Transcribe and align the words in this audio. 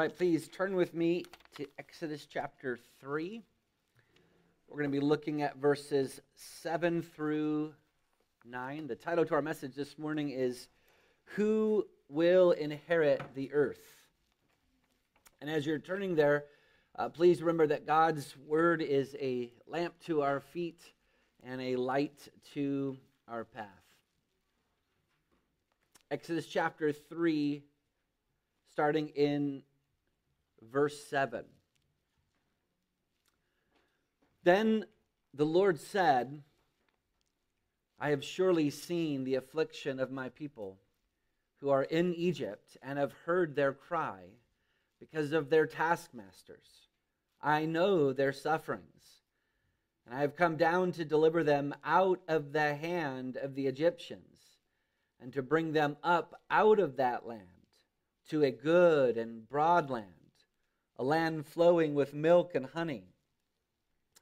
right, 0.00 0.16
please 0.16 0.48
turn 0.48 0.76
with 0.76 0.94
me 0.94 1.26
to 1.54 1.66
Exodus 1.78 2.24
chapter 2.24 2.78
3. 3.02 3.42
We're 4.66 4.78
going 4.78 4.90
to 4.90 4.98
be 4.98 5.04
looking 5.04 5.42
at 5.42 5.58
verses 5.58 6.22
7 6.36 7.02
through 7.02 7.74
9. 8.46 8.86
The 8.86 8.94
title 8.94 9.26
to 9.26 9.34
our 9.34 9.42
message 9.42 9.74
this 9.74 9.98
morning 9.98 10.30
is 10.30 10.68
Who 11.34 11.86
Will 12.08 12.52
Inherit 12.52 13.20
the 13.34 13.52
Earth? 13.52 13.82
And 15.42 15.50
as 15.50 15.66
you're 15.66 15.78
turning 15.78 16.14
there, 16.14 16.44
uh, 16.98 17.10
please 17.10 17.42
remember 17.42 17.66
that 17.66 17.86
God's 17.86 18.34
word 18.46 18.80
is 18.80 19.14
a 19.20 19.52
lamp 19.66 19.92
to 20.06 20.22
our 20.22 20.40
feet 20.40 20.80
and 21.42 21.60
a 21.60 21.76
light 21.76 22.26
to 22.54 22.96
our 23.28 23.44
path. 23.44 23.66
Exodus 26.10 26.46
chapter 26.46 26.90
3, 26.90 27.62
starting 28.72 29.08
in 29.08 29.62
verse 30.62 31.04
7. 31.04 31.44
Then 34.42 34.86
the 35.34 35.46
Lord 35.46 35.78
said, 35.78 36.42
I 37.98 38.10
have 38.10 38.24
surely 38.24 38.70
seen 38.70 39.24
the 39.24 39.34
affliction 39.34 40.00
of 40.00 40.10
my 40.10 40.30
people 40.30 40.78
who 41.60 41.68
are 41.68 41.82
in 41.82 42.14
Egypt 42.14 42.76
and 42.82 42.98
have 42.98 43.12
heard 43.26 43.54
their 43.54 43.74
cry 43.74 44.22
because 44.98 45.32
of 45.32 45.50
their 45.50 45.66
taskmasters. 45.66 46.88
I 47.42 47.66
know 47.66 48.12
their 48.12 48.32
sufferings, 48.32 49.22
and 50.06 50.14
I 50.14 50.20
have 50.20 50.36
come 50.36 50.56
down 50.56 50.92
to 50.92 51.04
deliver 51.04 51.44
them 51.44 51.74
out 51.84 52.20
of 52.28 52.52
the 52.52 52.74
hand 52.74 53.36
of 53.36 53.54
the 53.54 53.66
Egyptians 53.66 54.58
and 55.20 55.32
to 55.34 55.42
bring 55.42 55.72
them 55.72 55.98
up 56.02 56.40
out 56.50 56.78
of 56.78 56.96
that 56.96 57.26
land 57.26 57.46
to 58.28 58.42
a 58.42 58.50
good 58.50 59.18
and 59.18 59.48
broad 59.48 59.90
land 59.90 60.19
a 61.00 61.02
land 61.02 61.46
flowing 61.46 61.94
with 61.94 62.12
milk 62.12 62.54
and 62.54 62.66
honey, 62.66 63.04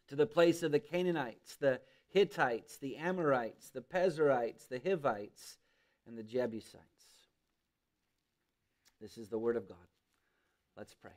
to 0.06 0.14
the 0.14 0.26
place 0.26 0.62
of 0.62 0.70
the 0.70 0.78
Canaanites, 0.78 1.56
the 1.56 1.80
Hittites, 2.06 2.76
the 2.76 2.96
Amorites, 2.98 3.70
the 3.70 3.82
Perizzites, 3.82 4.64
the 4.66 4.78
Hivites, 4.78 5.58
and 6.06 6.16
the 6.16 6.22
Jebusites. 6.22 6.84
This 9.00 9.18
is 9.18 9.28
the 9.28 9.40
word 9.40 9.56
of 9.56 9.68
God. 9.68 9.76
Let's 10.76 10.94
pray. 10.94 11.10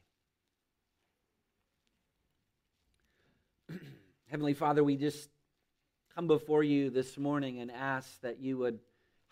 Heavenly 4.31 4.55
Father, 4.55 4.83
we 4.83 4.95
just 4.95 5.29
come 6.15 6.25
before 6.25 6.63
you 6.63 6.89
this 6.89 7.19
morning 7.19 7.59
and 7.59 7.69
ask 7.69 8.19
that 8.21 8.39
you 8.39 8.57
would 8.57 8.79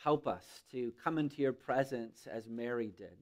help 0.04 0.28
us 0.28 0.46
to 0.74 0.94
come 1.04 1.18
into 1.18 1.42
your 1.42 1.54
presence 1.54 2.28
as 2.32 2.48
Mary 2.48 2.94
did. 2.96 3.18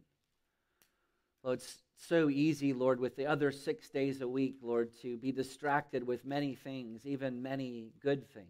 Lord, 1.47 1.59
it's 1.59 1.77
so 1.95 2.27
easy, 2.27 2.73
Lord, 2.73 2.99
with 2.99 3.15
the 3.15 3.25
other 3.25 3.53
six 3.53 3.87
days 3.87 4.19
a 4.19 4.27
week, 4.27 4.57
Lord, 4.61 4.91
to 5.01 5.15
be 5.15 5.31
distracted 5.31 6.05
with 6.05 6.25
many 6.25 6.55
things, 6.55 7.05
even 7.05 7.41
many 7.41 7.93
good 8.01 8.29
things, 8.33 8.47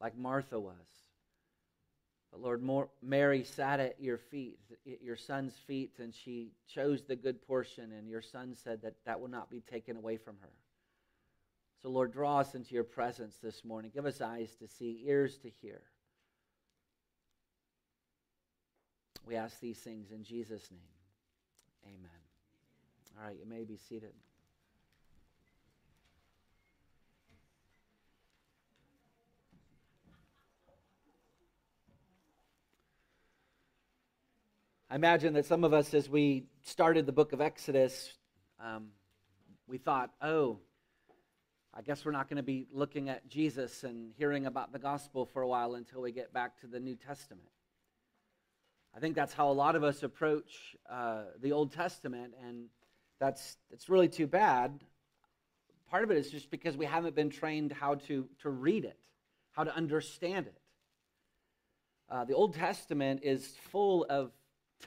like 0.00 0.16
Martha 0.16 0.60
was. 0.60 0.76
But 2.30 2.40
Lord, 2.40 2.62
Mary 3.02 3.42
sat 3.42 3.80
at 3.80 4.00
your 4.00 4.18
feet, 4.18 4.60
at 4.86 5.02
your 5.02 5.16
son's 5.16 5.54
feet, 5.66 5.94
and 5.98 6.14
she 6.14 6.52
chose 6.72 7.02
the 7.02 7.16
good 7.16 7.44
portion, 7.44 7.90
and 7.90 8.08
your 8.08 8.22
son 8.22 8.54
said 8.54 8.80
that 8.82 8.94
that 9.04 9.20
will 9.20 9.26
not 9.26 9.50
be 9.50 9.58
taken 9.58 9.96
away 9.96 10.16
from 10.16 10.36
her. 10.42 10.52
So, 11.82 11.88
Lord, 11.88 12.12
draw 12.12 12.38
us 12.38 12.54
into 12.54 12.72
your 12.72 12.84
presence 12.84 13.38
this 13.42 13.64
morning. 13.64 13.90
Give 13.92 14.06
us 14.06 14.20
eyes 14.20 14.54
to 14.60 14.68
see, 14.68 15.02
ears 15.06 15.38
to 15.38 15.50
hear. 15.50 15.82
We 19.26 19.34
ask 19.34 19.58
these 19.58 19.78
things 19.78 20.12
in 20.12 20.22
Jesus' 20.22 20.70
name. 20.70 20.93
Amen. 21.86 22.10
All 23.18 23.26
right, 23.26 23.36
you 23.38 23.46
may 23.46 23.64
be 23.64 23.76
seated. 23.76 24.12
I 34.90 34.96
imagine 34.96 35.34
that 35.34 35.44
some 35.46 35.64
of 35.64 35.72
us, 35.72 35.92
as 35.92 36.08
we 36.08 36.44
started 36.62 37.06
the 37.06 37.12
book 37.12 37.32
of 37.32 37.40
Exodus, 37.40 38.12
um, 38.60 38.88
we 39.66 39.76
thought, 39.76 40.10
oh, 40.22 40.58
I 41.74 41.82
guess 41.82 42.04
we're 42.04 42.12
not 42.12 42.28
going 42.28 42.36
to 42.36 42.44
be 42.44 42.68
looking 42.72 43.08
at 43.08 43.28
Jesus 43.28 43.82
and 43.82 44.12
hearing 44.16 44.46
about 44.46 44.72
the 44.72 44.78
gospel 44.78 45.26
for 45.26 45.42
a 45.42 45.48
while 45.48 45.74
until 45.74 46.00
we 46.00 46.12
get 46.12 46.32
back 46.32 46.60
to 46.60 46.68
the 46.68 46.78
New 46.78 46.94
Testament. 46.94 47.48
I 48.96 49.00
think 49.00 49.16
that's 49.16 49.34
how 49.34 49.50
a 49.50 49.52
lot 49.52 49.74
of 49.74 49.82
us 49.82 50.04
approach 50.04 50.76
uh, 50.88 51.22
the 51.42 51.50
Old 51.50 51.72
Testament, 51.72 52.32
and 52.46 52.66
that's, 53.18 53.56
that's 53.70 53.88
really 53.88 54.08
too 54.08 54.28
bad. 54.28 54.78
Part 55.90 56.04
of 56.04 56.12
it 56.12 56.16
is 56.16 56.30
just 56.30 56.48
because 56.48 56.76
we 56.76 56.86
haven't 56.86 57.16
been 57.16 57.30
trained 57.30 57.72
how 57.72 57.96
to, 58.06 58.28
to 58.42 58.50
read 58.50 58.84
it, 58.84 58.98
how 59.50 59.64
to 59.64 59.74
understand 59.74 60.46
it. 60.46 60.60
Uh, 62.08 62.24
the 62.24 62.34
Old 62.34 62.54
Testament 62.54 63.20
is 63.24 63.56
full 63.72 64.06
of 64.08 64.30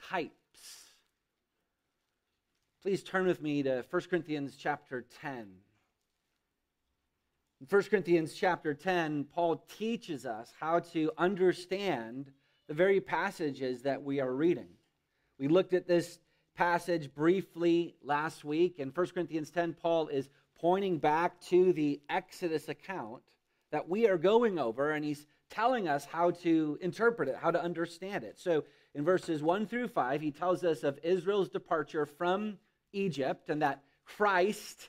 types. 0.08 0.32
Please 2.80 3.02
turn 3.02 3.26
with 3.26 3.42
me 3.42 3.62
to 3.62 3.84
1 3.90 4.02
Corinthians 4.08 4.56
chapter 4.58 5.04
10. 5.20 5.48
In 7.60 7.66
1 7.68 7.82
Corinthians 7.84 8.32
chapter 8.32 8.72
10, 8.72 9.24
Paul 9.34 9.64
teaches 9.78 10.24
us 10.24 10.50
how 10.58 10.78
to 10.92 11.10
understand 11.18 12.32
the 12.68 12.74
very 12.74 13.00
passages 13.00 13.82
that 13.82 14.02
we 14.02 14.20
are 14.20 14.32
reading. 14.32 14.68
We 15.38 15.48
looked 15.48 15.72
at 15.72 15.88
this 15.88 16.18
passage 16.54 17.12
briefly 17.14 17.94
last 18.02 18.44
week. 18.44 18.78
In 18.78 18.90
1 18.90 19.06
Corinthians 19.08 19.50
10, 19.50 19.74
Paul 19.74 20.08
is 20.08 20.28
pointing 20.60 20.98
back 20.98 21.40
to 21.42 21.72
the 21.72 22.00
Exodus 22.10 22.68
account 22.68 23.22
that 23.70 23.88
we 23.88 24.06
are 24.06 24.18
going 24.18 24.58
over, 24.58 24.90
and 24.90 25.04
he's 25.04 25.26
telling 25.50 25.88
us 25.88 26.04
how 26.04 26.30
to 26.30 26.78
interpret 26.80 27.28
it, 27.28 27.36
how 27.40 27.50
to 27.50 27.62
understand 27.62 28.24
it. 28.24 28.38
So 28.38 28.64
in 28.94 29.04
verses 29.04 29.42
1 29.42 29.66
through 29.66 29.88
5, 29.88 30.20
he 30.20 30.30
tells 30.30 30.64
us 30.64 30.82
of 30.82 30.98
Israel's 31.02 31.48
departure 31.48 32.04
from 32.04 32.58
Egypt 32.92 33.48
and 33.48 33.62
that 33.62 33.82
Christ, 34.04 34.88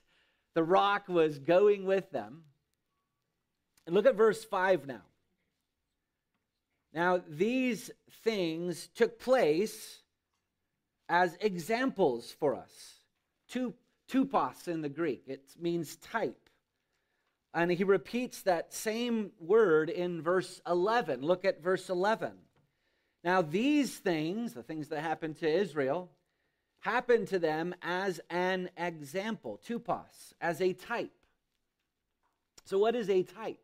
the 0.54 0.64
rock, 0.64 1.08
was 1.08 1.40
going 1.40 1.86
with 1.86 2.10
them. 2.12 2.44
And 3.86 3.96
look 3.96 4.06
at 4.06 4.16
verse 4.16 4.44
5 4.44 4.88
now. 4.88 5.02
Now, 6.94 7.22
these 7.28 7.92
things 8.24 8.90
took 8.96 9.20
place 9.20 10.02
as 11.08 11.38
examples 11.40 12.32
for 12.40 12.56
us. 12.56 13.00
Two, 13.50 13.74
tupos 14.12 14.68
in 14.68 14.82
the 14.82 14.90
Greek, 14.90 15.24
it 15.28 15.44
means 15.60 15.96
type. 15.98 16.50
And 17.54 17.72
he 17.72 17.84
repeats 17.84 18.44
that 18.44 18.74
same 18.74 19.32
word 19.40 19.90
in 19.90 20.22
verse 20.22 20.62
11. 20.68 21.22
Look 21.22 21.46
at 21.46 21.64
verse 21.64 21.90
11. 21.90 22.32
Now, 23.24 23.42
these 23.42 23.98
things, 23.98 24.54
the 24.54 24.64
things 24.64 24.90
that 24.90 25.02
happened 25.02 25.38
to 25.40 25.50
Israel, 25.50 26.10
happened 26.80 27.28
to 27.30 27.40
them 27.40 27.76
as 27.82 28.22
an 28.30 28.70
example, 28.78 29.60
tupos, 29.68 30.34
as 30.40 30.62
a 30.62 30.74
type. 30.74 31.12
So, 32.66 32.78
what 32.78 32.96
is 32.96 33.10
a 33.10 33.24
type? 33.24 33.60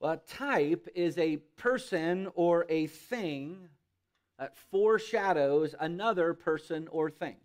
Well, 0.00 0.12
a 0.12 0.16
type 0.16 0.88
is 0.94 1.18
a 1.18 1.36
person 1.56 2.28
or 2.34 2.64
a 2.70 2.86
thing 2.86 3.68
that 4.38 4.56
foreshadows 4.70 5.74
another 5.78 6.32
person 6.32 6.88
or 6.90 7.10
thing. 7.10 7.36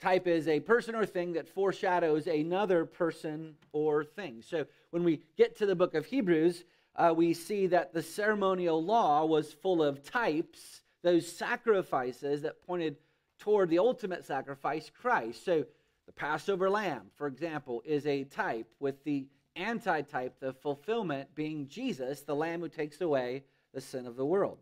Type 0.00 0.26
is 0.26 0.48
a 0.48 0.58
person 0.60 0.96
or 0.96 1.06
thing 1.06 1.32
that 1.34 1.48
foreshadows 1.48 2.26
another 2.26 2.84
person 2.84 3.54
or 3.72 4.02
thing. 4.02 4.42
So 4.42 4.66
when 4.90 5.04
we 5.04 5.20
get 5.36 5.56
to 5.58 5.66
the 5.66 5.76
book 5.76 5.94
of 5.94 6.06
Hebrews, 6.06 6.64
uh, 6.96 7.14
we 7.16 7.34
see 7.34 7.68
that 7.68 7.94
the 7.94 8.02
ceremonial 8.02 8.84
law 8.84 9.24
was 9.24 9.52
full 9.52 9.82
of 9.82 10.02
types, 10.02 10.82
those 11.04 11.30
sacrifices 11.30 12.42
that 12.42 12.66
pointed 12.66 12.96
toward 13.38 13.70
the 13.70 13.78
ultimate 13.78 14.24
sacrifice, 14.24 14.90
Christ. 14.90 15.44
So 15.44 15.64
the 16.06 16.12
Passover 16.12 16.68
lamb, 16.68 17.02
for 17.16 17.28
example, 17.28 17.82
is 17.84 18.06
a 18.06 18.24
type 18.24 18.66
with 18.80 19.04
the 19.04 19.26
antitype, 19.58 20.40
the 20.40 20.52
fulfillment 20.52 21.34
being 21.34 21.68
Jesus, 21.68 22.22
the 22.22 22.34
Lamb 22.34 22.60
who 22.60 22.68
takes 22.68 23.00
away 23.00 23.44
the 23.74 23.80
sin 23.80 24.06
of 24.06 24.16
the 24.16 24.24
world. 24.24 24.58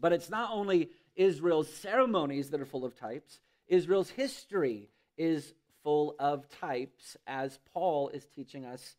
But 0.00 0.12
it's 0.12 0.30
not 0.30 0.50
only 0.52 0.90
Israel's 1.16 1.72
ceremonies 1.72 2.50
that 2.50 2.60
are 2.60 2.66
full 2.66 2.84
of 2.84 2.98
types, 2.98 3.40
Israel's 3.66 4.10
history 4.10 4.88
is 5.16 5.52
full 5.82 6.14
of 6.18 6.48
types, 6.60 7.16
as 7.26 7.58
Paul 7.72 8.08
is 8.08 8.26
teaching 8.26 8.64
us 8.64 8.96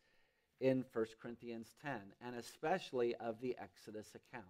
in 0.60 0.84
1 0.92 1.06
Corinthians 1.20 1.68
10, 1.82 1.92
and 2.24 2.36
especially 2.36 3.14
of 3.14 3.40
the 3.40 3.56
Exodus 3.60 4.08
account. 4.14 4.44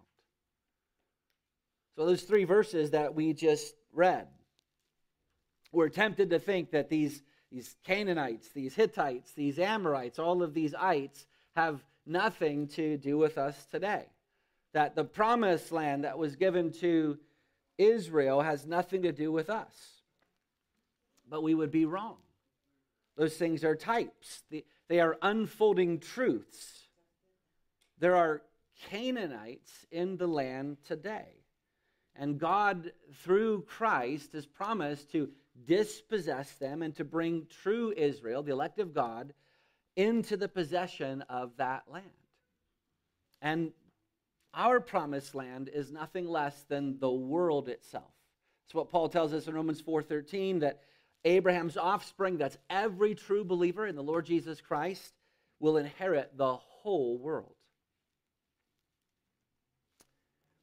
So, 1.95 2.05
those 2.05 2.23
three 2.23 2.43
verses 2.45 2.91
that 2.91 3.15
we 3.15 3.33
just 3.33 3.73
read, 3.93 4.27
we're 5.71 5.89
tempted 5.89 6.29
to 6.31 6.39
think 6.39 6.71
that 6.71 6.89
these 6.89 7.21
these 7.51 7.75
Canaanites, 7.85 8.49
these 8.49 8.75
Hittites, 8.75 9.33
these 9.33 9.59
Amorites, 9.59 10.19
all 10.19 10.41
of 10.41 10.53
these 10.53 10.73
ites 10.73 11.25
have 11.55 11.83
nothing 12.05 12.67
to 12.69 12.97
do 12.97 13.17
with 13.17 13.37
us 13.37 13.65
today. 13.65 14.05
That 14.73 14.95
the 14.95 15.03
promised 15.03 15.71
land 15.71 16.05
that 16.05 16.17
was 16.17 16.37
given 16.37 16.71
to 16.73 17.17
Israel 17.77 18.41
has 18.41 18.65
nothing 18.65 19.01
to 19.01 19.11
do 19.11 19.31
with 19.31 19.49
us. 19.49 19.73
But 21.29 21.43
we 21.43 21.53
would 21.53 21.71
be 21.71 21.85
wrong. 21.85 22.17
Those 23.17 23.35
things 23.35 23.63
are 23.65 23.75
types, 23.75 24.43
they 24.87 24.99
are 24.99 25.17
unfolding 25.21 25.99
truths. 25.99 26.87
There 27.99 28.15
are 28.15 28.41
Canaanites 28.89 29.85
in 29.91 30.17
the 30.17 30.27
land 30.27 30.77
today. 30.87 31.27
And 32.15 32.39
God, 32.39 32.91
through 33.23 33.63
Christ, 33.63 34.33
has 34.33 34.45
promised 34.45 35.11
to 35.11 35.29
dispossess 35.65 36.51
them 36.53 36.81
and 36.81 36.95
to 36.95 37.03
bring 37.03 37.47
true 37.63 37.93
Israel, 37.95 38.43
the 38.43 38.51
elect 38.51 38.79
of 38.79 38.93
God, 38.93 39.33
into 39.95 40.37
the 40.37 40.47
possession 40.47 41.21
of 41.23 41.55
that 41.57 41.83
land. 41.91 42.05
And 43.41 43.71
our 44.53 44.79
promised 44.79 45.35
land 45.35 45.69
is 45.73 45.91
nothing 45.91 46.27
less 46.27 46.63
than 46.63 46.99
the 46.99 47.11
world 47.11 47.69
itself. 47.69 48.11
It's 48.65 48.75
what 48.75 48.89
Paul 48.89 49.09
tells 49.09 49.33
us 49.33 49.47
in 49.47 49.53
Romans 49.53 49.81
4:13 49.81 50.59
that 50.59 50.83
Abraham's 51.25 51.77
offspring, 51.77 52.37
that's 52.37 52.57
every 52.69 53.15
true 53.15 53.43
believer 53.43 53.85
in 53.85 53.95
the 53.95 54.03
Lord 54.03 54.25
Jesus 54.25 54.61
Christ, 54.61 55.13
will 55.59 55.77
inherit 55.77 56.35
the 56.37 56.55
whole 56.55 57.17
world. 57.17 57.55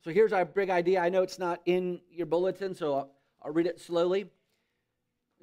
So 0.02 0.10
here's 0.10 0.32
our 0.32 0.44
big 0.44 0.70
idea. 0.70 1.00
I 1.00 1.08
know 1.08 1.22
it's 1.22 1.38
not 1.38 1.60
in 1.66 2.00
your 2.10 2.26
bulletin, 2.26 2.74
so 2.74 2.94
I'll, 2.94 3.10
I'll 3.42 3.52
read 3.52 3.66
it 3.66 3.80
slowly. 3.80 4.30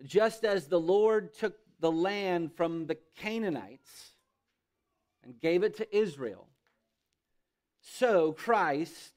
Just 0.03 0.43
as 0.43 0.67
the 0.67 0.79
Lord 0.79 1.33
took 1.33 1.55
the 1.79 1.91
land 1.91 2.53
from 2.53 2.85
the 2.85 2.97
Canaanites 3.17 4.11
and 5.23 5.39
gave 5.39 5.63
it 5.63 5.77
to 5.77 5.95
Israel, 5.95 6.47
so 7.81 8.33
Christ 8.33 9.13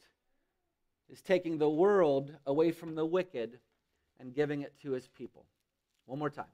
is 1.10 1.20
taking 1.22 1.58
the 1.58 1.68
world 1.68 2.34
away 2.46 2.70
from 2.70 2.94
the 2.94 3.06
wicked 3.06 3.58
and 4.20 4.34
giving 4.34 4.62
it 4.62 4.74
to 4.82 4.92
his 4.92 5.08
people. 5.08 5.46
One 6.06 6.18
more 6.18 6.30
time. 6.30 6.46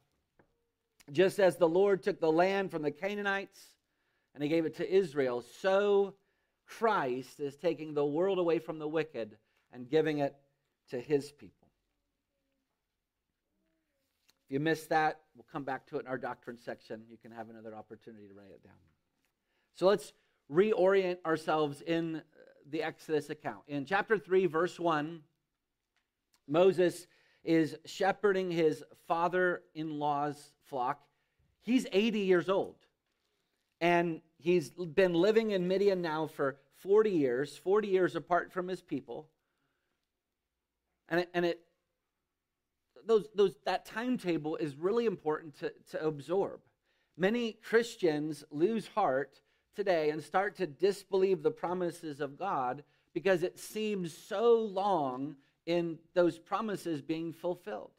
Just 1.12 1.38
as 1.38 1.56
the 1.56 1.68
Lord 1.68 2.02
took 2.02 2.20
the 2.20 2.32
land 2.32 2.70
from 2.70 2.82
the 2.82 2.90
Canaanites 2.90 3.60
and 4.34 4.42
he 4.42 4.48
gave 4.48 4.64
it 4.64 4.76
to 4.76 4.90
Israel, 4.90 5.44
so 5.60 6.14
Christ 6.66 7.40
is 7.40 7.56
taking 7.56 7.94
the 7.94 8.04
world 8.04 8.38
away 8.38 8.58
from 8.58 8.78
the 8.78 8.88
wicked 8.88 9.36
and 9.72 9.88
giving 9.88 10.18
it 10.18 10.34
to 10.90 11.00
his 11.00 11.30
people. 11.32 11.63
If 14.46 14.52
you 14.52 14.60
missed 14.60 14.90
that, 14.90 15.20
we'll 15.34 15.46
come 15.50 15.64
back 15.64 15.86
to 15.86 15.96
it 15.96 16.00
in 16.00 16.06
our 16.06 16.18
doctrine 16.18 16.58
section. 16.58 17.02
You 17.10 17.16
can 17.16 17.30
have 17.30 17.48
another 17.48 17.74
opportunity 17.74 18.28
to 18.28 18.34
write 18.34 18.50
it 18.50 18.62
down. 18.62 18.74
So 19.74 19.86
let's 19.86 20.12
reorient 20.52 21.18
ourselves 21.24 21.80
in 21.80 22.16
uh, 22.16 22.20
the 22.70 22.82
Exodus 22.82 23.30
account. 23.30 23.62
In 23.68 23.86
chapter 23.86 24.18
3, 24.18 24.46
verse 24.46 24.78
1, 24.78 25.20
Moses 26.46 27.06
is 27.42 27.76
shepherding 27.86 28.50
his 28.50 28.84
father 29.08 29.62
in 29.74 29.98
law's 29.98 30.52
flock. 30.64 31.00
He's 31.62 31.86
80 31.92 32.20
years 32.20 32.48
old. 32.48 32.76
And 33.80 34.20
he's 34.38 34.70
been 34.70 35.14
living 35.14 35.50
in 35.50 35.66
Midian 35.66 36.02
now 36.02 36.26
for 36.26 36.56
40 36.76 37.10
years, 37.10 37.56
40 37.56 37.88
years 37.88 38.14
apart 38.16 38.52
from 38.52 38.68
his 38.68 38.82
people. 38.82 39.28
And 41.08 41.20
it, 41.20 41.30
and 41.34 41.44
it 41.44 41.60
those, 43.06 43.26
those, 43.34 43.54
that 43.64 43.86
timetable 43.86 44.56
is 44.56 44.76
really 44.76 45.06
important 45.06 45.58
to, 45.60 45.72
to 45.90 46.04
absorb. 46.04 46.60
Many 47.16 47.52
Christians 47.52 48.44
lose 48.50 48.86
heart 48.88 49.40
today 49.76 50.10
and 50.10 50.22
start 50.22 50.56
to 50.56 50.66
disbelieve 50.66 51.42
the 51.42 51.50
promises 51.50 52.20
of 52.20 52.38
God 52.38 52.82
because 53.12 53.42
it 53.42 53.58
seems 53.58 54.16
so 54.16 54.56
long 54.60 55.36
in 55.66 55.98
those 56.14 56.38
promises 56.38 57.00
being 57.00 57.32
fulfilled. 57.32 57.92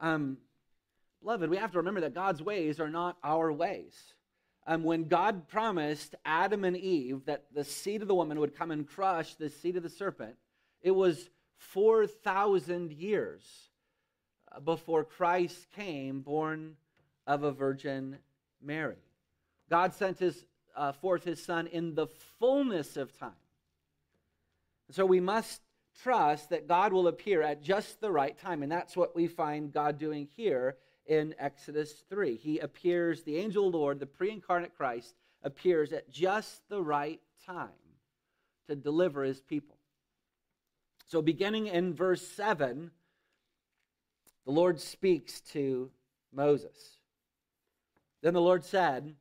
Um, 0.00 0.38
beloved, 1.22 1.48
we 1.48 1.56
have 1.56 1.72
to 1.72 1.78
remember 1.78 2.00
that 2.02 2.14
God's 2.14 2.42
ways 2.42 2.80
are 2.80 2.90
not 2.90 3.16
our 3.22 3.52
ways. 3.52 3.94
Um, 4.66 4.82
when 4.82 5.04
God 5.04 5.46
promised 5.48 6.14
Adam 6.24 6.64
and 6.64 6.76
Eve 6.76 7.22
that 7.26 7.44
the 7.54 7.64
seed 7.64 8.02
of 8.02 8.08
the 8.08 8.14
woman 8.14 8.40
would 8.40 8.56
come 8.56 8.70
and 8.70 8.88
crush 8.88 9.34
the 9.34 9.50
seed 9.50 9.76
of 9.76 9.82
the 9.82 9.88
serpent, 9.88 10.36
it 10.82 10.90
was 10.90 11.30
4,000 11.58 12.92
years 12.92 13.42
before 14.62 15.04
Christ 15.04 15.66
came, 15.74 16.20
born 16.20 16.76
of 17.26 17.42
a 17.42 17.52
virgin 17.52 18.18
Mary. 18.62 18.96
God 19.70 19.94
sent 19.94 20.18
his, 20.18 20.44
uh, 20.76 20.92
forth 20.92 21.24
his 21.24 21.42
son 21.42 21.66
in 21.66 21.94
the 21.94 22.06
fullness 22.38 22.96
of 22.96 23.16
time. 23.18 23.32
So 24.90 25.06
we 25.06 25.20
must 25.20 25.62
trust 26.02 26.50
that 26.50 26.68
God 26.68 26.92
will 26.92 27.08
appear 27.08 27.42
at 27.42 27.62
just 27.62 28.00
the 28.00 28.10
right 28.10 28.36
time. 28.36 28.62
And 28.62 28.70
that's 28.70 28.96
what 28.96 29.14
we 29.14 29.26
find 29.26 29.72
God 29.72 29.98
doing 29.98 30.28
here 30.36 30.76
in 31.06 31.34
Exodus 31.38 31.92
3. 32.08 32.36
He 32.36 32.58
appears, 32.58 33.22
the 33.22 33.36
angel 33.36 33.70
Lord, 33.70 34.00
the 34.00 34.06
pre 34.06 34.30
incarnate 34.30 34.76
Christ, 34.76 35.14
appears 35.42 35.92
at 35.92 36.10
just 36.10 36.68
the 36.68 36.82
right 36.82 37.20
time 37.46 37.68
to 38.68 38.74
deliver 38.74 39.22
his 39.22 39.40
people. 39.40 39.76
So, 41.06 41.20
beginning 41.20 41.66
in 41.66 41.92
verse 41.92 42.26
7, 42.26 42.90
the 44.44 44.52
Lord 44.52 44.80
speaks 44.80 45.40
to 45.52 45.90
Moses. 46.32 46.98
Then 48.22 48.34
the 48.34 48.40
Lord 48.40 48.64
said, 48.64 49.14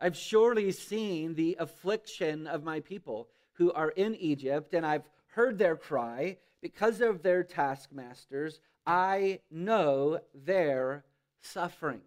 I've 0.00 0.16
surely 0.16 0.72
seen 0.72 1.34
the 1.34 1.56
affliction 1.58 2.46
of 2.46 2.64
my 2.64 2.80
people 2.80 3.28
who 3.54 3.72
are 3.72 3.90
in 3.90 4.14
Egypt, 4.16 4.74
and 4.74 4.84
I've 4.84 5.08
heard 5.28 5.58
their 5.58 5.76
cry 5.76 6.38
because 6.60 7.00
of 7.00 7.22
their 7.22 7.42
taskmasters. 7.42 8.60
I 8.86 9.40
know 9.50 10.20
their 10.34 11.04
sufferings. 11.40 12.02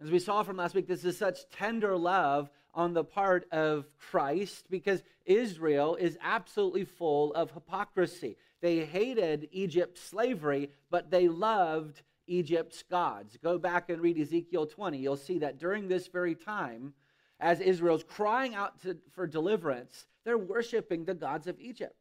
As 0.00 0.10
we 0.10 0.18
saw 0.18 0.42
from 0.42 0.56
last 0.56 0.74
week, 0.74 0.86
this 0.86 1.04
is 1.04 1.18
such 1.18 1.48
tender 1.50 1.96
love 1.96 2.50
on 2.74 2.92
the 2.92 3.02
part 3.02 3.50
of 3.50 3.86
Christ 3.98 4.66
because 4.70 5.02
Israel 5.26 5.96
is 5.96 6.16
absolutely 6.22 6.84
full 6.84 7.34
of 7.34 7.50
hypocrisy. 7.50 8.36
They 8.60 8.84
hated 8.84 9.48
Egypt's 9.52 10.02
slavery, 10.02 10.70
but 10.90 11.10
they 11.10 11.28
loved 11.28 12.02
Egypt's 12.26 12.82
gods. 12.82 13.38
Go 13.42 13.58
back 13.58 13.90
and 13.90 14.00
read 14.02 14.18
Ezekiel 14.18 14.66
20. 14.66 14.98
You'll 14.98 15.16
see 15.16 15.38
that 15.38 15.58
during 15.58 15.88
this 15.88 16.08
very 16.08 16.34
time, 16.34 16.92
as 17.40 17.60
Israel's 17.60 18.04
crying 18.04 18.54
out 18.54 18.80
to, 18.82 18.96
for 19.12 19.26
deliverance, 19.26 20.06
they're 20.24 20.38
worshiping 20.38 21.04
the 21.04 21.14
gods 21.14 21.46
of 21.46 21.58
Egypt. 21.60 21.94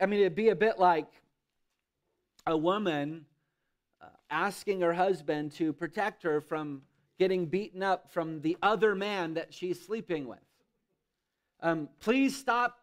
I 0.00 0.06
mean, 0.06 0.20
it'd 0.20 0.34
be 0.34 0.50
a 0.50 0.56
bit 0.56 0.78
like 0.78 1.08
a 2.46 2.56
woman 2.56 3.26
uh, 4.00 4.06
asking 4.30 4.80
her 4.82 4.92
husband 4.92 5.52
to 5.52 5.72
protect 5.72 6.22
her 6.22 6.40
from 6.40 6.82
getting 7.18 7.46
beaten 7.46 7.82
up 7.82 8.10
from 8.10 8.40
the 8.42 8.56
other 8.62 8.94
man 8.94 9.34
that 9.34 9.52
she's 9.52 9.84
sleeping 9.84 10.28
with. 10.28 10.38
Um, 11.60 11.88
please 12.00 12.36
stop 12.36 12.78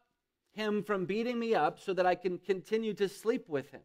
him 0.56 0.84
from 0.84 1.06
beating 1.06 1.38
me 1.38 1.54
up 1.54 1.80
so 1.80 1.94
that 1.94 2.06
I 2.06 2.16
can 2.16 2.38
continue 2.40 2.94
to 2.96 3.08
sleep 3.08 3.48
with 3.48 3.70
him. 3.72 3.82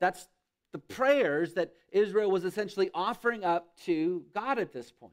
That's 0.00 0.28
the 0.72 0.78
prayers 0.78 1.54
that 1.54 1.72
Israel 1.90 2.30
was 2.30 2.44
essentially 2.44 2.90
offering 2.94 3.44
up 3.44 3.76
to 3.84 4.24
God 4.34 4.58
at 4.58 4.72
this 4.72 4.90
point. 4.90 5.12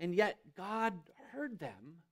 And 0.00 0.14
yet, 0.14 0.38
God 0.56 0.94
heard 1.32 1.58
them, 1.60 2.02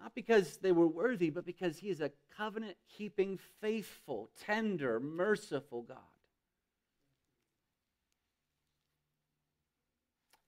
not 0.00 0.14
because 0.14 0.58
they 0.58 0.72
were 0.72 0.86
worthy, 0.86 1.30
but 1.30 1.44
because 1.44 1.78
He 1.78 1.90
is 1.90 2.00
a 2.00 2.12
covenant 2.36 2.76
keeping, 2.96 3.38
faithful, 3.60 4.30
tender, 4.46 5.00
merciful 5.00 5.82
God. 5.82 5.98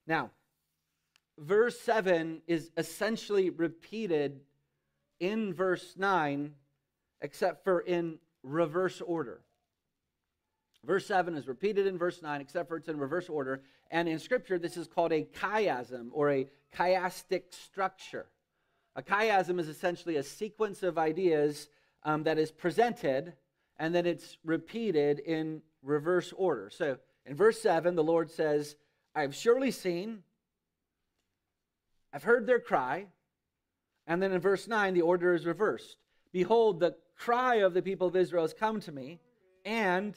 Now, 0.07 0.31
verse 1.37 1.79
7 1.81 2.41
is 2.47 2.71
essentially 2.77 3.49
repeated 3.49 4.39
in 5.21 5.53
verse 5.53 5.93
9, 5.95 6.51
except 7.21 7.63
for 7.63 7.79
in 7.79 8.17
reverse 8.43 8.99
order. 8.99 9.41
Verse 10.83 11.05
7 11.05 11.35
is 11.35 11.47
repeated 11.47 11.85
in 11.85 11.97
verse 11.97 12.21
9, 12.21 12.41
except 12.41 12.67
for 12.67 12.75
it's 12.75 12.89
in 12.89 12.97
reverse 12.97 13.29
order. 13.29 13.61
And 13.91 14.09
in 14.09 14.19
Scripture, 14.19 14.57
this 14.57 14.75
is 14.75 14.87
called 14.87 15.13
a 15.13 15.27
chiasm 15.39 16.09
or 16.11 16.31
a 16.31 16.49
chiastic 16.75 17.53
structure. 17.53 18.25
A 18.95 19.03
chiasm 19.03 19.59
is 19.59 19.69
essentially 19.69 20.17
a 20.17 20.23
sequence 20.23 20.81
of 20.83 20.97
ideas 20.97 21.69
um, 22.03 22.23
that 22.23 22.39
is 22.39 22.51
presented 22.51 23.33
and 23.77 23.95
then 23.95 24.05
it's 24.05 24.37
repeated 24.43 25.19
in 25.19 25.61
reverse 25.81 26.33
order. 26.37 26.69
So 26.69 26.97
in 27.25 27.35
verse 27.35 27.59
7, 27.61 27.95
the 27.95 28.03
Lord 28.03 28.29
says, 28.29 28.75
I've 29.15 29.35
surely 29.35 29.71
seen, 29.71 30.23
I've 32.13 32.23
heard 32.23 32.45
their 32.45 32.59
cry. 32.59 33.07
And 34.07 34.21
then 34.21 34.31
in 34.31 34.41
verse 34.41 34.67
9, 34.67 34.93
the 34.93 35.01
order 35.01 35.33
is 35.33 35.45
reversed. 35.45 35.97
Behold, 36.31 36.79
the 36.79 36.95
cry 37.17 37.55
of 37.55 37.73
the 37.73 37.81
people 37.81 38.07
of 38.07 38.15
Israel 38.15 38.43
has 38.43 38.53
come 38.53 38.79
to 38.81 38.91
me, 38.91 39.19
and 39.65 40.15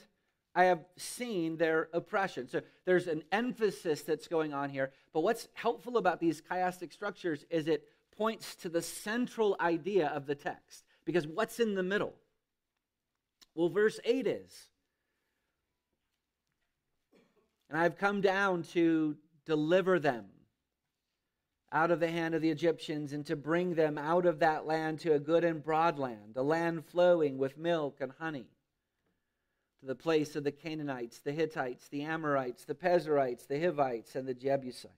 I 0.55 0.65
have 0.65 0.85
seen 0.97 1.57
their 1.57 1.89
oppression. 1.93 2.47
So 2.47 2.61
there's 2.85 3.07
an 3.07 3.23
emphasis 3.31 4.01
that's 4.01 4.27
going 4.27 4.53
on 4.53 4.69
here. 4.69 4.91
But 5.13 5.21
what's 5.21 5.49
helpful 5.53 5.97
about 5.97 6.19
these 6.19 6.41
chiastic 6.41 6.93
structures 6.93 7.45
is 7.49 7.67
it 7.67 7.87
points 8.17 8.55
to 8.55 8.69
the 8.69 8.81
central 8.81 9.57
idea 9.59 10.07
of 10.07 10.25
the 10.25 10.35
text. 10.35 10.85
Because 11.03 11.27
what's 11.27 11.59
in 11.59 11.75
the 11.75 11.83
middle? 11.83 12.13
Well, 13.53 13.69
verse 13.69 13.99
8 14.03 14.25
is. 14.27 14.69
And 17.69 17.77
I've 17.77 17.97
come 17.97 18.21
down 18.21 18.63
to 18.73 19.17
deliver 19.45 19.99
them 19.99 20.25
out 21.71 21.91
of 21.91 21.99
the 21.99 22.09
hand 22.09 22.35
of 22.35 22.41
the 22.41 22.49
Egyptians 22.49 23.13
and 23.13 23.25
to 23.25 23.35
bring 23.35 23.75
them 23.75 23.97
out 23.97 24.25
of 24.25 24.39
that 24.39 24.65
land 24.65 24.99
to 25.01 25.13
a 25.13 25.19
good 25.19 25.43
and 25.43 25.63
broad 25.63 25.99
land, 25.99 26.33
a 26.35 26.43
land 26.43 26.85
flowing 26.85 27.37
with 27.37 27.57
milk 27.57 27.97
and 27.99 28.11
honey, 28.19 28.47
to 29.79 29.85
the 29.85 29.95
place 29.95 30.35
of 30.35 30.43
the 30.43 30.51
Canaanites, 30.51 31.19
the 31.19 31.31
Hittites, 31.31 31.87
the 31.89 32.03
Amorites, 32.03 32.65
the 32.65 32.75
Perizzites, 32.75 33.45
the 33.45 33.59
Hivites, 33.59 34.15
and 34.15 34.27
the 34.27 34.33
Jebusites. 34.33 34.93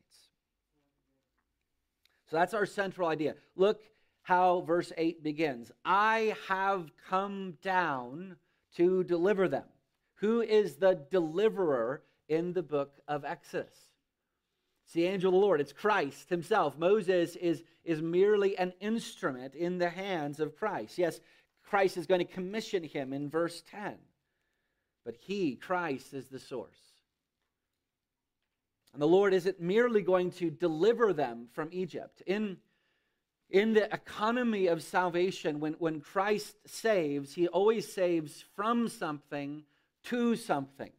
So 2.30 2.36
that's 2.36 2.54
our 2.54 2.66
central 2.66 3.08
idea. 3.08 3.36
Look 3.56 3.82
how 4.22 4.62
verse 4.62 4.92
8 4.98 5.24
begins 5.24 5.72
I 5.86 6.36
have 6.50 6.92
come 7.10 7.58
down 7.62 8.36
to 8.76 9.04
deliver 9.06 9.48
them. 9.48 9.64
Who 10.16 10.42
is 10.42 10.76
the 10.76 11.00
deliverer 11.10 12.04
in 12.28 12.54
the 12.54 12.64
book 12.64 13.00
of 13.08 13.24
Exodus? 13.24 13.87
It's 14.88 14.94
the 14.94 15.04
angel 15.04 15.28
of 15.28 15.34
the 15.34 15.46
Lord. 15.46 15.60
It's 15.60 15.74
Christ 15.74 16.30
himself. 16.30 16.78
Moses 16.78 17.36
is, 17.36 17.62
is 17.84 18.02
merely 18.02 18.58
an 18.58 18.72
instrument 18.80 19.54
in 19.54 19.80
the 19.80 19.90
hands 19.90 20.40
of 20.40 20.56
Christ. 20.56 20.98
Yes, 20.98 21.20
Christ 21.70 21.98
is 21.98 22.08
going 22.08 22.26
to 22.26 22.34
commission 22.34 22.84
him 22.84 23.12
in 23.12 23.30
verse 23.30 23.62
10. 23.70 23.96
But 25.04 25.16
he, 25.16 25.56
Christ, 25.56 26.14
is 26.14 26.30
the 26.30 26.40
source. 26.40 26.80
And 28.94 29.02
the 29.02 29.10
Lord 29.10 29.34
isn't 29.34 29.60
merely 29.60 30.02
going 30.02 30.32
to 30.32 30.50
deliver 30.50 31.12
them 31.12 31.50
from 31.52 31.68
Egypt. 31.74 32.24
In, 32.26 32.56
in 33.50 33.74
the 33.74 33.94
economy 33.94 34.68
of 34.68 34.82
salvation, 34.82 35.60
when, 35.60 35.74
when 35.74 36.00
Christ 36.00 36.56
saves, 36.66 37.34
he 37.34 37.50
always 37.50 37.92
saves 37.92 38.46
from 38.56 38.88
something 38.88 39.64
to 40.06 40.38
something 40.38 40.94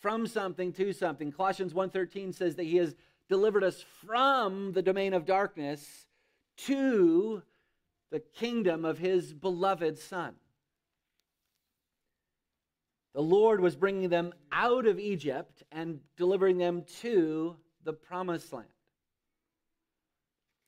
from 0.00 0.26
something 0.26 0.72
to 0.74 0.92
something. 0.92 1.32
Colossians 1.32 1.74
1:13 1.74 2.32
says 2.32 2.56
that 2.56 2.64
he 2.64 2.76
has 2.76 2.94
delivered 3.28 3.64
us 3.64 3.82
from 3.82 4.72
the 4.72 4.82
domain 4.82 5.12
of 5.12 5.24
darkness 5.24 6.06
to 6.56 7.42
the 8.10 8.20
kingdom 8.20 8.84
of 8.84 8.98
his 8.98 9.32
beloved 9.32 9.98
son. 9.98 10.34
The 13.14 13.22
Lord 13.22 13.60
was 13.60 13.76
bringing 13.76 14.08
them 14.08 14.32
out 14.52 14.86
of 14.86 14.98
Egypt 14.98 15.62
and 15.72 16.00
delivering 16.16 16.58
them 16.58 16.84
to 17.00 17.56
the 17.82 17.92
promised 17.92 18.52
land. 18.52 18.68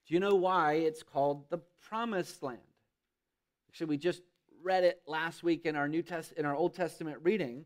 Do 0.07 0.15
you 0.15 0.21
know 0.21 0.35
why 0.35 0.75
it's 0.75 1.03
called 1.03 1.49
the 1.49 1.59
promised 1.89 2.43
land? 2.43 2.59
Actually, 3.69 3.87
we 3.87 3.99
just 3.99 4.23
read 4.63 4.85
it 4.85 5.01
last 5.07 5.43
week 5.43 5.65
in 5.65 5.77
our 5.77 5.89
New 5.89 6.03
Test 6.03 6.33
in 6.33 6.45
our 6.45 6.57
Old 6.57 6.75
Testament 6.75 7.19
reading 7.23 7.65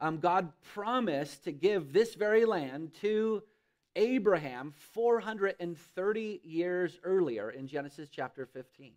um, 0.00 0.18
God 0.18 0.52
promised 0.74 1.44
to 1.44 1.52
give 1.52 1.92
this 1.92 2.14
very 2.14 2.44
land 2.44 2.92
to 3.00 3.42
Abraham 3.96 4.72
430 4.92 6.40
years 6.42 6.98
earlier 7.04 7.50
in 7.50 7.68
Genesis 7.68 8.08
chapter 8.10 8.46
15. 8.46 8.92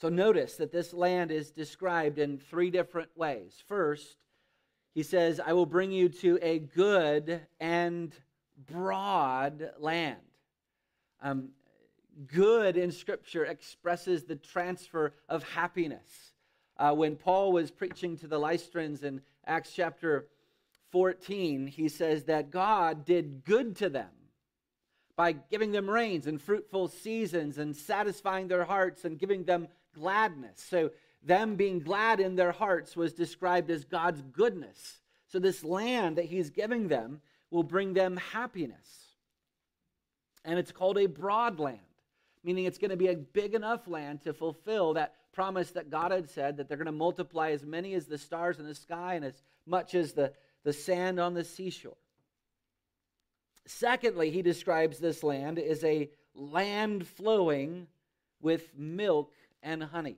So 0.00 0.08
notice 0.08 0.56
that 0.56 0.72
this 0.72 0.92
land 0.92 1.30
is 1.30 1.50
described 1.50 2.18
in 2.18 2.38
three 2.38 2.70
different 2.70 3.08
ways. 3.16 3.62
First, 3.66 4.16
he 4.94 5.02
says, 5.02 5.40
I 5.40 5.52
will 5.52 5.66
bring 5.66 5.90
you 5.90 6.08
to 6.08 6.38
a 6.42 6.58
good 6.58 7.40
and 7.60 8.14
broad 8.66 9.70
land. 9.78 10.16
Um, 11.22 11.50
good 12.26 12.76
in 12.76 12.92
Scripture 12.92 13.44
expresses 13.44 14.24
the 14.24 14.36
transfer 14.36 15.14
of 15.28 15.42
happiness. 15.44 16.32
Uh, 16.78 16.92
when 16.92 17.16
Paul 17.16 17.52
was 17.52 17.70
preaching 17.70 18.16
to 18.18 18.26
the 18.26 18.38
Lystrans 18.38 19.02
in 19.02 19.22
Acts 19.46 19.72
chapter 19.74 20.26
14, 20.92 21.66
he 21.66 21.88
says 21.88 22.24
that 22.24 22.50
God 22.50 23.04
did 23.04 23.44
good 23.44 23.76
to 23.76 23.88
them 23.88 24.10
by 25.16 25.32
giving 25.32 25.72
them 25.72 25.88
rains 25.88 26.26
and 26.26 26.40
fruitful 26.40 26.88
seasons 26.88 27.56
and 27.58 27.74
satisfying 27.74 28.48
their 28.48 28.64
hearts 28.64 29.04
and 29.04 29.18
giving 29.18 29.44
them 29.44 29.68
gladness. 29.94 30.62
So, 30.68 30.90
them 31.22 31.56
being 31.56 31.80
glad 31.80 32.20
in 32.20 32.36
their 32.36 32.52
hearts 32.52 32.94
was 32.94 33.12
described 33.14 33.70
as 33.70 33.84
God's 33.84 34.22
goodness. 34.32 35.00
So, 35.28 35.38
this 35.38 35.64
land 35.64 36.16
that 36.16 36.26
he's 36.26 36.50
giving 36.50 36.88
them 36.88 37.20
will 37.50 37.62
bring 37.62 37.94
them 37.94 38.18
happiness. 38.18 39.06
And 40.44 40.58
it's 40.58 40.72
called 40.72 40.98
a 40.98 41.06
broad 41.06 41.58
land, 41.58 41.80
meaning 42.46 42.64
it's 42.64 42.78
going 42.78 42.92
to 42.92 42.96
be 42.96 43.08
a 43.08 43.16
big 43.16 43.54
enough 43.54 43.88
land 43.88 44.22
to 44.22 44.32
fulfill 44.32 44.94
that 44.94 45.14
promise 45.32 45.72
that 45.72 45.90
God 45.90 46.12
had 46.12 46.30
said 46.30 46.56
that 46.56 46.68
they're 46.68 46.78
going 46.78 46.86
to 46.86 46.92
multiply 46.92 47.50
as 47.50 47.64
many 47.64 47.92
as 47.94 48.06
the 48.06 48.16
stars 48.16 48.60
in 48.60 48.66
the 48.66 48.74
sky 48.74 49.14
and 49.14 49.24
as 49.24 49.42
much 49.66 49.96
as 49.96 50.12
the, 50.12 50.32
the 50.62 50.72
sand 50.72 51.18
on 51.18 51.34
the 51.34 51.42
seashore. 51.42 51.96
Secondly, 53.66 54.30
he 54.30 54.42
describes 54.42 54.98
this 54.98 55.24
land 55.24 55.58
as 55.58 55.82
a 55.82 56.08
land 56.36 57.04
flowing 57.04 57.88
with 58.40 58.62
milk 58.78 59.32
and 59.60 59.82
honey. 59.82 60.16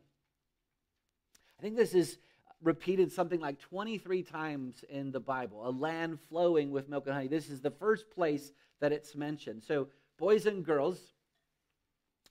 I 1.59 1.63
think 1.63 1.77
this 1.77 1.95
is 1.95 2.19
repeated 2.63 3.11
something 3.11 3.41
like 3.41 3.59
23 3.59 4.23
times 4.23 4.85
in 4.91 5.13
the 5.13 5.21
Bible 5.21 5.67
a 5.67 5.71
land 5.71 6.19
flowing 6.29 6.73
with 6.73 6.91
milk 6.91 7.07
and 7.07 7.15
honey. 7.15 7.29
This 7.29 7.49
is 7.49 7.63
the 7.63 7.71
first 7.71 8.11
place 8.11 8.53
that 8.81 8.93
it's 8.93 9.15
mentioned. 9.15 9.63
So, 9.67 9.89
boys 10.19 10.45
and 10.45 10.63
girls, 10.63 10.99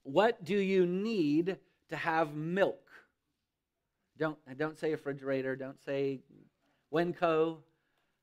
what 0.08 0.44
do 0.44 0.58
you 0.58 0.86
need 0.86 1.58
to 1.90 1.96
have 1.96 2.34
milk. 2.34 2.82
Don't, 4.18 4.38
don't 4.58 4.80
say 4.80 4.92
refrigerator, 4.92 5.56
don't 5.56 5.84
say 5.84 6.20
Winco. 6.94 7.58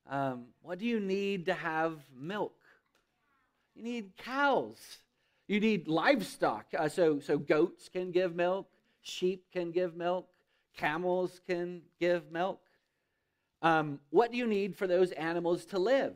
Um, 0.09 0.45
what 0.61 0.79
do 0.79 0.85
you 0.85 0.99
need 0.99 1.45
to 1.45 1.53
have 1.53 1.99
milk? 2.19 2.55
You 3.75 3.83
need 3.83 4.17
cows. 4.17 4.77
You 5.47 5.59
need 5.59 5.87
livestock. 5.87 6.65
Uh, 6.77 6.89
so, 6.89 7.19
so 7.19 7.37
goats 7.37 7.87
can 7.89 8.11
give 8.11 8.35
milk, 8.35 8.67
sheep 9.01 9.45
can 9.53 9.71
give 9.71 9.95
milk, 9.95 10.27
camels 10.75 11.39
can 11.47 11.81
give 11.99 12.31
milk. 12.31 12.61
Um, 13.61 13.99
what 14.09 14.31
do 14.31 14.37
you 14.37 14.47
need 14.47 14.75
for 14.75 14.87
those 14.87 15.11
animals 15.11 15.65
to 15.67 15.79
live? 15.79 16.15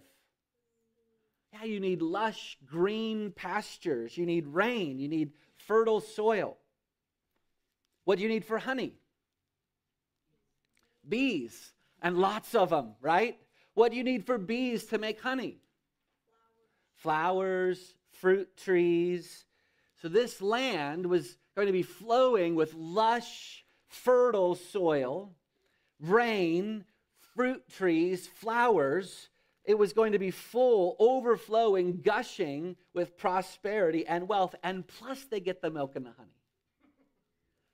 Yeah, 1.54 1.64
you 1.64 1.80
need 1.80 2.02
lush 2.02 2.58
green 2.66 3.32
pastures. 3.32 4.18
You 4.18 4.26
need 4.26 4.46
rain. 4.48 5.00
You 5.00 5.08
need 5.08 5.32
fertile 5.70 6.02
soil. 6.02 6.58
What 8.04 8.18
do 8.18 8.24
you 8.24 8.30
need 8.30 8.44
for 8.44 8.58
honey? 8.58 8.94
Bees, 11.08 11.74
and 12.02 12.18
lots 12.18 12.56
of 12.56 12.72
them, 12.72 12.96
right? 13.02 13.38
What 13.76 13.92
do 13.92 13.98
you 13.98 14.04
need 14.04 14.26
for 14.26 14.40
bees 14.40 14.86
to 14.86 14.98
make 14.98 15.22
honey? 15.22 15.60
Flowers, 16.96 17.94
fruit 18.20 18.58
trees. 18.58 19.46
So 20.02 20.10
this 20.10 20.42
land 20.42 21.06
was 21.06 21.38
going 21.56 21.68
to 21.68 21.72
be 21.72 21.84
flowing 21.84 22.56
with 22.56 22.74
lush, 22.74 23.64
fertile 23.88 24.56
soil, 24.56 25.36
rain, 26.00 26.84
fruit 27.36 27.62
trees, 27.70 28.28
flowers. 28.28 29.29
It 29.70 29.78
was 29.78 29.94
going 29.94 30.14
to 30.14 30.18
be 30.18 30.32
full, 30.32 30.96
overflowing, 30.98 32.02
gushing 32.02 32.76
with 32.96 33.16
prosperity 33.20 34.04
and 34.08 34.28
wealth. 34.28 34.56
And 34.64 34.88
plus, 34.88 35.26
they 35.26 35.40
get 35.40 35.62
the 35.62 35.70
milk 35.70 35.96
and 35.96 36.08
the 36.08 36.12
honey. 36.18 36.32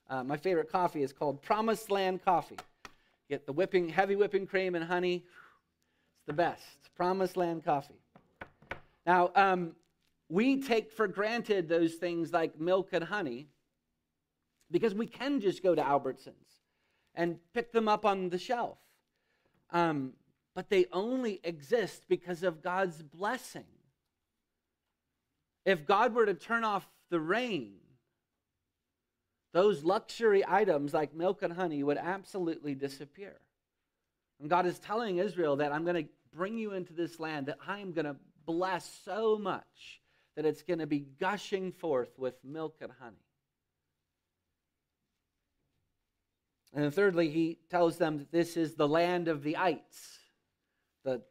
Uh, 0.09 0.21
my 0.25 0.35
favorite 0.35 0.69
coffee 0.69 1.03
is 1.03 1.13
called 1.13 1.41
Promised 1.41 1.89
Land 1.89 2.21
Coffee. 2.25 2.57
Get 3.29 3.45
the 3.45 3.53
whipping, 3.53 3.87
heavy 3.87 4.17
whipping 4.17 4.45
cream 4.45 4.75
and 4.75 4.83
honey. 4.83 5.23
It's 6.17 6.25
the 6.27 6.33
best. 6.33 6.65
Promised 6.97 7.37
Land 7.37 7.63
Coffee. 7.63 8.01
Now, 9.05 9.31
um, 9.33 9.71
we 10.27 10.61
take 10.61 10.91
for 10.91 11.07
granted 11.07 11.69
those 11.69 11.93
things 11.93 12.33
like 12.33 12.59
milk 12.59 12.89
and 12.91 13.05
honey 13.05 13.47
because 14.69 14.93
we 14.93 15.07
can 15.07 15.39
just 15.39 15.63
go 15.63 15.73
to 15.73 15.81
Albertsons 15.81 16.59
and 17.15 17.37
pick 17.53 17.71
them 17.71 17.87
up 17.87 18.05
on 18.05 18.27
the 18.27 18.37
shelf. 18.37 18.79
Um, 19.71 20.11
but 20.55 20.69
they 20.69 20.85
only 20.91 21.41
exist 21.43 22.05
because 22.07 22.41
of 22.41 22.63
God's 22.63 23.03
blessing. 23.03 23.65
If 25.65 25.85
God 25.85 26.15
were 26.15 26.25
to 26.25 26.33
turn 26.33 26.63
off 26.63 26.87
the 27.09 27.19
rain, 27.19 27.73
those 29.53 29.83
luxury 29.83 30.43
items 30.47 30.93
like 30.93 31.13
milk 31.13 31.43
and 31.43 31.53
honey 31.53 31.83
would 31.83 31.97
absolutely 31.97 32.73
disappear. 32.73 33.35
And 34.39 34.49
God 34.49 34.65
is 34.65 34.79
telling 34.79 35.17
Israel 35.17 35.57
that 35.57 35.71
I'm 35.71 35.83
going 35.83 36.05
to 36.05 36.09
bring 36.33 36.57
you 36.57 36.73
into 36.73 36.93
this 36.93 37.19
land 37.19 37.47
that 37.47 37.57
I 37.65 37.79
am 37.79 37.93
going 37.93 38.05
to 38.05 38.15
bless 38.45 38.89
so 39.03 39.37
much 39.37 40.01
that 40.35 40.45
it's 40.45 40.61
going 40.61 40.79
to 40.79 40.87
be 40.87 40.99
gushing 41.19 41.71
forth 41.71 42.17
with 42.17 42.35
milk 42.43 42.75
and 42.81 42.91
honey. 42.99 43.15
And 46.73 46.83
then 46.83 46.91
thirdly, 46.91 47.29
he 47.29 47.59
tells 47.69 47.97
them 47.97 48.17
that 48.17 48.31
this 48.33 48.57
is 48.57 48.75
the 48.75 48.87
land 48.87 49.29
of 49.29 49.43
the 49.43 49.55
ites, 49.55 50.19
the 51.05 51.21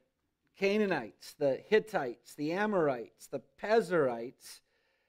Canaanites, 0.59 1.35
the 1.35 1.61
Hittites, 1.69 2.35
the 2.35 2.53
Amorites, 2.53 3.27
the 3.27 3.43
Pezerites, 3.63 4.61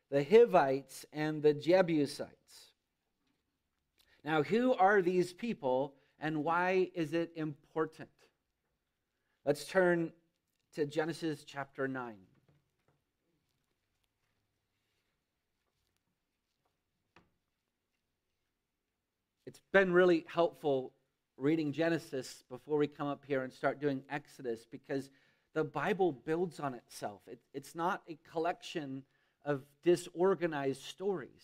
the 0.09 0.23
Hivites, 0.23 1.05
and 1.13 1.41
the 1.41 1.53
Jebusites. 1.53 2.73
Now, 4.25 4.41
who 4.41 4.73
are 4.73 5.01
these 5.01 5.31
people 5.31 5.93
and 6.19 6.43
why 6.43 6.89
is 6.95 7.13
it 7.13 7.31
important? 7.35 8.09
Let's 9.45 9.65
turn 9.65 10.11
to 10.73 10.87
Genesis 10.87 11.43
chapter 11.45 11.87
9. 11.87 12.15
It's 19.45 19.59
been 19.71 19.93
really 19.93 20.25
helpful 20.27 20.91
reading 21.37 21.73
Genesis 21.73 22.43
before 22.49 22.77
we 22.77 22.87
come 22.87 23.07
up 23.07 23.23
here 23.27 23.43
and 23.43 23.53
start 23.53 23.79
doing 23.79 24.03
Exodus 24.09 24.65
because 24.69 25.09
the 25.53 25.63
Bible 25.63 26.11
builds 26.11 26.59
on 26.59 26.73
itself. 26.73 27.21
It, 27.27 27.39
it's 27.53 27.75
not 27.75 28.03
a 28.09 28.17
collection 28.31 29.03
of 29.43 29.63
disorganized 29.83 30.83
stories. 30.83 31.43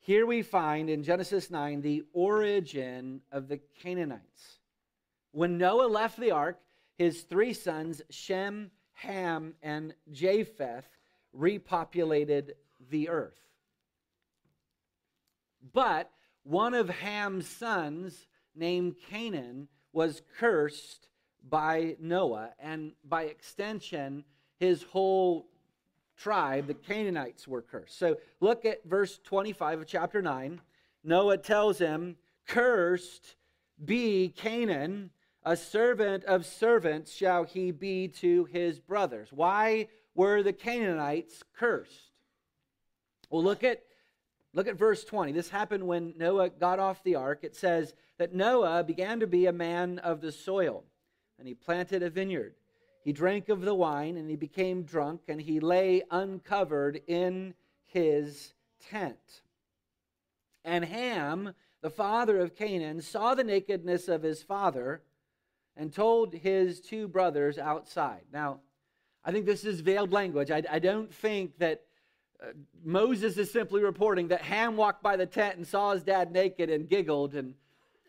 Here 0.00 0.26
we 0.26 0.42
find 0.42 0.88
in 0.88 1.02
Genesis 1.02 1.50
9 1.50 1.80
the 1.80 2.04
origin 2.12 3.20
of 3.32 3.48
the 3.48 3.60
Canaanites. 3.82 4.60
When 5.32 5.58
Noah 5.58 5.88
left 5.88 6.18
the 6.18 6.30
ark, 6.30 6.60
his 6.96 7.22
three 7.22 7.52
sons, 7.52 8.02
Shem, 8.08 8.70
Ham, 8.92 9.54
and 9.62 9.94
Japheth, 10.12 10.88
repopulated 11.36 12.52
the 12.88 13.08
earth. 13.08 13.38
But 15.72 16.10
one 16.46 16.74
of 16.74 16.88
Ham's 16.88 17.48
sons, 17.48 18.28
named 18.54 18.96
Canaan, 19.10 19.68
was 19.92 20.22
cursed 20.38 21.08
by 21.48 21.96
Noah, 22.00 22.50
and 22.60 22.92
by 23.04 23.24
extension, 23.24 24.24
his 24.58 24.84
whole 24.84 25.48
tribe, 26.16 26.68
the 26.68 26.74
Canaanites, 26.74 27.48
were 27.48 27.62
cursed. 27.62 27.98
So 27.98 28.16
look 28.40 28.64
at 28.64 28.84
verse 28.84 29.18
25 29.24 29.80
of 29.80 29.86
chapter 29.86 30.22
9. 30.22 30.60
Noah 31.02 31.38
tells 31.38 31.78
him, 31.78 32.16
Cursed 32.46 33.34
be 33.84 34.28
Canaan, 34.28 35.10
a 35.44 35.56
servant 35.56 36.24
of 36.24 36.46
servants 36.46 37.12
shall 37.12 37.44
he 37.44 37.72
be 37.72 38.08
to 38.08 38.44
his 38.46 38.78
brothers. 38.78 39.28
Why 39.32 39.88
were 40.14 40.42
the 40.42 40.52
Canaanites 40.52 41.42
cursed? 41.56 42.12
Well, 43.30 43.42
look 43.42 43.64
at 43.64 43.82
Look 44.56 44.68
at 44.68 44.78
verse 44.78 45.04
20. 45.04 45.32
This 45.32 45.50
happened 45.50 45.86
when 45.86 46.14
Noah 46.16 46.48
got 46.48 46.78
off 46.78 47.04
the 47.04 47.14
ark. 47.14 47.40
It 47.42 47.54
says 47.54 47.92
that 48.16 48.34
Noah 48.34 48.82
began 48.82 49.20
to 49.20 49.26
be 49.26 49.44
a 49.44 49.52
man 49.52 49.98
of 49.98 50.22
the 50.22 50.32
soil, 50.32 50.84
and 51.38 51.46
he 51.46 51.52
planted 51.52 52.02
a 52.02 52.08
vineyard. 52.08 52.54
He 53.04 53.12
drank 53.12 53.50
of 53.50 53.60
the 53.60 53.74
wine, 53.74 54.16
and 54.16 54.30
he 54.30 54.36
became 54.36 54.84
drunk, 54.84 55.20
and 55.28 55.42
he 55.42 55.60
lay 55.60 56.02
uncovered 56.10 57.02
in 57.06 57.52
his 57.84 58.54
tent. 58.80 59.42
And 60.64 60.86
Ham, 60.86 61.52
the 61.82 61.90
father 61.90 62.40
of 62.40 62.56
Canaan, 62.56 63.02
saw 63.02 63.34
the 63.34 63.44
nakedness 63.44 64.08
of 64.08 64.22
his 64.22 64.42
father 64.42 65.02
and 65.76 65.92
told 65.92 66.32
his 66.32 66.80
two 66.80 67.08
brothers 67.08 67.58
outside. 67.58 68.22
Now, 68.32 68.60
I 69.22 69.32
think 69.32 69.44
this 69.44 69.66
is 69.66 69.80
veiled 69.80 70.12
language. 70.12 70.50
I, 70.50 70.62
I 70.70 70.78
don't 70.78 71.12
think 71.12 71.58
that 71.58 71.85
Moses 72.84 73.36
is 73.36 73.50
simply 73.50 73.82
reporting 73.82 74.28
that 74.28 74.42
Ham 74.42 74.76
walked 74.76 75.02
by 75.02 75.16
the 75.16 75.26
tent 75.26 75.56
and 75.56 75.66
saw 75.66 75.92
his 75.92 76.02
dad 76.02 76.32
naked 76.32 76.70
and 76.70 76.88
giggled, 76.88 77.34
and, 77.34 77.54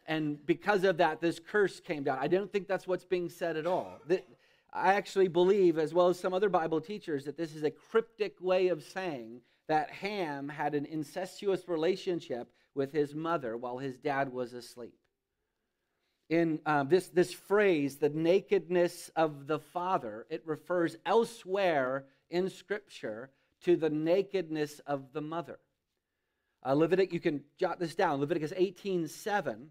and 0.05 0.45
because 0.45 0.83
of 0.83 0.97
that, 0.97 1.21
this 1.21 1.39
curse 1.39 1.79
came 1.79 2.03
down. 2.03 2.17
I 2.19 2.27
don't 2.27 2.51
think 2.51 2.67
that's 2.67 2.87
what's 2.87 3.05
being 3.05 3.29
said 3.29 3.57
at 3.57 3.65
all. 3.65 3.99
That, 4.07 4.27
I 4.73 4.93
actually 4.93 5.29
believe, 5.29 5.77
as 5.77 5.93
well 5.93 6.09
as 6.09 6.19
some 6.19 6.33
other 6.33 6.49
Bible 6.49 6.81
teachers, 6.81 7.25
that 7.25 7.37
this 7.37 7.55
is 7.55 7.63
a 7.63 7.71
cryptic 7.71 8.35
way 8.41 8.67
of 8.67 8.83
saying 8.83 9.41
that 9.67 9.89
Ham 9.91 10.49
had 10.49 10.75
an 10.75 10.85
incestuous 10.85 11.67
relationship 11.67 12.51
with 12.75 12.91
his 12.91 13.15
mother 13.15 13.57
while 13.57 13.77
his 13.77 13.97
dad 13.97 14.31
was 14.31 14.53
asleep. 14.53 14.93
In 16.29 16.59
um, 16.65 16.89
this, 16.89 17.07
this 17.07 17.33
phrase, 17.33 17.97
the 17.97 18.09
nakedness 18.09 19.09
of 19.15 19.47
the 19.47 19.59
father, 19.59 20.25
it 20.29 20.43
refers 20.45 20.97
elsewhere 21.05 22.05
in 22.29 22.49
Scripture 22.49 23.31
to 23.63 23.75
the 23.75 23.89
nakedness 23.89 24.79
of 24.85 25.13
the 25.13 25.21
mother. 25.21 25.59
Uh, 26.65 26.73
Leviticus, 26.73 27.13
you 27.13 27.19
can 27.19 27.43
jot 27.59 27.79
this 27.79 27.95
down. 27.95 28.19
Leviticus 28.19 28.53
18 28.55 29.07
7. 29.07 29.69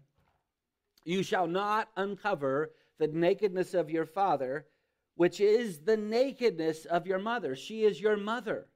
You 1.05 1.23
shall 1.23 1.47
not 1.47 1.89
uncover 1.95 2.71
the 2.97 3.07
nakedness 3.07 3.73
of 3.73 3.89
your 3.89 4.05
father, 4.05 4.65
which 5.15 5.39
is 5.39 5.79
the 5.79 5.97
nakedness 5.97 6.85
of 6.85 7.07
your 7.07 7.19
mother. 7.19 7.55
She 7.55 7.83
is 7.83 8.01
your 8.01 8.17
mother. 8.17 8.67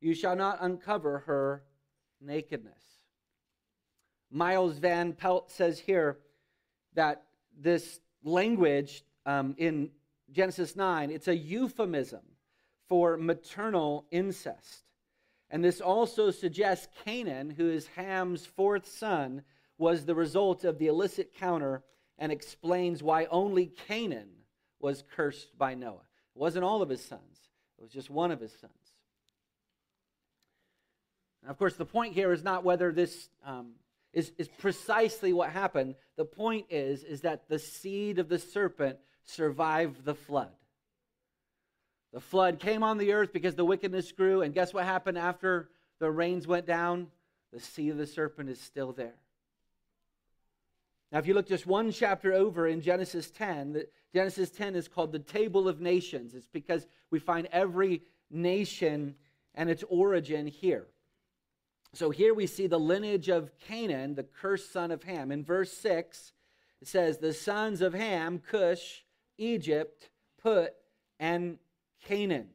You 0.00 0.14
shall 0.14 0.36
not 0.36 0.58
uncover 0.60 1.20
her 1.20 1.62
nakedness. 2.20 2.82
Miles 4.30 4.78
Van 4.78 5.12
Pelt 5.12 5.50
says 5.50 5.78
here 5.78 6.18
that 6.94 7.22
this 7.58 8.00
language 8.22 9.04
um, 9.26 9.54
in 9.58 9.90
Genesis 10.30 10.76
9, 10.76 11.10
it's 11.10 11.28
a 11.28 11.36
euphemism 11.36 12.20
for 12.88 13.16
maternal 13.16 14.06
incest. 14.10 14.84
And 15.50 15.64
this 15.64 15.80
also 15.80 16.30
suggests 16.30 16.88
Canaan, 17.04 17.50
who 17.50 17.70
is 17.70 17.86
Ham's 17.88 18.44
fourth 18.44 18.86
son, 18.86 19.42
was 19.78 20.04
the 20.04 20.14
result 20.14 20.64
of 20.64 20.78
the 20.78 20.88
illicit 20.88 21.34
counter 21.34 21.82
and 22.18 22.32
explains 22.32 23.02
why 23.02 23.26
only 23.26 23.66
Canaan 23.66 24.28
was 24.80 25.04
cursed 25.14 25.56
by 25.56 25.74
Noah. 25.74 26.06
It 26.34 26.38
wasn't 26.38 26.64
all 26.64 26.82
of 26.82 26.88
his 26.88 27.04
sons, 27.04 27.38
it 27.78 27.82
was 27.82 27.92
just 27.92 28.10
one 28.10 28.30
of 28.30 28.40
his 28.40 28.52
sons. 28.52 28.72
Of 31.46 31.56
course, 31.56 31.76
the 31.76 31.86
point 31.86 32.14
here 32.14 32.32
is 32.32 32.44
not 32.44 32.64
whether 32.64 32.92
this 32.92 33.30
um, 33.44 33.70
is, 34.12 34.32
is 34.36 34.48
precisely 34.48 35.32
what 35.32 35.50
happened. 35.50 35.94
The 36.16 36.24
point 36.24 36.66
is, 36.68 37.04
is 37.04 37.22
that 37.22 37.48
the 37.48 37.58
seed 37.58 38.18
of 38.18 38.28
the 38.28 38.38
serpent 38.38 38.98
survived 39.24 40.04
the 40.04 40.14
flood. 40.14 40.50
The 42.12 42.20
flood 42.20 42.58
came 42.58 42.82
on 42.82 42.98
the 42.98 43.12
earth 43.12 43.32
because 43.32 43.54
the 43.54 43.64
wickedness 43.64 44.12
grew. 44.12 44.42
And 44.42 44.54
guess 44.54 44.72
what 44.72 44.84
happened 44.84 45.18
after 45.18 45.68
the 45.98 46.10
rains 46.10 46.46
went 46.46 46.66
down? 46.66 47.08
The 47.52 47.60
seed 47.60 47.92
of 47.92 47.98
the 47.98 48.06
serpent 48.06 48.48
is 48.48 48.60
still 48.60 48.92
there. 48.92 49.14
Now, 51.10 51.18
if 51.18 51.26
you 51.26 51.34
look 51.34 51.48
just 51.48 51.66
one 51.66 51.90
chapter 51.90 52.32
over 52.34 52.66
in 52.66 52.82
Genesis 52.82 53.30
10, 53.30 53.72
the, 53.72 53.88
Genesis 54.14 54.50
10 54.50 54.74
is 54.74 54.88
called 54.88 55.12
the 55.12 55.18
Table 55.18 55.68
of 55.68 55.80
Nations. 55.80 56.34
It's 56.34 56.46
because 56.46 56.86
we 57.10 57.18
find 57.18 57.48
every 57.50 58.02
nation 58.30 59.14
and 59.54 59.70
its 59.70 59.84
origin 59.88 60.46
here. 60.46 60.86
So 61.94 62.10
here 62.10 62.34
we 62.34 62.46
see 62.46 62.66
the 62.66 62.78
lineage 62.78 63.28
of 63.28 63.50
Canaan, 63.58 64.14
the 64.14 64.24
cursed 64.24 64.72
son 64.72 64.90
of 64.90 65.02
Ham. 65.04 65.32
In 65.32 65.42
verse 65.42 65.72
6, 65.72 66.32
it 66.82 66.88
says, 66.88 67.18
The 67.18 67.32
sons 67.32 67.80
of 67.80 67.94
Ham, 67.94 68.38
Cush, 68.38 69.04
Egypt, 69.38 70.10
Put, 70.42 70.74
and 71.18 71.58
Canaan. 72.04 72.48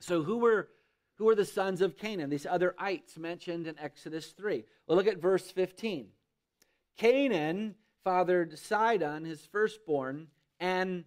So 0.00 0.22
who 0.22 0.38
were 0.38 0.68
who 1.16 1.26
were 1.26 1.34
the 1.34 1.44
sons 1.44 1.80
of 1.80 1.96
Canaan? 1.96 2.30
These 2.30 2.46
other 2.46 2.74
ites 2.78 3.16
mentioned 3.16 3.66
in 3.66 3.78
Exodus 3.78 4.28
3. 4.32 4.64
Well, 4.86 4.96
look 4.96 5.06
at 5.06 5.18
verse 5.18 5.48
15. 5.50 6.08
Canaan 6.96 7.76
fathered 8.02 8.58
Sidon, 8.58 9.24
his 9.24 9.46
firstborn, 9.46 10.28
and 10.58 11.04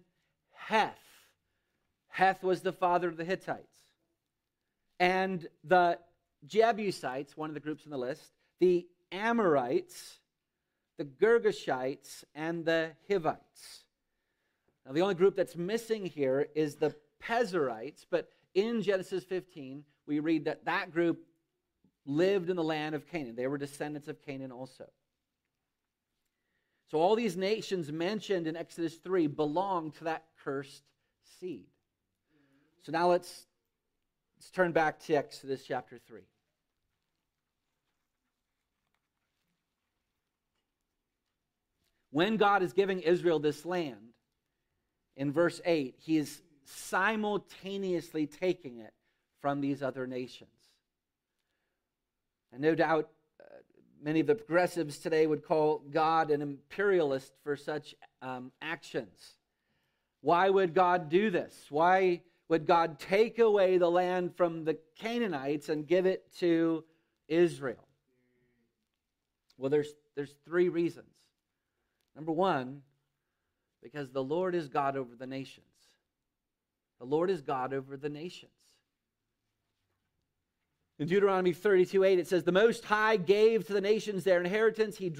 Heth. 0.50 0.98
Heth 2.08 2.42
was 2.42 2.62
the 2.62 2.72
father 2.72 3.08
of 3.08 3.16
the 3.16 3.24
Hittites. 3.24 3.76
And 4.98 5.46
the 5.62 5.98
Jebusites, 6.46 7.36
one 7.36 7.50
of 7.50 7.54
the 7.54 7.60
groups 7.60 7.84
in 7.84 7.90
the 7.90 7.98
list, 7.98 8.32
the 8.60 8.86
Amorites, 9.12 10.18
the 10.96 11.04
Girgashites, 11.04 12.24
and 12.34 12.64
the 12.64 12.92
Hivites. 13.08 13.84
Now, 14.88 14.94
the 14.94 15.02
only 15.02 15.16
group 15.16 15.36
that's 15.36 15.54
missing 15.54 16.06
here 16.06 16.48
is 16.54 16.76
the 16.76 16.94
Pezerites, 17.22 18.06
but 18.10 18.30
in 18.54 18.80
Genesis 18.80 19.22
15, 19.22 19.84
we 20.06 20.18
read 20.18 20.46
that 20.46 20.64
that 20.64 20.92
group 20.92 21.26
lived 22.06 22.48
in 22.48 22.56
the 22.56 22.64
land 22.64 22.94
of 22.94 23.06
Canaan. 23.06 23.36
They 23.36 23.46
were 23.46 23.58
descendants 23.58 24.08
of 24.08 24.24
Canaan 24.24 24.50
also. 24.50 24.86
So 26.90 26.98
all 26.98 27.16
these 27.16 27.36
nations 27.36 27.92
mentioned 27.92 28.46
in 28.46 28.56
Exodus 28.56 28.94
3 28.94 29.26
belong 29.26 29.90
to 29.92 30.04
that 30.04 30.24
cursed 30.42 30.84
seed. 31.38 31.66
So 32.80 32.90
now 32.90 33.10
let's, 33.10 33.44
let's 34.38 34.50
turn 34.50 34.72
back 34.72 35.00
to 35.00 35.14
Exodus 35.16 35.64
chapter 35.68 35.98
3. 35.98 36.22
When 42.10 42.38
God 42.38 42.62
is 42.62 42.72
giving 42.72 43.00
Israel 43.00 43.38
this 43.38 43.66
land, 43.66 44.07
in 45.18 45.32
verse 45.32 45.60
8, 45.64 45.96
he 45.98 46.16
is 46.16 46.40
simultaneously 46.64 48.26
taking 48.26 48.78
it 48.78 48.94
from 49.40 49.60
these 49.60 49.82
other 49.82 50.06
nations. 50.06 50.50
And 52.52 52.62
no 52.62 52.76
doubt, 52.76 53.10
uh, 53.40 53.56
many 54.00 54.20
of 54.20 54.28
the 54.28 54.36
progressives 54.36 54.98
today 54.98 55.26
would 55.26 55.44
call 55.44 55.82
God 55.90 56.30
an 56.30 56.40
imperialist 56.40 57.32
for 57.42 57.56
such 57.56 57.96
um, 58.22 58.52
actions. 58.62 59.34
Why 60.20 60.48
would 60.48 60.72
God 60.72 61.08
do 61.10 61.30
this? 61.30 61.66
Why 61.68 62.22
would 62.48 62.64
God 62.64 63.00
take 63.00 63.40
away 63.40 63.76
the 63.76 63.90
land 63.90 64.36
from 64.36 64.64
the 64.64 64.78
Canaanites 64.96 65.68
and 65.68 65.86
give 65.86 66.06
it 66.06 66.32
to 66.38 66.84
Israel? 67.26 67.88
Well, 69.56 69.70
there's, 69.70 69.92
there's 70.14 70.34
three 70.44 70.68
reasons. 70.68 71.10
Number 72.14 72.32
one, 72.32 72.82
because 73.82 74.10
the 74.10 74.22
Lord 74.22 74.54
is 74.54 74.68
God 74.68 74.96
over 74.96 75.14
the 75.16 75.26
nations. 75.26 75.66
The 76.98 77.06
Lord 77.06 77.30
is 77.30 77.42
God 77.42 77.72
over 77.72 77.96
the 77.96 78.08
nations. 78.08 78.52
In 80.98 81.06
Deuteronomy 81.06 81.52
32 81.52 82.02
8, 82.02 82.18
it 82.18 82.26
says, 82.26 82.42
The 82.42 82.52
Most 82.52 82.84
High 82.84 83.16
gave 83.16 83.66
to 83.66 83.72
the 83.72 83.80
nations 83.80 84.24
their 84.24 84.40
inheritance. 84.40 84.96
He, 84.96 85.14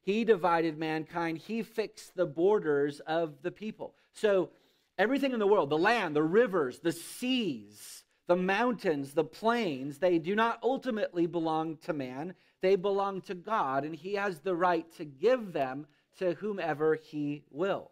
he 0.00 0.24
divided 0.24 0.78
mankind. 0.78 1.38
He 1.38 1.62
fixed 1.62 2.14
the 2.14 2.26
borders 2.26 3.00
of 3.00 3.42
the 3.42 3.50
people. 3.50 3.94
So, 4.12 4.50
everything 4.96 5.32
in 5.32 5.40
the 5.40 5.46
world, 5.46 5.70
the 5.70 5.78
land, 5.78 6.14
the 6.14 6.22
rivers, 6.22 6.78
the 6.78 6.92
seas, 6.92 8.04
the 8.28 8.36
mountains, 8.36 9.12
the 9.12 9.24
plains, 9.24 9.98
they 9.98 10.18
do 10.18 10.36
not 10.36 10.60
ultimately 10.62 11.26
belong 11.26 11.78
to 11.78 11.92
man. 11.92 12.34
They 12.60 12.76
belong 12.76 13.20
to 13.22 13.34
God, 13.34 13.84
and 13.84 13.94
He 13.94 14.14
has 14.14 14.38
the 14.38 14.54
right 14.54 14.90
to 14.94 15.04
give 15.04 15.52
them 15.52 15.86
to 16.18 16.34
whomever 16.34 16.94
He 16.94 17.42
will. 17.50 17.90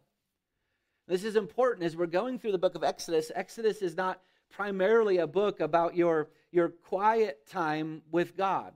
This 1.08 1.24
is 1.24 1.36
important 1.36 1.84
as 1.84 1.96
we're 1.96 2.06
going 2.06 2.38
through 2.38 2.52
the 2.52 2.58
book 2.58 2.74
of 2.74 2.84
Exodus. 2.84 3.32
Exodus 3.34 3.82
is 3.82 3.96
not 3.96 4.20
primarily 4.50 5.18
a 5.18 5.26
book 5.26 5.60
about 5.60 5.96
your, 5.96 6.28
your 6.50 6.68
quiet 6.68 7.46
time 7.46 8.02
with 8.10 8.36
God. 8.36 8.72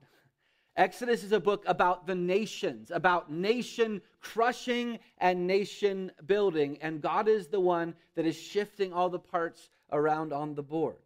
Exodus 0.76 1.24
is 1.24 1.32
a 1.32 1.40
book 1.40 1.64
about 1.66 2.06
the 2.06 2.14
nations, 2.14 2.90
about 2.90 3.32
nation 3.32 4.02
crushing 4.20 4.98
and 5.18 5.46
nation 5.46 6.10
building. 6.26 6.78
And 6.82 7.00
God 7.00 7.28
is 7.28 7.46
the 7.46 7.60
one 7.60 7.94
that 8.14 8.26
is 8.26 8.36
shifting 8.36 8.92
all 8.92 9.08
the 9.08 9.18
parts 9.18 9.70
around 9.90 10.32
on 10.32 10.54
the 10.54 10.62
board. 10.62 10.96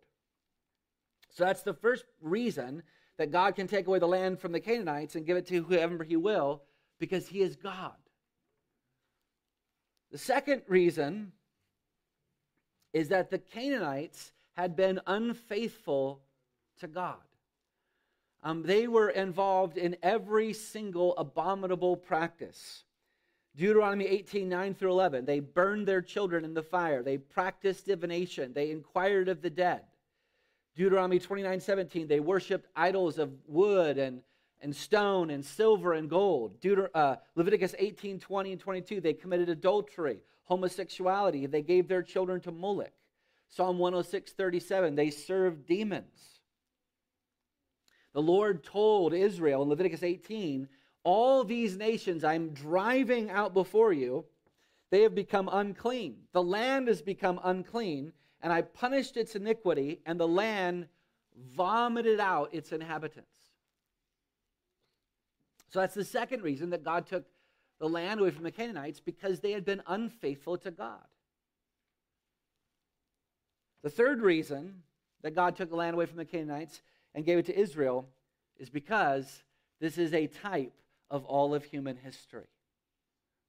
So 1.29 1.45
that's 1.45 1.63
the 1.63 1.75
first 1.75 2.05
reason 2.21 2.83
that 3.19 3.31
God 3.31 3.55
can 3.55 3.69
take 3.69 3.87
away 3.87 3.99
the 3.99 4.09
land 4.09 4.41
from 4.41 4.53
the 4.53 4.61
Canaanites 4.61 5.15
and 5.15 5.27
give 5.27 5.37
it 5.37 5.47
to 5.49 5.63
whoever 5.63 6.03
he 6.03 6.17
will, 6.17 6.63
because 6.99 7.29
he 7.29 7.43
is 7.43 7.55
God. 7.55 7.93
The 10.11 10.19
second 10.19 10.63
reason 10.67 11.33
is 12.93 13.09
that 13.09 13.31
the 13.31 13.39
Canaanites 13.39 14.33
had 14.57 14.75
been 14.75 15.01
unfaithful 15.07 16.21
to 16.81 16.89
God. 16.89 17.17
Um, 18.43 18.63
they 18.63 18.89
were 18.89 19.11
involved 19.11 19.77
in 19.77 19.97
every 20.03 20.53
single 20.53 21.17
abominable 21.17 21.97
practice. 21.97 22.85
Deuteronomy 23.57 24.07
18, 24.07 24.49
9 24.49 24.75
through 24.75 24.91
11. 24.93 25.25
They 25.25 25.41
burned 25.41 25.87
their 25.87 26.01
children 26.01 26.45
in 26.45 26.55
the 26.55 26.63
fire. 26.63 27.03
They 27.03 27.19
practiced 27.19 27.87
divination. 27.87 28.53
They 28.53 28.71
inquired 28.71 29.29
of 29.29 29.43
the 29.43 29.51
dead. 29.51 29.83
Deuteronomy 30.77 31.19
29, 31.19 31.61
17. 31.61 32.07
They 32.07 32.21
worshiped 32.21 32.69
idols 32.75 33.19
of 33.19 33.33
wood 33.47 33.99
and, 33.99 34.23
and 34.61 34.75
stone 34.75 35.31
and 35.31 35.45
silver 35.45 35.93
and 35.93 36.09
gold. 36.09 36.61
Deuter- 36.61 36.91
uh, 36.95 37.17
Leviticus 37.35 37.75
18, 37.79 38.21
20 38.21 38.53
and 38.53 38.61
22. 38.61 39.01
They 39.01 39.13
committed 39.13 39.49
adultery, 39.49 40.21
homosexuality. 40.45 41.47
They 41.47 41.63
gave 41.63 41.89
their 41.89 42.03
children 42.03 42.41
to 42.43 42.53
Moloch. 42.53 42.93
Psalm 43.49 43.79
106, 43.79 44.33
37, 44.33 44.95
they 44.95 45.11
served 45.11 45.67
demons. 45.67 46.41
The 48.13 48.23
Lord 48.23 48.63
told 48.63 49.13
Israel 49.13 49.63
in 49.63 49.69
Leviticus 49.69 50.03
18, 50.03 50.69
All 51.03 51.43
these 51.45 51.77
nations 51.77 52.23
I'm 52.23 52.51
driving 52.51 53.31
out 53.31 53.55
before 53.55 53.93
you, 53.93 54.25
they 54.91 55.03
have 55.03 55.15
become 55.15 55.49
unclean. 55.53 56.17
The 56.33 56.43
land 56.43 56.89
has 56.89 57.03
become 57.03 57.41
unclean, 57.43 58.13
and 58.41 58.53
I 58.53 58.63
punished 58.63 59.17
its 59.17 59.37
iniquity, 59.37 60.01
and 60.07 60.19
the 60.19 60.29
land 60.29 60.87
vomited 61.55 62.21
out 62.21 62.55
its 62.55 62.73
inhabitants. 62.73 63.50
So 65.71 65.81
that's 65.81 65.95
the 65.95 66.05
second 66.05 66.43
reason 66.43 66.71
that 66.71 66.85
God 66.85 67.07
took 67.07 67.25
the 67.79 67.89
land 67.89 68.21
away 68.21 68.31
from 68.31 68.45
the 68.45 68.51
Canaanites 68.51 69.01
because 69.01 69.41
they 69.41 69.53
had 69.53 69.65
been 69.65 69.83
unfaithful 69.87 70.59
to 70.59 70.71
God. 70.71 71.07
The 73.83 73.91
third 73.91 74.21
reason 74.21 74.83
that 75.23 75.35
God 75.35 75.57
took 75.57 75.71
the 75.71 75.77
land 75.77 75.95
away 75.95 76.07
from 76.07 76.19
the 76.19 76.25
Canaanites 76.25 76.83
and 77.15 77.25
gave 77.25 77.39
it 77.39 77.47
to 77.47 77.59
Israel 77.59 78.07
is 78.59 78.69
because 78.69 79.43
this 79.81 79.97
is 79.97 80.13
a 80.13 80.27
type 80.27 80.75
of 81.11 81.25
all 81.25 81.55
of 81.55 81.65
human 81.65 81.97
history. 81.97 82.49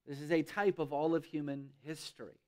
This 0.07 0.21
is 0.21 0.31
a 0.31 0.41
type 0.41 0.79
of 0.79 0.93
all 0.93 1.13
of 1.15 1.25
human 1.25 1.69
history. 1.83 2.39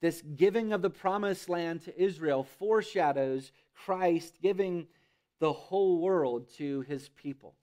This 0.00 0.22
giving 0.36 0.72
of 0.72 0.82
the 0.82 0.90
promised 0.90 1.48
land 1.48 1.82
to 1.84 2.00
Israel 2.00 2.44
foreshadows 2.58 3.50
Christ 3.74 4.34
giving 4.42 4.86
the 5.40 5.52
whole 5.52 6.00
world 6.00 6.48
to 6.56 6.82
his 6.82 7.08
people. 7.08 7.54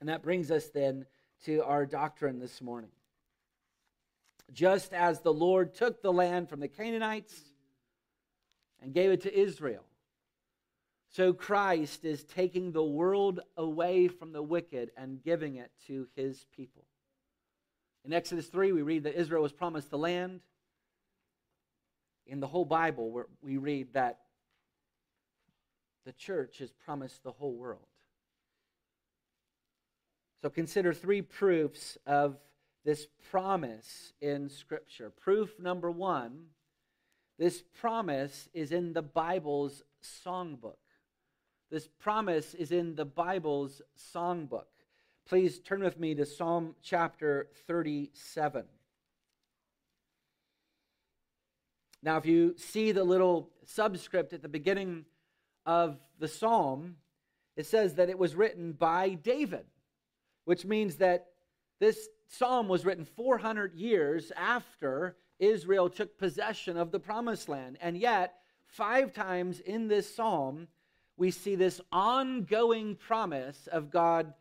And 0.00 0.08
that 0.08 0.22
brings 0.22 0.50
us 0.50 0.68
then 0.68 1.06
to 1.44 1.62
our 1.64 1.86
doctrine 1.86 2.38
this 2.38 2.60
morning. 2.60 2.90
Just 4.52 4.92
as 4.92 5.20
the 5.20 5.32
Lord 5.32 5.74
took 5.74 6.02
the 6.02 6.12
land 6.12 6.48
from 6.48 6.60
the 6.60 6.68
Canaanites 6.68 7.34
and 8.80 8.94
gave 8.94 9.10
it 9.10 9.22
to 9.22 9.38
Israel. 9.38 9.84
So 11.10 11.32
Christ 11.32 12.04
is 12.04 12.24
taking 12.24 12.72
the 12.72 12.84
world 12.84 13.40
away 13.56 14.08
from 14.08 14.32
the 14.32 14.42
wicked 14.42 14.90
and 14.96 15.22
giving 15.22 15.56
it 15.56 15.70
to 15.86 16.06
his 16.14 16.46
people. 16.54 16.84
In 18.04 18.12
Exodus 18.12 18.46
3, 18.46 18.72
we 18.72 18.82
read 18.82 19.04
that 19.04 19.18
Israel 19.18 19.42
was 19.42 19.52
promised 19.52 19.90
the 19.90 19.98
land. 19.98 20.40
In 22.26 22.40
the 22.40 22.46
whole 22.46 22.64
Bible, 22.64 23.24
we 23.42 23.56
read 23.56 23.94
that 23.94 24.20
the 26.04 26.12
church 26.12 26.60
is 26.60 26.72
promised 26.72 27.22
the 27.22 27.32
whole 27.32 27.54
world. 27.54 27.86
So 30.42 30.50
consider 30.50 30.92
three 30.92 31.22
proofs 31.22 31.98
of 32.06 32.36
this 32.84 33.06
promise 33.30 34.12
in 34.20 34.48
Scripture. 34.48 35.10
Proof 35.10 35.58
number 35.58 35.90
one 35.90 36.46
this 37.38 37.62
promise 37.80 38.48
is 38.52 38.72
in 38.72 38.92
the 38.92 39.02
Bible's 39.02 39.84
songbook. 40.02 40.74
This 41.70 41.88
promise 42.00 42.54
is 42.54 42.72
in 42.72 42.96
the 42.96 43.04
Bible's 43.04 43.80
songbook. 43.96 44.64
Please 45.26 45.60
turn 45.60 45.82
with 45.82 46.00
me 46.00 46.14
to 46.16 46.26
Psalm 46.26 46.74
chapter 46.82 47.48
37. 47.66 48.64
Now, 52.02 52.16
if 52.16 52.26
you 52.26 52.54
see 52.56 52.92
the 52.92 53.04
little 53.04 53.50
subscript 53.66 54.32
at 54.32 54.42
the 54.42 54.48
beginning 54.48 55.04
of 55.66 55.98
the 56.18 56.28
psalm, 56.28 56.96
it 57.56 57.66
says 57.66 57.94
that 57.94 58.08
it 58.08 58.18
was 58.18 58.34
written 58.34 58.72
by 58.72 59.10
David, 59.10 59.66
which 60.48 60.64
means 60.64 60.96
that 60.96 61.26
this 61.78 62.08
psalm 62.26 62.68
was 62.68 62.86
written 62.86 63.04
400 63.04 63.74
years 63.74 64.32
after 64.34 65.14
Israel 65.38 65.90
took 65.90 66.16
possession 66.16 66.78
of 66.78 66.90
the 66.90 66.98
promised 66.98 67.50
land. 67.50 67.76
And 67.82 67.98
yet, 67.98 68.32
five 68.66 69.12
times 69.12 69.60
in 69.60 69.88
this 69.88 70.14
psalm, 70.14 70.68
we 71.18 71.32
see 71.32 71.54
this 71.54 71.82
ongoing 71.92 72.96
promise 72.96 73.68
of 73.70 73.90
God 73.90 74.32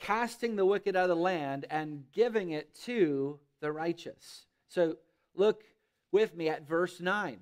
casting 0.00 0.56
the 0.56 0.66
wicked 0.66 0.96
out 0.96 1.08
of 1.08 1.16
the 1.16 1.22
land 1.22 1.66
and 1.70 2.02
giving 2.12 2.50
it 2.50 2.74
to 2.86 3.38
the 3.60 3.70
righteous. 3.70 4.46
So 4.66 4.96
look 5.36 5.62
with 6.10 6.34
me 6.34 6.48
at 6.48 6.66
verse 6.66 6.98
9. 6.98 7.38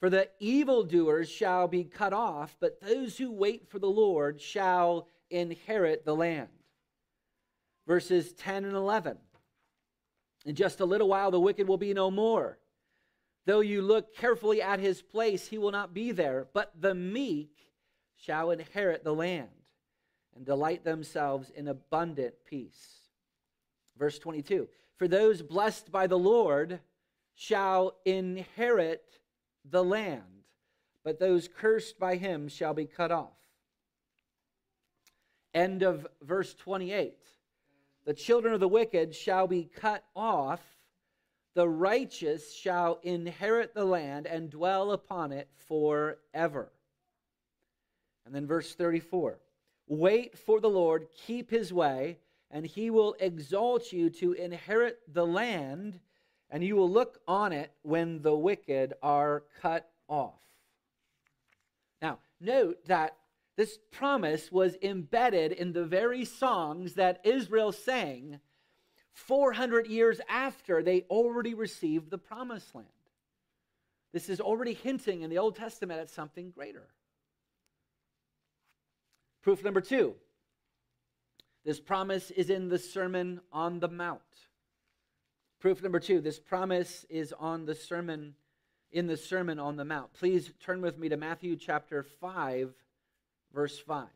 For 0.00 0.08
the 0.08 0.30
evildoers 0.40 1.28
shall 1.28 1.68
be 1.68 1.84
cut 1.84 2.14
off, 2.14 2.56
but 2.58 2.80
those 2.80 3.18
who 3.18 3.30
wait 3.30 3.68
for 3.68 3.78
the 3.78 3.90
Lord 3.90 4.40
shall 4.40 5.08
inherit 5.32 6.04
the 6.04 6.14
land. 6.14 6.48
Verses 7.86 8.32
10 8.34 8.64
and 8.64 8.76
11. 8.76 9.18
In 10.44 10.54
just 10.54 10.80
a 10.80 10.84
little 10.84 11.08
while, 11.08 11.30
the 11.30 11.40
wicked 11.40 11.66
will 11.66 11.78
be 11.78 11.94
no 11.94 12.10
more. 12.10 12.58
Though 13.44 13.60
you 13.60 13.82
look 13.82 14.14
carefully 14.14 14.62
at 14.62 14.78
his 14.78 15.02
place, 15.02 15.48
he 15.48 15.58
will 15.58 15.72
not 15.72 15.94
be 15.94 16.12
there. 16.12 16.46
But 16.52 16.72
the 16.80 16.94
meek 16.94 17.50
shall 18.16 18.50
inherit 18.50 19.02
the 19.02 19.14
land 19.14 19.48
and 20.34 20.44
delight 20.44 20.84
themselves 20.84 21.50
in 21.50 21.68
abundant 21.68 22.34
peace. 22.44 23.02
Verse 23.98 24.18
22 24.18 24.68
For 24.96 25.08
those 25.08 25.42
blessed 25.42 25.90
by 25.90 26.06
the 26.06 26.18
Lord 26.18 26.80
shall 27.34 27.96
inherit 28.04 29.18
the 29.64 29.82
land, 29.82 30.44
but 31.04 31.18
those 31.18 31.48
cursed 31.48 31.98
by 31.98 32.16
him 32.16 32.48
shall 32.48 32.74
be 32.74 32.86
cut 32.86 33.10
off. 33.10 33.41
End 35.54 35.82
of 35.82 36.06
verse 36.22 36.54
28 36.54 37.14
the 38.04 38.14
children 38.14 38.52
of 38.52 38.60
the 38.60 38.68
wicked 38.68 39.14
shall 39.14 39.46
be 39.46 39.64
cut 39.64 40.04
off, 40.16 40.60
the 41.54 41.68
righteous 41.68 42.52
shall 42.52 42.98
inherit 43.02 43.74
the 43.74 43.84
land 43.84 44.26
and 44.26 44.50
dwell 44.50 44.92
upon 44.92 45.30
it 45.30 45.48
forever. 45.68 46.72
And 48.24 48.34
then 48.34 48.46
verse 48.46 48.74
34 48.74 49.38
Wait 49.88 50.38
for 50.38 50.60
the 50.60 50.70
Lord, 50.70 51.08
keep 51.26 51.50
his 51.50 51.72
way, 51.72 52.18
and 52.50 52.64
he 52.64 52.90
will 52.90 53.14
exalt 53.20 53.92
you 53.92 54.10
to 54.10 54.32
inherit 54.32 55.00
the 55.12 55.26
land, 55.26 56.00
and 56.50 56.64
you 56.64 56.76
will 56.76 56.90
look 56.90 57.20
on 57.28 57.52
it 57.52 57.72
when 57.82 58.22
the 58.22 58.34
wicked 58.34 58.94
are 59.02 59.44
cut 59.60 59.90
off. 60.08 60.40
Now, 62.00 62.18
note 62.40 62.84
that 62.86 63.16
this 63.56 63.78
promise 63.90 64.50
was 64.50 64.76
embedded 64.82 65.52
in 65.52 65.72
the 65.72 65.84
very 65.84 66.24
songs 66.24 66.94
that 66.94 67.20
Israel 67.24 67.72
sang 67.72 68.40
400 69.12 69.86
years 69.86 70.20
after 70.28 70.82
they 70.82 71.02
already 71.10 71.54
received 71.54 72.10
the 72.10 72.18
promised 72.18 72.74
land. 72.74 72.88
This 74.12 74.28
is 74.28 74.40
already 74.40 74.74
hinting 74.74 75.22
in 75.22 75.30
the 75.30 75.38
Old 75.38 75.56
Testament 75.56 76.00
at 76.00 76.10
something 76.10 76.50
greater. 76.50 76.88
Proof 79.42 79.64
number 79.64 79.80
two 79.80 80.14
this 81.64 81.80
promise 81.80 82.30
is 82.32 82.50
in 82.50 82.68
the 82.68 82.78
Sermon 82.78 83.40
on 83.52 83.78
the 83.78 83.88
Mount. 83.88 84.20
Proof 85.60 85.82
number 85.82 86.00
two 86.00 86.20
this 86.20 86.38
promise 86.38 87.04
is 87.10 87.34
on 87.38 87.66
the 87.66 87.74
Sermon 87.74 88.34
in 88.90 89.06
the 89.06 89.16
Sermon 89.16 89.58
on 89.58 89.76
the 89.76 89.84
Mount. 89.84 90.12
Please 90.12 90.52
turn 90.60 90.82
with 90.82 90.98
me 90.98 91.08
to 91.08 91.16
Matthew 91.16 91.56
chapter 91.56 92.02
5, 92.02 92.74
verse 93.52 93.78
5. 93.78 94.06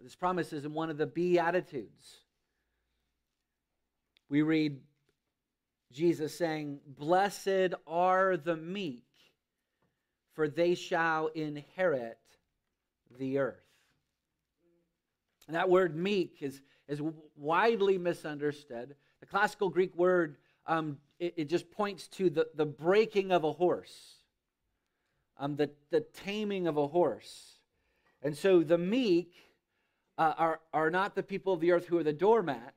This 0.00 0.16
promise 0.16 0.52
is 0.52 0.64
in 0.64 0.74
one 0.74 0.90
of 0.90 0.98
the 0.98 1.06
Beatitudes. 1.06 2.16
We 4.28 4.42
read 4.42 4.80
Jesus 5.92 6.36
saying, 6.36 6.80
Blessed 6.86 7.74
are 7.86 8.36
the 8.36 8.56
meek, 8.56 9.04
for 10.34 10.48
they 10.48 10.74
shall 10.74 11.28
inherit 11.28 12.18
the 13.18 13.38
earth. 13.38 13.62
And 15.46 15.56
that 15.56 15.68
word 15.68 15.94
meek 15.94 16.38
is, 16.40 16.62
is 16.88 17.02
widely 17.36 17.98
misunderstood. 17.98 18.94
The 19.20 19.26
classical 19.26 19.68
Greek 19.68 19.94
word, 19.96 20.36
um, 20.66 20.98
it, 21.18 21.34
it, 21.36 21.44
just 21.44 21.70
points 21.70 22.08
to 22.08 22.30
the, 22.30 22.46
the 22.54 22.66
breaking 22.66 23.32
of 23.32 23.44
a 23.44 23.52
horse, 23.52 24.21
um, 25.38 25.56
the, 25.56 25.70
the 25.90 26.00
taming 26.00 26.66
of 26.66 26.76
a 26.76 26.86
horse. 26.86 27.58
And 28.22 28.36
so 28.36 28.62
the 28.62 28.78
meek 28.78 29.32
uh, 30.18 30.34
are, 30.36 30.60
are 30.72 30.90
not 30.90 31.14
the 31.14 31.22
people 31.22 31.52
of 31.52 31.60
the 31.60 31.72
earth 31.72 31.86
who 31.86 31.98
are 31.98 32.04
the 32.04 32.12
doormat. 32.12 32.74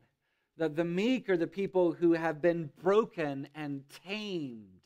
The, 0.58 0.70
the 0.70 0.86
meek 0.86 1.30
are 1.30 1.38
the 1.38 1.48
people 1.48 1.92
who 1.92 2.14
have 2.14 2.42
been 2.42 2.72
broken 2.82 3.48
and 3.54 3.84
tamed 4.06 4.82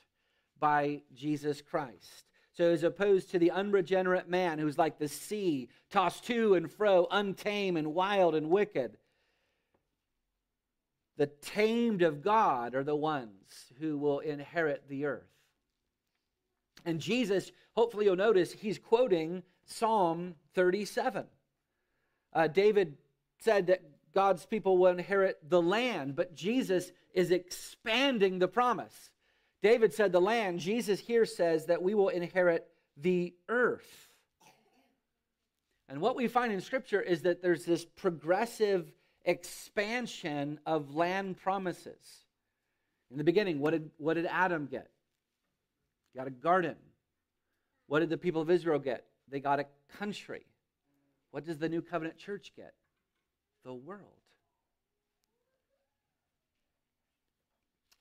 by 0.60 1.02
Jesus 1.14 1.62
Christ. 1.62 2.26
So, 2.52 2.72
as 2.72 2.84
opposed 2.84 3.32
to 3.32 3.40
the 3.40 3.52
unregenerate 3.52 4.28
man 4.28 4.60
who's 4.60 4.78
like 4.78 5.00
the 5.00 5.08
sea, 5.08 5.70
tossed 5.90 6.26
to 6.26 6.56
and 6.56 6.70
fro, 6.70 7.08
untamed 7.10 7.78
and 7.78 7.94
wild 7.94 8.36
and 8.36 8.50
wicked, 8.50 8.98
the 11.16 11.28
tamed 11.28 12.02
of 12.02 12.22
God 12.22 12.76
are 12.76 12.84
the 12.84 12.96
ones 12.96 13.72
who 13.80 13.98
will 13.98 14.20
inherit 14.20 14.90
the 14.90 15.06
earth. 15.06 15.39
And 16.86 17.00
Jesus, 17.00 17.52
hopefully, 17.76 18.06
you'll 18.06 18.16
notice 18.16 18.52
he's 18.52 18.80
quoting 18.80 19.44
Psalm 19.66 20.36
37. 20.56 21.26
Uh, 22.34 22.48
David 22.48 22.98
said 23.40 23.68
that 23.68 23.82
God's 24.14 24.46
people 24.46 24.78
will 24.78 24.92
inherit 24.92 25.38
the 25.48 25.62
land, 25.62 26.16
but 26.16 26.36
Jesus 26.36 26.92
is 27.14 27.32
expanding 27.32 28.40
the 28.40 28.48
promise. 28.48 29.12
David 29.62 29.94
said 29.94 30.12
the 30.12 30.22
land. 30.22 30.60
Jesus 30.60 31.00
here 31.00 31.26
says 31.26 31.66
that 31.66 31.82
we 31.82 31.94
will 31.94 32.10
inherit 32.10 32.68
the 32.98 33.34
earth. 33.48 34.08
And 35.88 36.02
what 36.02 36.16
we 36.16 36.28
find 36.28 36.54
in 36.54 36.62
Scripture 36.62 37.02
is 37.02 37.24
that 37.24 37.42
there's 37.42 37.66
this 37.66 37.84
progressive 37.84 38.92
expansion 39.26 40.60
of 40.66 40.96
land 40.96 41.38
promises. 41.38 42.26
In 43.12 43.18
the 43.18 43.24
beginning, 43.24 43.60
what 43.60 43.72
did, 43.72 43.90
what 43.98 44.14
did 44.14 44.28
Adam 44.28 44.68
get? 44.68 44.90
Got 46.16 46.28
a 46.28 46.32
garden. 46.32 46.76
What 47.88 48.00
did 48.00 48.10
the 48.10 48.18
people 48.18 48.42
of 48.42 48.50
Israel 48.50 48.80
get? 48.80 49.06
They 49.30 49.40
got 49.40 49.60
a 49.60 49.66
country. 49.98 50.46
What 51.32 51.46
does 51.46 51.58
the 51.58 51.70
new 51.70 51.82
covenant 51.82 52.18
church 52.18 52.52
get? 52.56 52.74
The 53.64 53.74
world. 53.74 54.06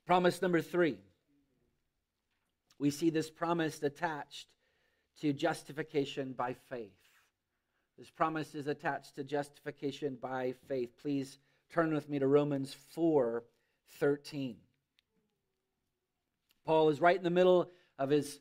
Promise 0.06 0.40
number 0.40 0.62
three. 0.62 0.98
We 2.78 2.90
see 2.90 3.10
this 3.10 3.30
promise 3.30 3.82
attached 3.82 4.46
to 5.20 5.32
justification 5.32 6.32
by 6.32 6.54
faith. 6.70 6.92
This 7.98 8.10
promise 8.10 8.54
is 8.54 8.68
attached 8.68 9.16
to 9.16 9.24
justification 9.24 10.16
by 10.20 10.54
faith. 10.68 10.90
Please 11.02 11.38
turn 11.70 11.92
with 11.92 12.08
me 12.08 12.20
to 12.20 12.26
Romans 12.26 12.74
4 12.94 13.44
13. 13.98 14.56
Paul 16.64 16.90
is 16.90 17.00
right 17.00 17.16
in 17.16 17.24
the 17.24 17.30
middle 17.30 17.70
of 17.98 18.10
his 18.10 18.40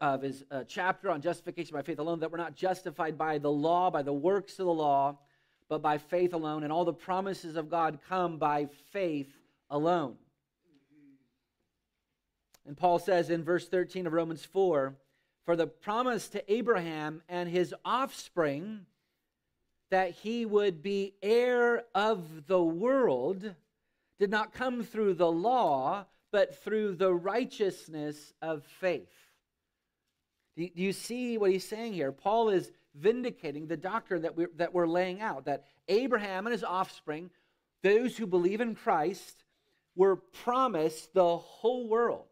of 0.00 0.22
his 0.22 0.44
uh, 0.50 0.64
chapter 0.66 1.10
on 1.10 1.20
justification 1.20 1.74
by 1.74 1.82
faith 1.82 1.98
alone 1.98 2.20
that 2.20 2.32
we're 2.32 2.38
not 2.38 2.54
justified 2.54 3.18
by 3.18 3.36
the 3.36 3.50
law, 3.50 3.90
by 3.90 4.00
the 4.02 4.12
works 4.12 4.58
of 4.58 4.64
the 4.64 4.72
law, 4.72 5.18
but 5.68 5.82
by 5.82 5.98
faith 5.98 6.32
alone. 6.32 6.64
And 6.64 6.72
all 6.72 6.86
the 6.86 6.92
promises 6.92 7.54
of 7.56 7.68
God 7.68 7.98
come 8.08 8.38
by 8.38 8.68
faith 8.92 9.30
alone. 9.68 10.16
And 12.66 12.76
Paul 12.76 12.98
says 12.98 13.30
in 13.30 13.44
verse 13.44 13.68
13 13.68 14.06
of 14.06 14.12
Romans 14.12 14.44
4 14.44 14.94
For 15.44 15.56
the 15.56 15.66
promise 15.66 16.28
to 16.28 16.52
Abraham 16.52 17.22
and 17.28 17.48
his 17.48 17.74
offspring 17.84 18.86
that 19.90 20.12
he 20.12 20.44
would 20.44 20.82
be 20.82 21.14
heir 21.22 21.84
of 21.94 22.46
the 22.46 22.62
world 22.62 23.54
did 24.18 24.30
not 24.30 24.52
come 24.52 24.82
through 24.82 25.14
the 25.14 25.30
law, 25.30 26.04
but 26.30 26.62
through 26.62 26.96
the 26.96 27.12
righteousness 27.12 28.32
of 28.42 28.64
faith. 28.80 29.12
Do 30.56 30.68
you 30.74 30.92
see 30.92 31.38
what 31.38 31.52
he's 31.52 31.66
saying 31.66 31.92
here? 31.92 32.10
Paul 32.12 32.48
is 32.48 32.72
vindicating 32.94 33.66
the 33.66 33.76
doctrine 33.76 34.22
that 34.22 34.36
we're, 34.36 34.50
that 34.56 34.74
we're 34.74 34.88
laying 34.88 35.20
out 35.20 35.44
that 35.44 35.64
Abraham 35.86 36.46
and 36.46 36.52
his 36.52 36.64
offspring, 36.64 37.30
those 37.82 38.16
who 38.16 38.26
believe 38.26 38.60
in 38.60 38.74
Christ, 38.74 39.44
were 39.94 40.16
promised 40.16 41.14
the 41.14 41.36
whole 41.36 41.88
world. 41.88 42.26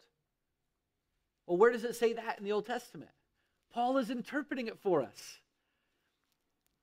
Well, 1.47 1.57
where 1.57 1.71
does 1.71 1.85
it 1.85 1.95
say 1.95 2.15
that 2.15 2.39
in 2.39 2.45
the 2.45 2.53
Old 2.53 2.67
Testament? 2.67 3.11
Paul 3.73 3.99
is 3.99 4.11
interpreting 4.11 4.67
it 4.67 4.79
for 4.79 5.03
us. 5.03 5.39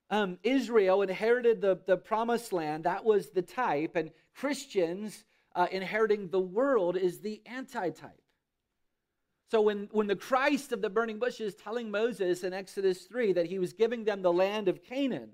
Um, 0.09 0.37
Israel 0.43 1.01
inherited 1.01 1.59
the, 1.59 1.79
the 1.85 1.97
promised 1.97 2.53
land, 2.53 2.83
that 2.83 3.03
was 3.03 3.31
the 3.31 3.41
type, 3.41 3.95
and 3.95 4.11
Christians 4.35 5.25
uh, 5.55 5.67
inheriting 5.71 6.29
the 6.29 6.39
world 6.39 6.97
is 6.97 7.19
the 7.19 7.41
antitype. 7.45 8.21
So 9.51 9.61
when, 9.61 9.87
when 9.91 10.07
the 10.07 10.15
Christ 10.15 10.71
of 10.71 10.81
the 10.81 10.89
burning 10.89 11.19
bush 11.19 11.39
is 11.39 11.53
telling 11.53 11.91
Moses 11.91 12.43
in 12.43 12.53
Exodus 12.53 13.03
3 13.03 13.33
that 13.33 13.45
he 13.45 13.59
was 13.59 13.73
giving 13.73 14.03
them 14.03 14.21
the 14.21 14.33
land 14.33 14.67
of 14.67 14.83
Canaan, 14.83 15.29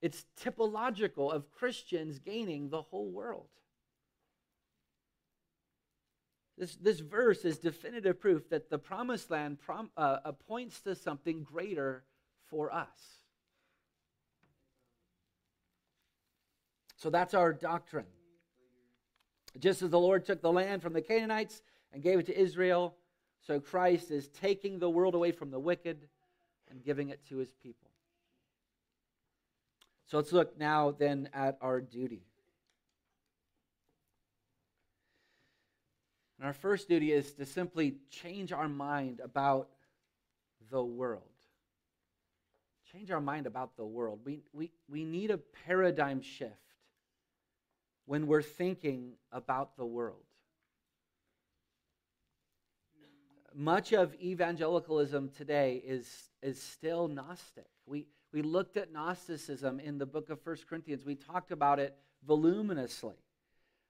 it's 0.00 0.24
typological 0.40 1.32
of 1.32 1.50
Christians 1.50 2.18
gaining 2.18 2.70
the 2.70 2.82
whole 2.82 3.10
world. 3.10 3.48
This, 6.58 6.76
this 6.76 7.00
verse 7.00 7.44
is 7.44 7.58
definitive 7.58 8.20
proof 8.20 8.48
that 8.50 8.70
the 8.70 8.78
promised 8.78 9.30
land 9.30 9.58
prom, 9.60 9.90
uh, 9.96 10.32
points 10.46 10.80
to 10.80 10.94
something 10.94 11.42
greater 11.42 12.04
for 12.48 12.72
us. 12.72 12.88
So 16.96 17.10
that's 17.10 17.34
our 17.34 17.52
doctrine. 17.52 18.06
Just 19.58 19.82
as 19.82 19.90
the 19.90 19.98
Lord 19.98 20.24
took 20.24 20.40
the 20.40 20.52
land 20.52 20.82
from 20.82 20.92
the 20.92 21.02
Canaanites 21.02 21.62
and 21.92 22.02
gave 22.02 22.18
it 22.18 22.26
to 22.26 22.38
Israel, 22.38 22.94
so 23.46 23.60
Christ 23.60 24.10
is 24.10 24.28
taking 24.28 24.78
the 24.78 24.88
world 24.88 25.14
away 25.14 25.32
from 25.32 25.50
the 25.50 25.58
wicked 25.58 26.08
and 26.70 26.82
giving 26.82 27.10
it 27.10 27.26
to 27.28 27.36
his 27.36 27.52
people. 27.52 27.90
So 30.06 30.16
let's 30.18 30.32
look 30.32 30.58
now 30.58 30.90
then 30.90 31.28
at 31.32 31.58
our 31.60 31.80
duty. 31.80 32.22
And 36.38 36.46
our 36.46 36.52
first 36.52 36.88
duty 36.88 37.12
is 37.12 37.32
to 37.34 37.46
simply 37.46 37.96
change 38.10 38.52
our 38.52 38.68
mind 38.68 39.20
about 39.22 39.68
the 40.70 40.82
world. 40.82 41.22
Change 42.90 43.10
our 43.10 43.20
mind 43.20 43.46
about 43.46 43.76
the 43.76 43.84
world. 43.86 44.20
We, 44.24 44.42
we, 44.52 44.72
we 44.88 45.04
need 45.04 45.30
a 45.30 45.38
paradigm 45.38 46.20
shift 46.20 46.71
when 48.06 48.26
we're 48.26 48.42
thinking 48.42 49.12
about 49.32 49.76
the 49.76 49.86
world. 49.86 50.24
much 53.54 53.92
of 53.92 54.14
evangelicalism 54.14 55.30
today 55.36 55.82
is, 55.84 56.30
is 56.42 56.60
still 56.60 57.08
Gnostic. 57.08 57.66
We, 57.86 58.06
we 58.32 58.42
looked 58.42 58.76
at 58.76 58.92
Gnosticism 58.92 59.80
in 59.80 59.98
the 59.98 60.06
book 60.06 60.30
of 60.30 60.40
First 60.40 60.66
Corinthians. 60.66 61.04
We 61.04 61.14
talked 61.14 61.52
about 61.52 61.78
it 61.78 61.96
voluminously. 62.26 63.16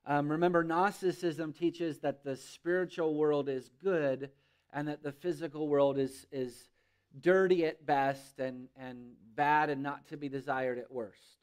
Um, 0.04 0.28
remember, 0.30 0.64
Gnosticism 0.64 1.52
teaches 1.52 2.00
that 2.00 2.24
the 2.24 2.36
spiritual 2.36 3.14
world 3.14 3.48
is 3.48 3.70
good 3.82 4.30
and 4.72 4.88
that 4.88 5.02
the 5.02 5.12
physical 5.12 5.68
world 5.68 5.98
is, 5.98 6.26
is 6.32 6.70
dirty 7.20 7.64
at 7.64 7.86
best 7.86 8.40
and, 8.40 8.68
and 8.76 9.12
bad 9.34 9.70
and 9.70 9.82
not 9.82 10.08
to 10.08 10.16
be 10.16 10.28
desired 10.28 10.78
at 10.78 10.90
worst. 10.90 11.41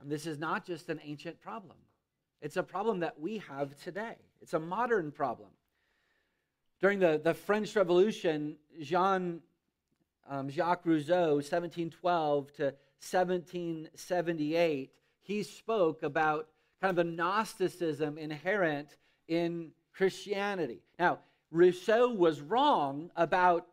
And 0.00 0.10
this 0.10 0.26
is 0.26 0.38
not 0.38 0.66
just 0.66 0.88
an 0.88 1.00
ancient 1.04 1.40
problem, 1.40 1.76
it's 2.40 2.56
a 2.56 2.62
problem 2.62 3.00
that 3.00 3.20
we 3.20 3.38
have 3.38 3.76
today. 3.76 4.16
It's 4.40 4.54
a 4.54 4.60
modern 4.60 5.12
problem. 5.12 5.50
During 6.80 6.98
the, 6.98 7.20
the 7.22 7.34
French 7.34 7.76
Revolution, 7.76 8.56
Jean 8.80 9.40
um, 10.28 10.48
Jacques 10.48 10.86
Rousseau, 10.86 11.34
1712 11.34 12.52
to 12.54 12.62
1778, 12.62 14.90
he 15.20 15.42
spoke 15.42 16.02
about 16.02 16.48
kind 16.80 16.90
of 16.90 16.96
the 16.96 17.12
Gnosticism 17.12 18.16
inherent 18.16 18.96
in 19.28 19.72
Christianity. 19.92 20.80
Now, 20.98 21.18
Rousseau 21.50 22.10
was 22.10 22.40
wrong 22.40 23.10
about 23.16 23.66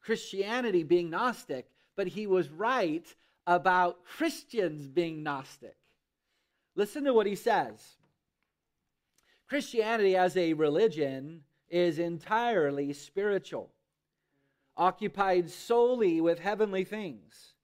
Christianity 0.00 0.84
being 0.84 1.10
Gnostic, 1.10 1.68
but 1.96 2.06
he 2.06 2.26
was 2.26 2.50
right 2.50 3.06
about 3.46 4.04
Christians 4.04 4.88
being 4.88 5.22
Gnostic. 5.22 5.76
Listen 6.74 7.04
to 7.04 7.14
what 7.14 7.26
he 7.26 7.34
says 7.34 7.96
Christianity 9.48 10.16
as 10.16 10.36
a 10.36 10.54
religion 10.54 11.42
is 11.68 11.98
entirely 11.98 12.92
spiritual, 12.92 13.70
occupied 14.76 15.50
solely 15.50 16.20
with 16.20 16.38
heavenly 16.38 16.84
things. 16.84 17.54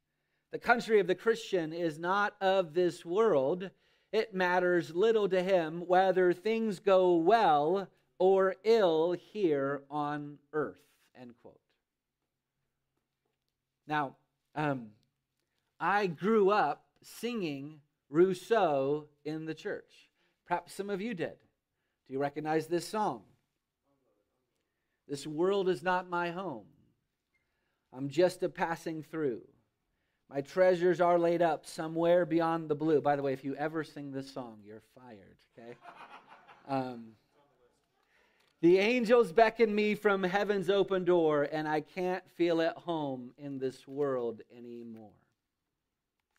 The 0.51 0.59
country 0.59 0.99
of 0.99 1.07
the 1.07 1.14
Christian 1.14 1.73
is 1.73 1.99
not 1.99 2.35
of 2.41 2.73
this 2.75 3.05
world. 3.05 3.71
It 4.12 4.35
matters 4.35 4.95
little 4.95 5.29
to 5.29 5.43
him 5.43 5.87
whether 5.87 6.33
things 6.33 6.79
go 6.79 7.17
well 7.17 7.88
or 8.19 8.57
ill 8.64 9.12
here 9.12 9.83
on 9.91 10.38
earth. 10.53 10.81
End 11.19 11.35
quote. 11.43 11.61
Now, 13.87 14.17
um, 14.55 14.88
I 15.81 16.07
grew 16.07 16.51
up 16.51 16.85
singing 17.03 17.81
Rousseau 18.11 19.07
in 19.25 19.47
the 19.47 19.55
church. 19.55 20.09
Perhaps 20.47 20.75
some 20.75 20.91
of 20.91 21.01
you 21.01 21.14
did. 21.14 21.37
Do 22.07 22.14
you 22.14 22.19
recognize 22.19 22.67
this 22.67 22.88
song? 22.88 23.23
This 25.07 25.27
world 25.27 25.69
is 25.69 25.83
not 25.83 26.11
my 26.11 26.31
home. 26.31 26.67
I'm 27.93 28.09
just 28.09 28.43
a 28.43 28.49
passing 28.49 29.03
through. 29.03 29.43
My 30.31 30.43
treasures 30.43 31.01
are 31.01 31.19
laid 31.19 31.41
up 31.41 31.64
somewhere 31.64 32.27
beyond 32.27 32.69
the 32.69 32.75
blue. 32.75 33.01
By 33.01 33.17
the 33.17 33.23
way, 33.23 33.33
if 33.33 33.45
you 33.45 33.55
ever 33.57 33.83
sing 33.83 34.12
this 34.12 34.31
song, 34.31 34.59
you're 34.64 34.83
fired, 34.95 35.37
okay? 35.59 35.77
Um, 36.71 37.12
the 38.61 38.77
angels 38.77 39.33
beckon 39.33 39.75
me 39.75 39.95
from 39.95 40.23
heaven's 40.23 40.69
open 40.69 41.07
door, 41.07 41.49
and 41.51 41.67
I 41.67 41.81
can't 41.81 42.29
feel 42.33 42.61
at 42.61 42.77
home 42.77 43.31
in 43.38 43.59
this 43.59 43.88
world 43.88 44.43
anymore. 44.55 45.14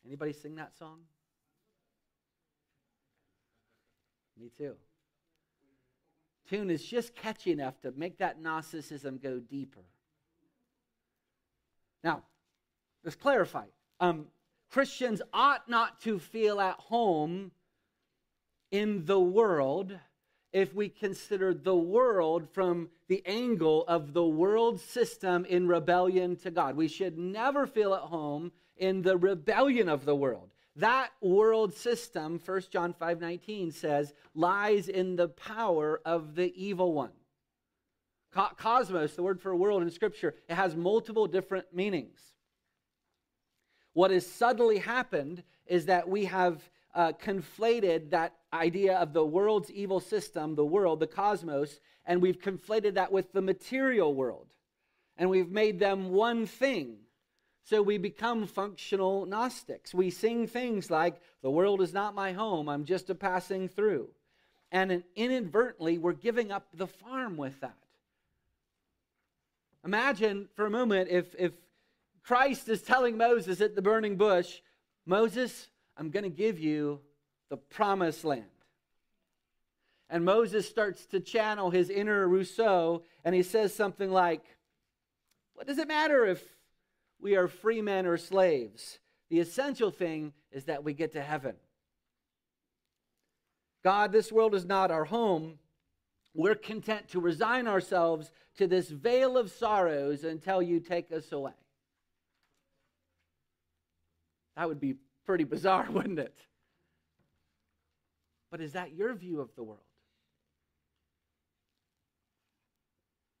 Anybody 0.06 0.32
sing 0.32 0.56
that 0.56 0.76
song? 0.78 1.00
Me 4.38 4.50
too. 4.56 4.74
Tune 6.48 6.70
is 6.70 6.84
just 6.84 7.14
catchy 7.14 7.52
enough 7.52 7.80
to 7.82 7.92
make 7.92 8.18
that 8.18 8.40
Gnosticism 8.40 9.18
go 9.22 9.38
deeper. 9.38 9.84
Now, 12.02 12.22
let's 13.04 13.16
clarify. 13.16 13.66
Um, 14.00 14.26
Christians 14.70 15.20
ought 15.32 15.68
not 15.68 16.00
to 16.02 16.18
feel 16.18 16.60
at 16.60 16.76
home 16.76 17.52
in 18.70 19.04
the 19.04 19.20
world 19.20 19.98
if 20.52 20.74
we 20.74 20.88
consider 20.88 21.54
the 21.54 21.76
world 21.76 22.48
from 22.52 22.88
the 23.08 23.22
angle 23.26 23.84
of 23.86 24.12
the 24.12 24.24
world 24.24 24.80
system 24.80 25.44
in 25.44 25.68
rebellion 25.68 26.36
to 26.36 26.50
God. 26.50 26.76
We 26.76 26.88
should 26.88 27.18
never 27.18 27.66
feel 27.66 27.94
at 27.94 28.02
home 28.02 28.50
in 28.80 29.02
the 29.02 29.16
rebellion 29.16 29.88
of 29.88 30.04
the 30.04 30.16
world. 30.16 30.50
That 30.76 31.10
world 31.20 31.74
system, 31.74 32.40
1 32.44 32.62
John 32.70 32.94
5:19 32.94 33.72
says, 33.72 34.14
lies 34.34 34.88
in 34.88 35.14
the 35.14 35.28
power 35.28 36.00
of 36.04 36.34
the 36.34 36.52
evil 36.60 36.92
one. 36.92 37.12
cosmos, 38.32 39.14
the 39.14 39.22
word 39.22 39.40
for 39.40 39.54
world 39.54 39.82
in 39.82 39.90
scripture, 39.90 40.34
it 40.48 40.54
has 40.54 40.74
multiple 40.74 41.26
different 41.26 41.72
meanings. 41.74 42.20
What 43.92 44.10
has 44.12 44.26
subtly 44.26 44.78
happened 44.78 45.42
is 45.66 45.86
that 45.86 46.08
we 46.08 46.24
have 46.26 46.70
uh, 46.94 47.12
conflated 47.12 48.10
that 48.10 48.34
idea 48.52 48.96
of 48.96 49.12
the 49.12 49.24
world's 49.24 49.70
evil 49.70 50.00
system, 50.00 50.54
the 50.54 50.64
world, 50.64 51.00
the 51.00 51.06
cosmos, 51.06 51.80
and 52.06 52.22
we've 52.22 52.40
conflated 52.40 52.94
that 52.94 53.12
with 53.12 53.32
the 53.32 53.42
material 53.42 54.14
world. 54.14 54.54
And 55.16 55.28
we've 55.28 55.50
made 55.50 55.78
them 55.78 56.10
one 56.10 56.46
thing. 56.46 56.98
So 57.64 57.82
we 57.82 57.98
become 57.98 58.46
functional 58.46 59.26
Gnostics. 59.26 59.94
We 59.94 60.10
sing 60.10 60.46
things 60.46 60.90
like, 60.90 61.20
The 61.42 61.50
world 61.50 61.80
is 61.80 61.92
not 61.92 62.14
my 62.14 62.32
home, 62.32 62.68
I'm 62.68 62.84
just 62.84 63.10
a 63.10 63.14
passing 63.14 63.68
through. 63.68 64.08
And 64.72 65.02
inadvertently, 65.16 65.98
we're 65.98 66.12
giving 66.12 66.52
up 66.52 66.68
the 66.72 66.86
farm 66.86 67.36
with 67.36 67.60
that. 67.60 67.76
Imagine 69.84 70.48
for 70.54 70.66
a 70.66 70.70
moment 70.70 71.08
if, 71.10 71.34
if 71.38 71.52
Christ 72.22 72.68
is 72.68 72.82
telling 72.82 73.16
Moses 73.16 73.60
at 73.60 73.74
the 73.74 73.82
burning 73.82 74.16
bush, 74.16 74.60
Moses, 75.06 75.68
I'm 75.96 76.10
going 76.10 76.24
to 76.24 76.30
give 76.30 76.58
you 76.58 77.00
the 77.48 77.56
promised 77.56 78.24
land. 78.24 78.44
And 80.08 80.24
Moses 80.24 80.68
starts 80.68 81.06
to 81.06 81.20
channel 81.20 81.70
his 81.70 81.88
inner 81.88 82.28
Rousseau, 82.28 83.02
and 83.24 83.34
he 83.34 83.42
says 83.42 83.74
something 83.74 84.10
like, 84.10 84.44
What 85.54 85.66
does 85.66 85.78
it 85.78 85.88
matter 85.88 86.26
if 86.26 86.42
we 87.22 87.36
are 87.36 87.48
free 87.48 87.82
men 87.82 88.06
or 88.06 88.16
slaves? 88.16 88.98
The 89.28 89.40
essential 89.40 89.90
thing 89.90 90.32
is 90.50 90.64
that 90.64 90.84
we 90.84 90.92
get 90.92 91.12
to 91.12 91.22
heaven. 91.22 91.54
God, 93.82 94.12
this 94.12 94.30
world 94.30 94.54
is 94.54 94.64
not 94.64 94.90
our 94.90 95.04
home. 95.04 95.58
We're 96.34 96.54
content 96.54 97.08
to 97.08 97.20
resign 97.20 97.66
ourselves 97.66 98.30
to 98.58 98.66
this 98.66 98.88
vale 98.88 99.36
of 99.36 99.50
sorrows 99.50 100.24
until 100.24 100.60
you 100.60 100.80
take 100.80 101.10
us 101.12 101.32
away. 101.32 101.52
That 104.56 104.68
would 104.68 104.80
be 104.80 104.96
pretty 105.24 105.44
bizarre, 105.44 105.86
wouldn't 105.90 106.18
it? 106.18 106.36
But 108.50 108.60
is 108.60 108.72
that 108.72 108.92
your 108.92 109.14
view 109.14 109.40
of 109.40 109.54
the 109.54 109.62
world? 109.62 109.80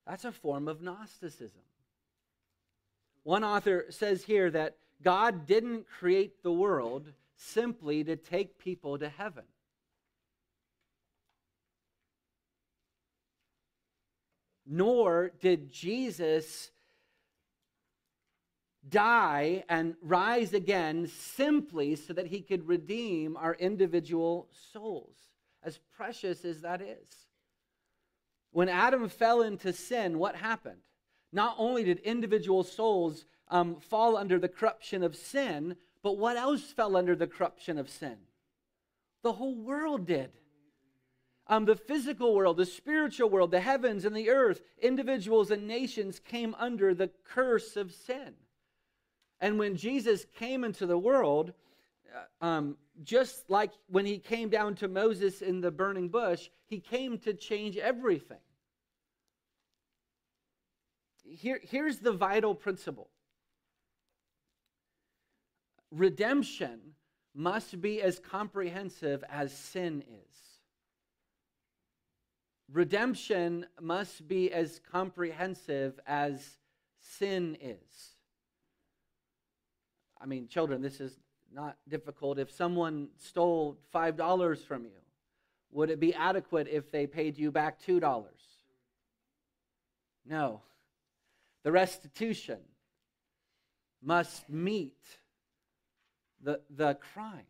That's 0.06 0.24
a 0.24 0.32
form 0.32 0.68
of 0.68 0.80
Gnosticism. 0.80 1.60
One 3.30 3.44
author 3.44 3.86
says 3.90 4.24
here 4.24 4.50
that 4.50 4.74
God 5.04 5.46
didn't 5.46 5.86
create 5.88 6.42
the 6.42 6.50
world 6.50 7.12
simply 7.36 8.02
to 8.02 8.16
take 8.16 8.58
people 8.58 8.98
to 8.98 9.08
heaven. 9.08 9.44
Nor 14.66 15.30
did 15.40 15.70
Jesus 15.70 16.72
die 18.88 19.62
and 19.68 19.94
rise 20.02 20.52
again 20.52 21.06
simply 21.06 21.94
so 21.94 22.12
that 22.12 22.26
he 22.26 22.40
could 22.40 22.66
redeem 22.66 23.36
our 23.36 23.54
individual 23.54 24.48
souls, 24.72 25.14
as 25.62 25.78
precious 25.96 26.44
as 26.44 26.62
that 26.62 26.82
is. 26.82 27.28
When 28.50 28.68
Adam 28.68 29.08
fell 29.08 29.42
into 29.42 29.72
sin, 29.72 30.18
what 30.18 30.34
happened? 30.34 30.80
Not 31.32 31.54
only 31.58 31.84
did 31.84 31.98
individual 32.00 32.64
souls 32.64 33.24
um, 33.48 33.76
fall 33.76 34.16
under 34.16 34.38
the 34.38 34.48
corruption 34.48 35.02
of 35.02 35.16
sin, 35.16 35.76
but 36.02 36.18
what 36.18 36.36
else 36.36 36.72
fell 36.72 36.96
under 36.96 37.14
the 37.14 37.26
corruption 37.26 37.78
of 37.78 37.88
sin? 37.88 38.16
The 39.22 39.32
whole 39.32 39.54
world 39.54 40.06
did. 40.06 40.30
Um, 41.46 41.64
the 41.64 41.76
physical 41.76 42.34
world, 42.34 42.56
the 42.56 42.66
spiritual 42.66 43.28
world, 43.28 43.50
the 43.50 43.60
heavens 43.60 44.04
and 44.04 44.16
the 44.16 44.30
earth, 44.30 44.62
individuals 44.80 45.50
and 45.50 45.66
nations 45.66 46.20
came 46.20 46.54
under 46.58 46.94
the 46.94 47.10
curse 47.24 47.76
of 47.76 47.92
sin. 47.92 48.34
And 49.40 49.58
when 49.58 49.76
Jesus 49.76 50.26
came 50.38 50.64
into 50.64 50.86
the 50.86 50.98
world, 50.98 51.52
uh, 52.14 52.44
um, 52.44 52.76
just 53.02 53.48
like 53.48 53.72
when 53.88 54.06
he 54.06 54.18
came 54.18 54.48
down 54.48 54.74
to 54.76 54.88
Moses 54.88 55.42
in 55.42 55.60
the 55.60 55.70
burning 55.70 56.08
bush, 56.08 56.48
he 56.66 56.78
came 56.78 57.18
to 57.18 57.34
change 57.34 57.76
everything. 57.76 58.38
Here, 61.30 61.60
here's 61.62 61.98
the 61.98 62.12
vital 62.12 62.54
principle 62.54 63.08
redemption 65.92 66.80
must 67.34 67.80
be 67.80 68.02
as 68.02 68.18
comprehensive 68.18 69.22
as 69.28 69.56
sin 69.56 70.02
is. 70.02 70.36
Redemption 72.72 73.66
must 73.80 74.26
be 74.26 74.52
as 74.52 74.80
comprehensive 74.90 75.98
as 76.06 76.58
sin 77.00 77.56
is. 77.60 78.14
I 80.20 80.26
mean, 80.26 80.48
children, 80.48 80.82
this 80.82 81.00
is 81.00 81.18
not 81.52 81.76
difficult. 81.88 82.38
If 82.38 82.50
someone 82.50 83.08
stole 83.18 83.78
$5 83.94 84.58
from 84.58 84.84
you, 84.84 85.00
would 85.72 85.90
it 85.90 86.00
be 86.00 86.14
adequate 86.14 86.68
if 86.68 86.90
they 86.90 87.06
paid 87.06 87.38
you 87.38 87.50
back 87.50 87.80
$2? 87.80 88.22
No. 90.26 90.62
The 91.62 91.72
restitution 91.72 92.58
must 94.02 94.48
meet 94.48 94.96
the, 96.42 96.60
the 96.70 96.94
crime. 97.12 97.44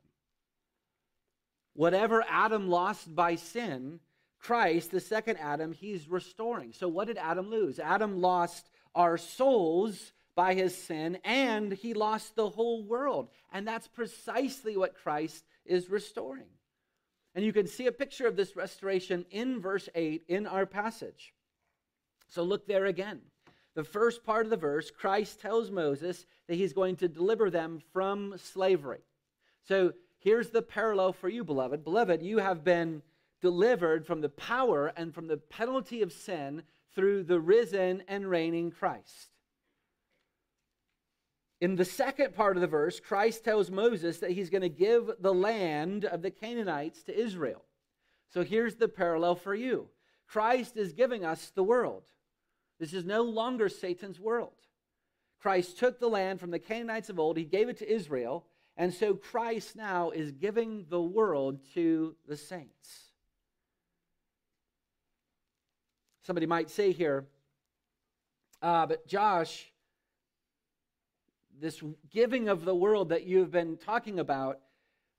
Whatever 1.74 2.24
Adam 2.28 2.68
lost 2.68 3.14
by 3.14 3.36
sin, 3.36 4.00
Christ, 4.40 4.90
the 4.90 5.00
second 5.00 5.36
Adam, 5.36 5.72
he's 5.72 6.08
restoring. 6.08 6.72
So, 6.72 6.88
what 6.88 7.06
did 7.06 7.18
Adam 7.18 7.50
lose? 7.50 7.78
Adam 7.78 8.20
lost 8.20 8.68
our 8.94 9.16
souls 9.18 10.12
by 10.34 10.54
his 10.54 10.76
sin, 10.76 11.18
and 11.24 11.72
he 11.72 11.94
lost 11.94 12.34
the 12.34 12.48
whole 12.48 12.82
world. 12.82 13.28
And 13.52 13.68
that's 13.68 13.86
precisely 13.86 14.76
what 14.76 14.96
Christ 14.96 15.44
is 15.64 15.90
restoring. 15.90 16.48
And 17.34 17.44
you 17.44 17.52
can 17.52 17.66
see 17.66 17.86
a 17.86 17.92
picture 17.92 18.26
of 18.26 18.36
this 18.36 18.56
restoration 18.56 19.24
in 19.30 19.60
verse 19.60 19.88
8 19.94 20.24
in 20.26 20.46
our 20.46 20.66
passage. 20.66 21.34
So, 22.28 22.42
look 22.42 22.66
there 22.66 22.86
again. 22.86 23.20
The 23.74 23.84
first 23.84 24.24
part 24.24 24.46
of 24.46 24.50
the 24.50 24.56
verse, 24.56 24.90
Christ 24.90 25.40
tells 25.40 25.70
Moses 25.70 26.26
that 26.48 26.56
he's 26.56 26.72
going 26.72 26.96
to 26.96 27.08
deliver 27.08 27.50
them 27.50 27.80
from 27.92 28.34
slavery. 28.36 29.00
So, 29.66 29.92
here's 30.18 30.50
the 30.50 30.62
parallel 30.62 31.12
for 31.12 31.28
you, 31.28 31.44
beloved. 31.44 31.84
Beloved, 31.84 32.22
you 32.22 32.38
have 32.38 32.64
been 32.64 33.02
delivered 33.40 34.06
from 34.06 34.20
the 34.20 34.28
power 34.28 34.92
and 34.96 35.14
from 35.14 35.28
the 35.28 35.36
penalty 35.36 36.02
of 36.02 36.12
sin 36.12 36.62
through 36.94 37.22
the 37.22 37.40
risen 37.40 38.02
and 38.08 38.28
reigning 38.28 38.70
Christ. 38.70 39.30
In 41.60 41.76
the 41.76 41.84
second 41.84 42.34
part 42.34 42.56
of 42.56 42.62
the 42.62 42.66
verse, 42.66 43.00
Christ 43.00 43.44
tells 43.44 43.70
Moses 43.70 44.18
that 44.18 44.30
he's 44.30 44.50
going 44.50 44.62
to 44.62 44.68
give 44.68 45.10
the 45.20 45.34
land 45.34 46.06
of 46.06 46.22
the 46.22 46.30
Canaanites 46.30 47.02
to 47.04 47.18
Israel. 47.18 47.62
So 48.32 48.42
here's 48.42 48.76
the 48.76 48.88
parallel 48.88 49.34
for 49.34 49.54
you 49.54 49.88
Christ 50.26 50.76
is 50.76 50.92
giving 50.92 51.24
us 51.24 51.52
the 51.54 51.64
world. 51.64 52.04
This 52.80 52.94
is 52.94 53.04
no 53.04 53.22
longer 53.22 53.68
Satan's 53.68 54.18
world. 54.18 54.54
Christ 55.40 55.78
took 55.78 56.00
the 56.00 56.08
land 56.08 56.40
from 56.40 56.50
the 56.50 56.58
Canaanites 56.58 57.10
of 57.10 57.20
old, 57.20 57.36
he 57.36 57.44
gave 57.44 57.68
it 57.68 57.76
to 57.78 57.90
Israel, 57.90 58.46
and 58.76 58.92
so 58.92 59.14
Christ 59.14 59.76
now 59.76 60.10
is 60.10 60.32
giving 60.32 60.86
the 60.88 61.00
world 61.00 61.60
to 61.74 62.16
the 62.26 62.36
saints. 62.36 63.12
Somebody 66.22 66.46
might 66.46 66.70
say 66.70 66.92
here, 66.92 67.26
uh, 68.62 68.86
but 68.86 69.06
Josh, 69.06 69.70
this 71.60 71.82
giving 72.10 72.48
of 72.48 72.64
the 72.64 72.74
world 72.74 73.10
that 73.10 73.24
you've 73.24 73.50
been 73.50 73.76
talking 73.76 74.18
about, 74.18 74.60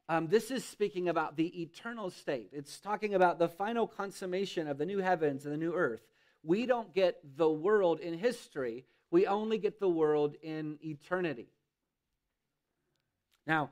um, 0.09 0.27
this 0.27 0.49
is 0.49 0.65
speaking 0.65 1.09
about 1.09 1.37
the 1.37 1.61
eternal 1.61 2.09
state. 2.09 2.49
It's 2.53 2.79
talking 2.79 3.13
about 3.13 3.39
the 3.39 3.49
final 3.49 3.87
consummation 3.87 4.67
of 4.67 4.77
the 4.77 4.85
new 4.85 4.99
heavens 4.99 5.45
and 5.45 5.53
the 5.53 5.57
new 5.57 5.73
earth. 5.73 6.01
We 6.43 6.65
don't 6.65 6.93
get 6.93 7.19
the 7.37 7.49
world 7.49 7.99
in 7.99 8.17
history, 8.17 8.85
we 9.09 9.27
only 9.27 9.57
get 9.57 9.79
the 9.79 9.89
world 9.89 10.35
in 10.41 10.79
eternity. 10.83 11.47
Now, 13.45 13.71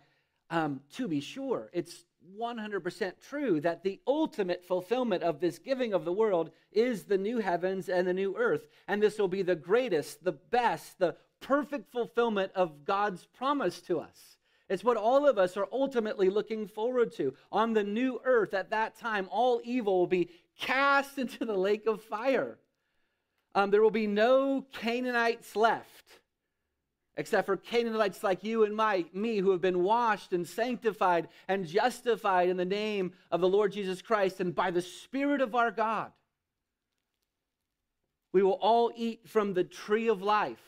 um, 0.49 0.81
to 0.95 1.07
be 1.07 1.21
sure, 1.21 1.69
it's 1.73 2.05
100% 2.37 3.13
true 3.29 3.61
that 3.61 3.83
the 3.83 3.99
ultimate 4.05 4.65
fulfillment 4.65 5.23
of 5.23 5.39
this 5.39 5.59
giving 5.59 5.93
of 5.93 6.05
the 6.05 6.11
world 6.11 6.51
is 6.71 7.03
the 7.03 7.17
new 7.17 7.39
heavens 7.39 7.87
and 7.87 8.07
the 8.07 8.13
new 8.13 8.35
earth. 8.37 8.67
And 8.87 9.01
this 9.01 9.17
will 9.17 9.27
be 9.27 9.41
the 9.41 9.55
greatest, 9.55 10.23
the 10.23 10.33
best, 10.33 10.99
the 10.99 11.15
perfect 11.39 11.91
fulfillment 11.91 12.51
of 12.55 12.83
God's 12.83 13.25
promise 13.25 13.81
to 13.81 13.99
us. 13.99 14.38
It's 14.69 14.83
what 14.83 14.97
all 14.97 15.27
of 15.27 15.37
us 15.37 15.57
are 15.57 15.67
ultimately 15.71 16.29
looking 16.29 16.67
forward 16.67 17.11
to. 17.13 17.33
On 17.51 17.73
the 17.73 17.83
new 17.83 18.21
earth, 18.23 18.53
at 18.53 18.69
that 18.69 18.97
time, 18.97 19.27
all 19.31 19.61
evil 19.63 19.99
will 19.99 20.07
be 20.07 20.29
cast 20.59 21.17
into 21.17 21.45
the 21.45 21.57
lake 21.57 21.87
of 21.87 22.03
fire. 22.03 22.57
Um, 23.55 23.71
there 23.71 23.81
will 23.81 23.89
be 23.89 24.07
no 24.07 24.65
Canaanites 24.71 25.55
left 25.55 26.19
except 27.19 27.47
for 27.47 27.57
Canaanites 27.57 28.23
like 28.23 28.45
you 28.45 28.63
and 28.63 28.73
my, 28.73 29.03
me 29.11 29.39
who 29.39 29.51
have 29.51 29.59
been 29.59 29.83
washed 29.83 30.31
and 30.31 30.47
sanctified 30.47 31.27
and 31.49 31.67
justified 31.67 32.47
in 32.47 32.55
the 32.55 32.63
name 32.63 33.11
of 33.29 33.41
the 33.41 33.47
Lord 33.47 33.73
Jesus 33.73 34.01
Christ 34.01 34.39
and 34.39 34.55
by 34.55 34.71
the 34.71 34.81
Spirit 34.81 35.41
of 35.41 35.53
our 35.53 35.69
God. 35.69 36.13
We 38.31 38.41
will 38.41 38.53
all 38.53 38.93
eat 38.95 39.27
from 39.27 39.53
the 39.53 39.65
tree 39.65 40.07
of 40.07 40.21
life. 40.21 40.63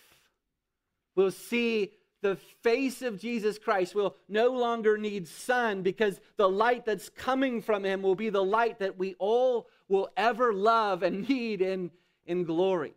We'll 1.15 1.31
see 1.31 1.93
the 2.21 2.35
face 2.61 3.01
of 3.01 3.19
Jesus 3.19 3.57
Christ. 3.57 3.95
We'll 3.95 4.15
no 4.29 4.49
longer 4.49 4.97
need 4.97 5.27
sun 5.27 5.81
because 5.81 6.19
the 6.37 6.49
light 6.49 6.85
that's 6.85 7.09
coming 7.09 7.61
from 7.61 7.83
him 7.83 8.01
will 8.01 8.15
be 8.15 8.29
the 8.29 8.43
light 8.43 8.79
that 8.79 8.97
we 8.97 9.15
all 9.19 9.67
will 9.87 10.09
ever 10.15 10.53
love 10.53 11.03
and 11.03 11.27
need 11.27 11.61
in, 11.61 11.91
in 12.25 12.43
glory. 12.43 12.93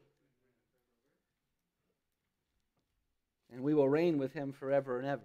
and 3.55 3.63
we 3.63 3.73
will 3.73 3.89
reign 3.89 4.19
with 4.19 4.33
him 4.33 4.53
forever 4.53 4.99
and 4.99 5.07
ever. 5.07 5.23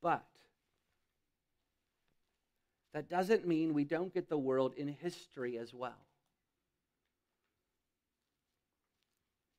But 0.00 0.24
that 2.94 3.10
doesn't 3.10 3.46
mean 3.46 3.74
we 3.74 3.84
don't 3.84 4.14
get 4.14 4.28
the 4.28 4.38
world 4.38 4.74
in 4.76 4.86
history 4.86 5.58
as 5.58 5.74
well. 5.74 5.98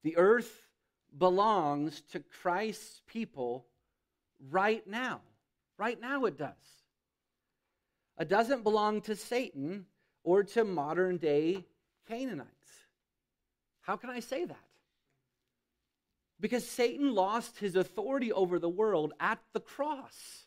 The 0.03 0.15
earth 0.15 0.68
belongs 1.17 2.01
to 2.11 2.19
Christ's 2.41 3.01
people 3.07 3.65
right 4.49 4.85
now. 4.87 5.21
Right 5.77 5.99
now 5.99 6.25
it 6.25 6.37
does. 6.37 6.53
It 8.19 8.27
doesn't 8.27 8.63
belong 8.63 9.01
to 9.01 9.15
Satan 9.15 9.85
or 10.23 10.43
to 10.43 10.65
modern 10.65 11.17
day 11.17 11.65
Canaanites. 12.07 12.49
How 13.81 13.95
can 13.95 14.09
I 14.09 14.19
say 14.19 14.45
that? 14.45 14.57
Because 16.39 16.67
Satan 16.67 17.13
lost 17.13 17.59
his 17.59 17.75
authority 17.75 18.31
over 18.31 18.59
the 18.59 18.69
world 18.69 19.13
at 19.19 19.39
the 19.53 19.59
cross. 19.59 20.45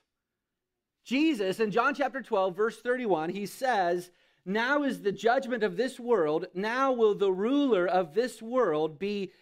Jesus, 1.04 1.60
in 1.60 1.70
John 1.70 1.94
chapter 1.94 2.22
12, 2.22 2.56
verse 2.56 2.78
31, 2.80 3.30
he 3.30 3.46
says, 3.46 4.10
Now 4.44 4.84
is 4.84 5.02
the 5.02 5.12
judgment 5.12 5.62
of 5.64 5.76
this 5.76 5.98
world. 5.98 6.46
Now 6.54 6.92
will 6.92 7.14
the 7.14 7.32
ruler 7.32 7.86
of 7.86 8.14
this 8.14 8.40
world 8.40 8.98
be 8.98 9.32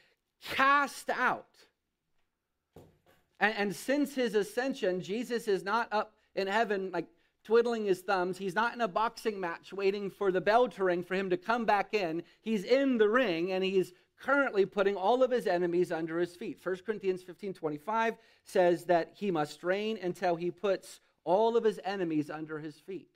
cast 0.43 1.11
out. 1.11 1.47
And, 3.39 3.55
and 3.57 3.77
since 3.77 4.15
his 4.15 4.35
ascension, 4.35 5.01
Jesus 5.01 5.49
is 5.49 5.65
not 5.65 5.89
up 5.93 6.15
in 6.35 6.47
heaven 6.47 6.91
like 6.93 7.07
twiddling 7.45 7.87
his 7.87 8.01
thumbs. 8.01 8.39
He's 8.39 8.55
not 8.55 8.75
in 8.75 8.81
a 8.81 8.89
boxing 8.89 9.41
match 9.41 9.73
waiting 9.73 10.11
for 10.11 10.31
the 10.31 10.41
bell 10.41 10.69
to 10.69 10.85
ring 10.85 11.03
for 11.03 11.15
him 11.15 11.31
to 11.31 11.37
come 11.37 11.65
back 11.65 11.95
in. 11.95 12.23
He's 12.43 12.65
in 12.65 12.99
the 12.99 13.09
ring 13.09 13.53
and 13.53 13.65
he's 13.65 13.93
currently 14.21 14.67
putting 14.67 14.97
all 14.97 15.23
of 15.23 15.31
his 15.31 15.47
enemies 15.47 15.91
under 15.91 16.19
his 16.19 16.37
feet. 16.37 16.61
1 16.63 16.77
Corinthians 16.85 17.23
15 17.23 17.55
25 17.55 18.15
says 18.45 18.85
that 18.85 19.13
he 19.15 19.31
must 19.31 19.65
reign 19.65 19.99
until 20.03 20.37
he 20.37 20.51
puts 20.51 21.01
all 21.25 21.57
of 21.57 21.65
his 21.65 21.81
enemies 21.85 22.31
under 22.31 22.59
his 22.59 22.77
feet. 22.77 23.09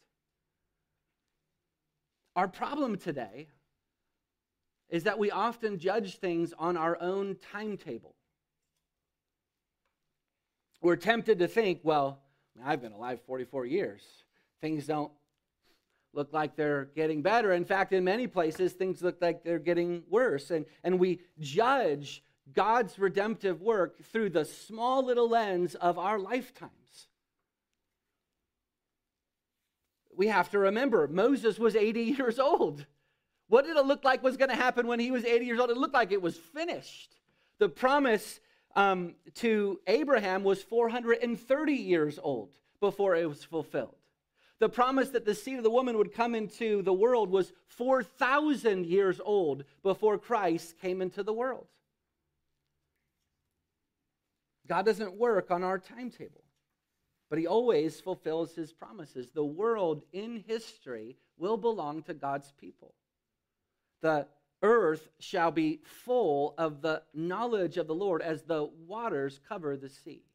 Our 2.37 2.49
problem 2.49 2.97
today 2.97 3.49
is 4.89 5.05
that 5.05 5.19
we 5.19 5.31
often 5.31 5.79
judge 5.79 6.19
things 6.19 6.53
on 6.59 6.77
our 6.77 6.97
own 7.01 7.37
timetable. 7.53 8.15
We're 10.81 10.97
tempted 10.97 11.39
to 11.39 11.49
think, 11.49 11.81
well, 11.83 12.21
I've 12.65 12.83
been 12.83 12.93
alive 12.93 13.21
44 13.27 13.67
years. 13.67 14.03
Things 14.61 14.87
don't 14.87 15.11
look 16.13 16.33
like 16.33 16.57
they're 16.57 16.87
getting 16.95 17.23
better. 17.23 17.53
In 17.53 17.65
fact, 17.65 17.93
in 17.93 18.05
many 18.05 18.27
places, 18.27 18.73
things 18.73 19.03
look 19.03 19.21
like 19.21 19.43
they're 19.43 19.59
getting 19.59 20.03
worse. 20.09 20.51
And, 20.51 20.67
and 20.83 20.99
we 20.99 21.21
judge 21.41 22.23
God's 22.53 22.99
redemptive 22.99 23.63
work 23.63 24.03
through 24.05 24.31
the 24.31 24.45
small 24.45 25.05
little 25.05 25.29
lens 25.29 25.75
of 25.75 25.99
our 25.99 26.19
lifetimes. 26.19 26.71
We 30.17 30.29
have 30.29 30.51
to 30.51 30.59
remember 30.59 31.09
Moses 31.09 31.59
was 31.59 31.75
80 31.75 32.01
years 32.19 32.39
old. 32.39 32.87
What 33.49 33.67
did 33.67 33.77
it 33.77 33.87
look 33.87 34.05
like 34.05 34.23
was 34.23 34.37
going 34.37 34.51
to 34.51 34.57
happen 34.57 34.87
when 34.87 35.01
he 35.01 35.11
was 35.11 35.25
80 35.25 35.45
years 35.45 35.61
old? 35.61 35.71
It 35.71 35.77
looked 35.77 35.95
like 35.95 36.13
it 36.13 36.23
was 36.23 36.37
finished. 36.37 37.17
The 37.59 37.69
promise 37.69 38.41
um, 38.75 39.15
to 39.37 39.81
Abraham 39.87 40.45
was 40.45 40.63
430 40.63 41.73
years 41.73 42.19
old 42.23 42.51
before 42.81 43.15
it 43.17 43.29
was 43.29 43.45
fulfilled. 43.45 43.97
The 44.61 44.69
promise 44.69 45.11
that 45.11 45.25
the 45.25 45.35
seed 45.35 45.59
of 45.59 45.65
the 45.65 45.71
woman 45.71 45.99
would 45.99 46.15
come 46.15 46.35
into 46.35 46.83
the 46.83 46.93
world 46.93 47.29
was 47.29 47.53
4,000 47.67 48.87
years 48.87 49.21
old 49.23 49.65
before 49.83 50.17
Christ 50.17 50.79
came 50.81 51.03
into 51.03 51.23
the 51.23 51.33
world. 51.33 51.67
God 54.67 54.87
doesn't 54.87 55.19
work 55.19 55.51
on 55.51 55.63
our 55.63 55.79
timetable, 55.79 56.45
but 57.29 57.39
He 57.39 57.47
always 57.47 58.01
fulfills 58.01 58.55
His 58.55 58.73
promises. 58.73 59.29
The 59.35 59.45
world 59.45 60.03
in 60.13 60.43
history 60.47 61.17
will 61.37 61.57
belong 61.57 62.03
to 62.05 62.15
God's 62.15 62.53
people. 62.59 62.95
The 64.05 64.27
earth 64.61 65.09
shall 65.19 65.51
be 65.51 65.81
full 65.83 66.55
of 66.59 66.83
the 66.83 67.01
knowledge 67.15 67.79
of 67.79 67.87
the 67.87 67.95
Lord 67.95 68.21
as 68.21 68.43
the 68.43 68.69
waters 68.87 69.41
cover 69.49 69.79
the 69.79 69.89
sea. 69.89 70.27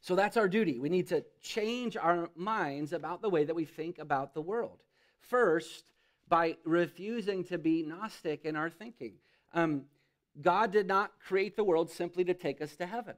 So 0.00 0.14
that's 0.14 0.36
our 0.36 0.46
duty. 0.46 0.78
We 0.78 0.90
need 0.90 1.08
to 1.08 1.24
change 1.42 1.96
our 1.96 2.30
minds 2.36 2.92
about 2.92 3.20
the 3.20 3.28
way 3.28 3.42
that 3.42 3.56
we 3.56 3.64
think 3.64 3.98
about 3.98 4.32
the 4.32 4.40
world. 4.40 4.78
First, 5.18 5.82
by 6.28 6.56
refusing 6.64 7.42
to 7.46 7.58
be 7.58 7.82
Gnostic 7.82 8.44
in 8.44 8.54
our 8.54 8.70
thinking. 8.70 9.14
Um, 9.54 9.86
God 10.40 10.70
did 10.70 10.86
not 10.86 11.18
create 11.18 11.56
the 11.56 11.64
world 11.64 11.90
simply 11.90 12.22
to 12.26 12.34
take 12.34 12.62
us 12.62 12.76
to 12.76 12.86
heaven. 12.86 13.16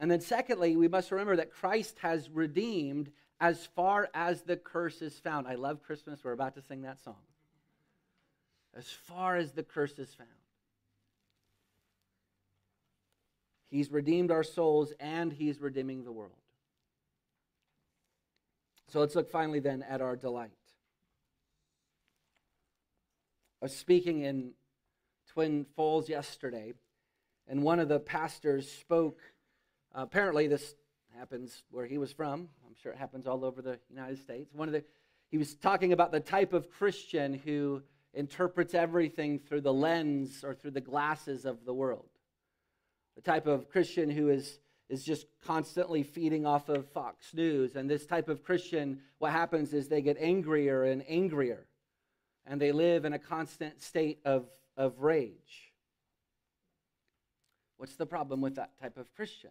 And 0.00 0.10
then, 0.10 0.22
secondly, 0.22 0.74
we 0.74 0.88
must 0.88 1.10
remember 1.10 1.36
that 1.36 1.52
Christ 1.52 1.98
has 1.98 2.30
redeemed 2.30 3.12
as 3.40 3.66
far 3.66 4.08
as 4.14 4.42
the 4.42 4.56
curse 4.56 5.02
is 5.02 5.18
found. 5.18 5.46
I 5.46 5.54
love 5.54 5.82
Christmas. 5.82 6.22
We're 6.24 6.32
about 6.32 6.54
to 6.54 6.62
sing 6.62 6.82
that 6.82 7.02
song. 7.02 7.16
As 8.76 8.88
far 8.88 9.36
as 9.36 9.52
the 9.52 9.62
curse 9.62 9.98
is 9.98 10.12
found. 10.14 10.28
He's 13.70 13.90
redeemed 13.90 14.30
our 14.30 14.44
souls 14.44 14.92
and 15.00 15.32
he's 15.32 15.60
redeeming 15.60 16.04
the 16.04 16.12
world. 16.12 16.32
So 18.88 19.00
let's 19.00 19.16
look 19.16 19.30
finally 19.30 19.58
then 19.58 19.82
at 19.82 20.00
our 20.00 20.14
delight. 20.14 20.52
I 23.60 23.64
was 23.64 23.74
speaking 23.74 24.20
in 24.20 24.52
Twin 25.32 25.66
Falls 25.74 26.08
yesterday, 26.08 26.74
and 27.48 27.62
one 27.62 27.80
of 27.80 27.88
the 27.88 27.98
pastors 27.98 28.70
spoke. 28.70 29.18
Apparently, 29.92 30.46
this 30.46 30.76
happens 31.18 31.62
where 31.70 31.86
he 31.86 31.98
was 31.98 32.12
from. 32.12 32.48
I'm 32.66 32.74
sure 32.82 32.92
it 32.92 32.98
happens 32.98 33.26
all 33.26 33.44
over 33.44 33.62
the 33.62 33.78
United 33.88 34.18
States. 34.18 34.52
One 34.54 34.68
of 34.68 34.72
the 34.72 34.84
he 35.30 35.38
was 35.38 35.54
talking 35.54 35.92
about 35.92 36.12
the 36.12 36.20
type 36.20 36.52
of 36.52 36.70
Christian 36.70 37.34
who 37.34 37.82
interprets 38.12 38.74
everything 38.74 39.38
through 39.40 39.62
the 39.62 39.72
lens 39.72 40.44
or 40.44 40.54
through 40.54 40.70
the 40.72 40.80
glasses 40.80 41.44
of 41.44 41.64
the 41.64 41.74
world. 41.74 42.08
The 43.16 43.22
type 43.22 43.46
of 43.46 43.68
Christian 43.68 44.10
who 44.10 44.28
is 44.28 44.60
is 44.88 45.02
just 45.02 45.26
constantly 45.44 46.02
feeding 46.02 46.46
off 46.46 46.68
of 46.68 46.86
Fox 46.90 47.32
News. 47.34 47.74
And 47.74 47.88
this 47.88 48.06
type 48.06 48.28
of 48.28 48.42
Christian, 48.42 49.00
what 49.18 49.32
happens 49.32 49.72
is 49.72 49.88
they 49.88 50.02
get 50.02 50.18
angrier 50.20 50.84
and 50.84 51.02
angrier, 51.08 51.66
and 52.46 52.60
they 52.60 52.72
live 52.72 53.04
in 53.04 53.12
a 53.12 53.18
constant 53.18 53.82
state 53.82 54.20
of, 54.24 54.46
of 54.76 55.00
rage. 55.00 55.72
What's 57.76 57.96
the 57.96 58.06
problem 58.06 58.40
with 58.40 58.56
that 58.56 58.78
type 58.80 58.96
of 58.96 59.12
Christian? 59.14 59.50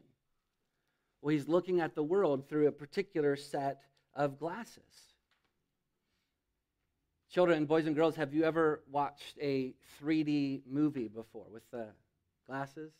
Well, 1.23 1.31
he's 1.31 1.47
looking 1.47 1.79
at 1.79 1.95
the 1.95 2.03
world 2.03 2.49
through 2.49 2.67
a 2.67 2.71
particular 2.73 3.37
set 3.37 3.83
of 4.13 4.37
glasses. 4.37 4.83
Children, 7.31 7.65
boys 7.65 7.87
and 7.87 7.95
girls, 7.95 8.17
have 8.17 8.33
you 8.33 8.43
ever 8.43 8.83
watched 8.91 9.37
a 9.41 9.73
3D 10.01 10.63
movie 10.69 11.07
before 11.07 11.45
with 11.49 11.63
the 11.71 11.87
glasses? 12.45 12.91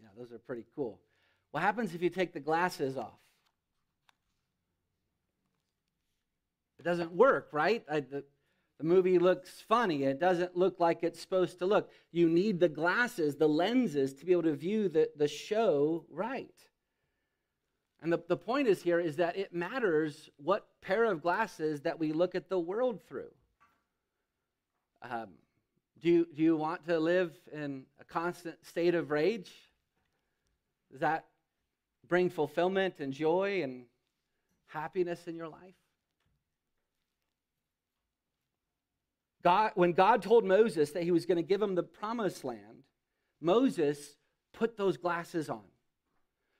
Yeah, 0.00 0.08
those 0.16 0.32
are 0.32 0.38
pretty 0.38 0.64
cool. 0.74 0.98
What 1.50 1.62
happens 1.62 1.94
if 1.94 2.00
you 2.00 2.08
take 2.08 2.32
the 2.32 2.40
glasses 2.40 2.96
off? 2.96 3.20
It 6.78 6.82
doesn't 6.82 7.12
work, 7.12 7.50
right? 7.52 7.84
I, 7.90 8.00
the, 8.00 8.24
the 8.78 8.84
movie 8.84 9.18
looks 9.18 9.62
funny. 9.68 10.04
It 10.04 10.18
doesn't 10.18 10.56
look 10.56 10.80
like 10.80 11.02
it's 11.02 11.20
supposed 11.20 11.58
to 11.58 11.66
look. 11.66 11.90
You 12.10 12.30
need 12.30 12.58
the 12.58 12.70
glasses, 12.70 13.36
the 13.36 13.48
lenses, 13.48 14.14
to 14.14 14.24
be 14.24 14.32
able 14.32 14.44
to 14.44 14.56
view 14.56 14.88
the, 14.88 15.10
the 15.14 15.28
show 15.28 16.06
right. 16.08 16.54
And 18.06 18.12
the, 18.12 18.22
the 18.28 18.36
point 18.36 18.68
is 18.68 18.82
here 18.82 19.00
is 19.00 19.16
that 19.16 19.36
it 19.36 19.52
matters 19.52 20.30
what 20.36 20.68
pair 20.80 21.06
of 21.06 21.22
glasses 21.22 21.80
that 21.80 21.98
we 21.98 22.12
look 22.12 22.36
at 22.36 22.48
the 22.48 22.56
world 22.56 23.00
through. 23.08 23.32
Um, 25.02 25.30
do, 26.00 26.08
you, 26.10 26.28
do 26.32 26.40
you 26.40 26.56
want 26.56 26.86
to 26.86 27.00
live 27.00 27.36
in 27.52 27.82
a 28.00 28.04
constant 28.04 28.64
state 28.64 28.94
of 28.94 29.10
rage? 29.10 29.50
Does 30.92 31.00
that 31.00 31.24
bring 32.06 32.30
fulfillment 32.30 33.00
and 33.00 33.12
joy 33.12 33.64
and 33.64 33.86
happiness 34.68 35.26
in 35.26 35.34
your 35.34 35.48
life? 35.48 35.74
God, 39.42 39.72
when 39.74 39.90
God 39.90 40.22
told 40.22 40.44
Moses 40.44 40.92
that 40.92 41.02
he 41.02 41.10
was 41.10 41.26
going 41.26 41.38
to 41.38 41.42
give 41.42 41.60
him 41.60 41.74
the 41.74 41.82
promised 41.82 42.44
land, 42.44 42.84
Moses 43.40 44.14
put 44.52 44.76
those 44.76 44.96
glasses 44.96 45.50
on. 45.50 45.64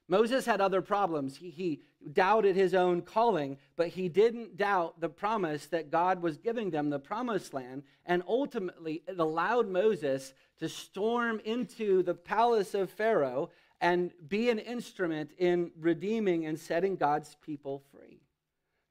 Moses 0.08 0.46
had 0.46 0.60
other 0.60 0.82
problems. 0.82 1.36
He, 1.36 1.50
he, 1.50 1.80
doubted 2.12 2.56
his 2.56 2.74
own 2.74 3.02
calling, 3.02 3.58
but 3.76 3.88
he 3.88 4.08
didn't 4.08 4.56
doubt 4.56 5.00
the 5.00 5.08
promise 5.08 5.66
that 5.66 5.90
God 5.90 6.22
was 6.22 6.36
giving 6.36 6.70
them, 6.70 6.90
the 6.90 6.98
promised 6.98 7.52
land. 7.52 7.82
And 8.04 8.22
ultimately, 8.26 9.02
it 9.06 9.18
allowed 9.18 9.68
Moses 9.68 10.32
to 10.58 10.68
storm 10.68 11.40
into 11.44 12.02
the 12.02 12.14
palace 12.14 12.74
of 12.74 12.90
Pharaoh 12.90 13.50
and 13.80 14.12
be 14.28 14.48
an 14.50 14.58
instrument 14.58 15.32
in 15.38 15.70
redeeming 15.78 16.46
and 16.46 16.58
setting 16.58 16.96
God's 16.96 17.36
people 17.44 17.82
free. 17.92 18.20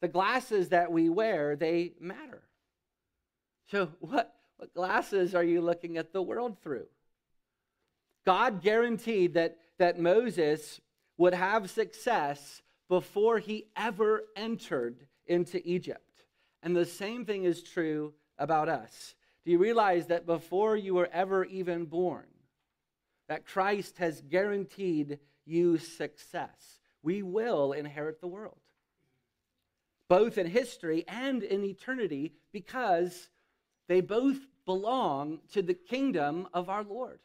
The 0.01 0.07
glasses 0.07 0.70
that 0.70 0.91
we 0.91 1.09
wear, 1.09 1.55
they 1.55 1.93
matter. 1.99 2.43
So, 3.72 3.89
what, 3.99 4.36
what 4.57 4.74
glasses 4.76 5.34
are 5.34 5.43
you 5.43 5.61
looking 5.61 5.97
at 5.97 6.13
the 6.13 6.22
world 6.22 6.57
through? 6.61 6.86
God 8.26 8.61
guaranteed 8.61 9.34
that, 9.36 9.57
that 9.80 9.99
Moses 9.99 10.82
would 11.18 11.34
have 11.34 11.70
success 11.70 12.61
before 12.89 13.39
he 13.39 13.66
ever 13.76 14.24
entered 14.36 15.07
into 15.26 15.66
Egypt. 15.68 16.24
And 16.61 16.76
the 16.76 16.86
same 16.86 17.26
thing 17.26 17.43
is 17.43 17.63
true 17.63 18.13
about 18.38 18.70
us. 18.70 19.16
Do 19.43 19.51
you 19.51 19.57
realize 19.57 20.07
that 20.07 20.26
before 20.26 20.76
you 20.76 20.95
were 20.95 21.09
ever 21.11 21.45
even 21.45 21.86
born, 21.86 22.26
that 23.28 23.45
Christ 23.45 23.97
has 23.97 24.22
guaranteed 24.22 25.20
you 25.45 25.78
success. 25.78 26.80
We 27.03 27.22
will 27.22 27.72
inherit 27.72 28.20
the 28.20 28.28
world, 28.28 28.57
both 30.09 30.38
in 30.38 30.47
history 30.47 31.05
and 31.07 31.43
in 31.43 31.63
eternity, 31.63 32.34
because 32.51 33.30
they 33.88 34.01
both 34.01 34.38
belong 34.66 35.39
to 35.53 35.61
the 35.61 35.76
kingdom 35.76 36.47
of 36.53 36.70
our 36.70 36.84
Lord. 36.84 37.20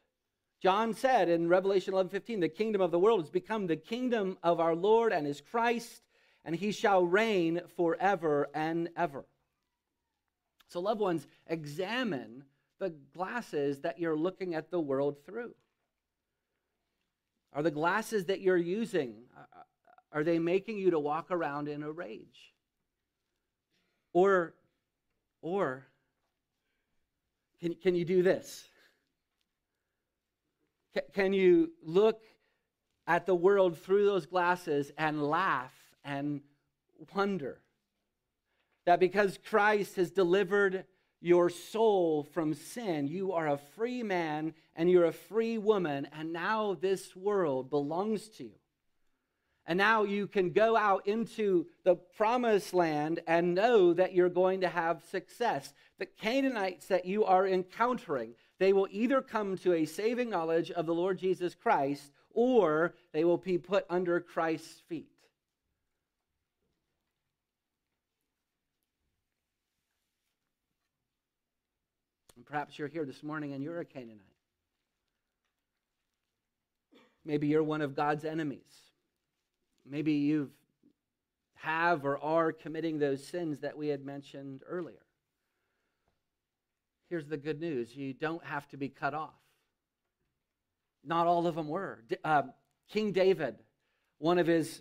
John 0.61 0.93
said 0.93 1.29
in 1.29 1.49
Revelation 1.49 1.95
11:15, 1.95 2.41
"The 2.41 2.49
kingdom 2.49 2.83
of 2.83 2.91
the 2.91 2.99
world 2.99 3.21
has 3.21 3.31
become 3.31 3.67
the 3.67 3.77
kingdom 3.77 4.39
of 4.43 4.61
our 4.61 4.75
Lord 4.75 5.13
and 5.13 5.27
his 5.27 5.41
Christ, 5.41 6.03
and 6.45 6.55
he 6.55 6.71
shall 6.71 7.05
reign 7.05 7.67
forever 7.77 8.51
and 8.55 8.91
ever." 8.95 9.25
So 10.69 10.81
loved 10.81 11.01
ones, 11.01 11.27
examine 11.47 12.45
the 12.79 12.91
glasses 12.91 13.81
that 13.81 13.99
you're 13.99 14.17
looking 14.17 14.55
at 14.55 14.71
the 14.71 14.81
world 14.81 15.25
through. 15.25 15.55
Are 17.53 17.63
the 17.63 17.71
glasses 17.71 18.27
that 18.27 18.41
you're 18.41 18.57
using, 18.57 19.29
uh, 19.37 19.41
uh, 19.41 19.63
are 20.13 20.25
they 20.25 20.39
making 20.39 20.79
you 20.79 20.91
to 20.91 20.99
walk 20.99 21.31
around 21.31 21.69
in 21.69 21.83
a 21.83 21.91
rage? 21.91 22.55
Or, 24.13 24.55
or 25.43 25.87
can, 27.61 27.75
can 27.75 27.95
you 27.95 28.05
do 28.05 28.23
this? 28.23 28.70
Can 31.13 31.33
you 31.33 31.73
look 31.83 32.23
at 33.07 33.27
the 33.27 33.35
world 33.35 33.79
through 33.79 34.07
those 34.07 34.27
glasses 34.27 34.93
and 34.97 35.23
laugh 35.23 35.73
and 36.05 36.41
wonder 37.15 37.61
that 38.87 39.01
because 39.01 39.39
Christ 39.45 39.97
has 39.97 40.11
delivered 40.11 40.85
your 41.21 41.51
soul 41.51 42.23
from 42.23 42.55
sin. 42.55 43.07
You 43.07 43.33
are 43.33 43.49
a 43.49 43.59
free 43.59 44.03
man 44.03 44.55
and 44.75 44.91
you're 44.91 45.05
a 45.05 45.13
free 45.13 45.59
woman, 45.59 46.09
and 46.13 46.33
now 46.33 46.77
this 46.81 47.15
world 47.15 47.69
belongs 47.69 48.29
to 48.39 48.45
you. 48.45 48.55
And 49.67 49.77
now 49.77 50.05
you 50.05 50.27
can 50.27 50.51
go 50.51 50.77
out 50.77 51.07
into 51.07 51.67
the 51.85 51.95
promised 51.95 52.73
land 52.73 53.21
and 53.27 53.55
know 53.55 53.93
that 53.93 54.15
you're 54.15 54.31
going 54.31 54.63
to 54.63 54.69
have 54.69 55.05
success. 55.11 55.75
The 55.99 56.07
Canaanites 56.07 56.87
that 56.87 57.05
you 57.05 57.25
are 57.25 57.47
encountering, 57.47 58.35
they 58.61 58.75
will 58.75 58.87
either 58.91 59.23
come 59.23 59.57
to 59.57 59.73
a 59.73 59.87
saving 59.87 60.29
knowledge 60.29 60.71
of 60.71 60.85
the 60.85 60.95
Lord 60.95 61.19
Jesus 61.19 61.55
Christ 61.55 62.13
or 62.33 62.95
they 63.13 63.25
will 63.25 63.39
be 63.39 63.57
put 63.57 63.87
under 63.89 64.21
Christ's 64.21 64.81
feet. 64.87 65.09
And 72.37 72.45
Perhaps 72.45 72.79
you're 72.79 72.89
here 72.89 73.07
this 73.07 73.23
morning 73.23 73.55
and 73.55 73.65
you're 73.65 73.81
a 73.81 73.85
Canaanite. 73.85 74.21
Maybe 77.25 77.47
you're 77.47 77.63
one 77.63 77.81
of 77.81 77.97
God's 77.97 78.27
enemies. 78.27 78.61
Maybe 79.89 80.13
you've 80.13 80.51
have 81.55 82.05
or 82.05 82.19
are 82.23 82.53
committing 82.53 82.99
those 82.99 83.27
sins 83.27 83.61
that 83.61 83.77
we 83.77 83.89
had 83.89 84.05
mentioned 84.05 84.63
earlier. 84.67 85.01
Here's 87.11 87.27
the 87.27 87.37
good 87.37 87.61
news 87.61 87.95
you 87.97 88.15
don't 88.15 88.45
have 88.45 88.69
to 88.69 88.77
be 88.77 88.89
cut 88.89 89.15
off. 89.15 89.35
Not 91.05 91.27
all 91.27 91.47
of 91.49 91.57
them 91.57 91.69
were. 91.69 92.05
Uh, 92.25 92.43
King 92.89 93.11
David, 93.11 93.57
one 94.19 94.39
of 94.39 94.47
his 94.47 94.81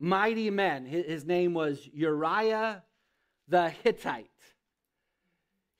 mighty 0.00 0.48
men, 0.48 0.86
his 0.86 1.26
name 1.26 1.52
was 1.52 1.86
Uriah 1.92 2.82
the 3.48 3.68
Hittite. 3.68 4.28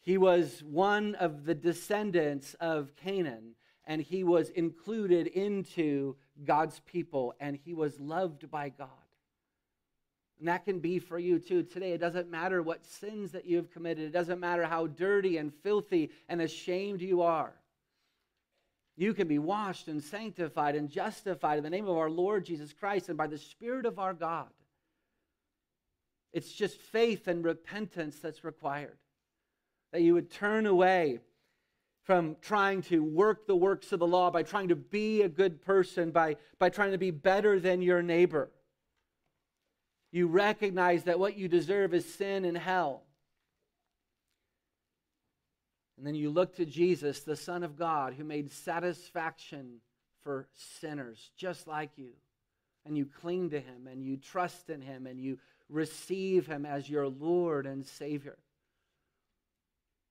He 0.00 0.18
was 0.18 0.62
one 0.62 1.14
of 1.14 1.46
the 1.46 1.54
descendants 1.54 2.54
of 2.60 2.94
Canaan, 2.96 3.54
and 3.86 4.02
he 4.02 4.24
was 4.24 4.50
included 4.50 5.26
into 5.28 6.16
God's 6.44 6.80
people, 6.80 7.34
and 7.40 7.56
he 7.56 7.72
was 7.72 7.98
loved 7.98 8.50
by 8.50 8.68
God. 8.68 8.88
And 10.42 10.48
that 10.48 10.64
can 10.64 10.80
be 10.80 10.98
for 10.98 11.20
you 11.20 11.38
too 11.38 11.62
today. 11.62 11.92
It 11.92 12.00
doesn't 12.00 12.28
matter 12.28 12.64
what 12.64 12.84
sins 12.84 13.30
that 13.30 13.46
you 13.46 13.58
have 13.58 13.70
committed, 13.70 14.06
it 14.06 14.12
doesn't 14.12 14.40
matter 14.40 14.64
how 14.64 14.88
dirty 14.88 15.36
and 15.36 15.54
filthy 15.54 16.10
and 16.28 16.42
ashamed 16.42 17.00
you 17.00 17.22
are. 17.22 17.52
You 18.96 19.14
can 19.14 19.28
be 19.28 19.38
washed 19.38 19.86
and 19.86 20.02
sanctified 20.02 20.74
and 20.74 20.88
justified 20.88 21.58
in 21.58 21.62
the 21.62 21.70
name 21.70 21.86
of 21.86 21.96
our 21.96 22.10
Lord 22.10 22.44
Jesus 22.44 22.72
Christ 22.72 23.08
and 23.08 23.16
by 23.16 23.28
the 23.28 23.38
Spirit 23.38 23.86
of 23.86 24.00
our 24.00 24.14
God. 24.14 24.48
It's 26.32 26.50
just 26.50 26.76
faith 26.76 27.28
and 27.28 27.44
repentance 27.44 28.18
that's 28.18 28.42
required. 28.42 28.98
That 29.92 30.02
you 30.02 30.14
would 30.14 30.28
turn 30.28 30.66
away 30.66 31.20
from 32.02 32.34
trying 32.42 32.82
to 32.82 32.98
work 33.04 33.46
the 33.46 33.54
works 33.54 33.92
of 33.92 34.00
the 34.00 34.08
law, 34.08 34.28
by 34.28 34.42
trying 34.42 34.70
to 34.70 34.76
be 34.76 35.22
a 35.22 35.28
good 35.28 35.62
person, 35.62 36.10
by, 36.10 36.34
by 36.58 36.68
trying 36.68 36.90
to 36.90 36.98
be 36.98 37.12
better 37.12 37.60
than 37.60 37.80
your 37.80 38.02
neighbor. 38.02 38.50
You 40.12 40.26
recognize 40.26 41.04
that 41.04 41.18
what 41.18 41.38
you 41.38 41.48
deserve 41.48 41.94
is 41.94 42.14
sin 42.14 42.44
and 42.44 42.56
hell. 42.56 43.02
And 45.96 46.06
then 46.06 46.14
you 46.14 46.30
look 46.30 46.56
to 46.56 46.66
Jesus, 46.66 47.20
the 47.20 47.36
Son 47.36 47.62
of 47.62 47.78
God, 47.78 48.14
who 48.14 48.24
made 48.24 48.52
satisfaction 48.52 49.80
for 50.22 50.48
sinners 50.80 51.30
just 51.36 51.66
like 51.66 51.90
you. 51.96 52.10
And 52.84 52.96
you 52.96 53.06
cling 53.06 53.50
to 53.50 53.60
him 53.60 53.86
and 53.90 54.02
you 54.02 54.16
trust 54.16 54.68
in 54.68 54.82
him 54.82 55.06
and 55.06 55.20
you 55.20 55.38
receive 55.68 56.46
him 56.46 56.66
as 56.66 56.90
your 56.90 57.08
Lord 57.08 57.66
and 57.66 57.86
Savior. 57.86 58.36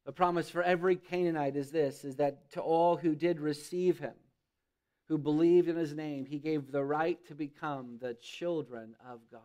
The 0.05 0.13
promise 0.13 0.49
for 0.49 0.63
every 0.63 0.95
Canaanite 0.95 1.55
is 1.55 1.69
this 1.69 2.03
is 2.03 2.15
that 2.15 2.51
to 2.53 2.61
all 2.61 2.97
who 2.97 3.13
did 3.13 3.39
receive 3.39 3.99
him, 3.99 4.15
who 5.09 5.17
believed 5.17 5.67
in 5.67 5.75
his 5.75 5.93
name, 5.93 6.25
he 6.25 6.39
gave 6.39 6.71
the 6.71 6.83
right 6.83 7.19
to 7.27 7.35
become 7.35 7.97
the 8.01 8.15
children 8.15 8.95
of 9.07 9.19
God. 9.31 9.41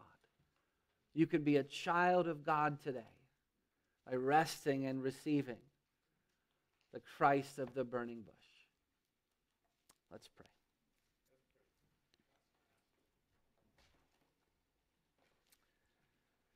You 1.16 1.26
can 1.26 1.42
be 1.42 1.56
a 1.56 1.62
child 1.62 2.28
of 2.28 2.44
God 2.44 2.78
today 2.84 3.00
by 4.06 4.16
resting 4.16 4.84
and 4.84 5.02
receiving 5.02 5.56
the 6.92 7.00
Christ 7.16 7.58
of 7.58 7.72
the 7.72 7.84
burning 7.84 8.20
bush. 8.20 8.34
Let's 10.12 10.28
pray. 10.28 10.44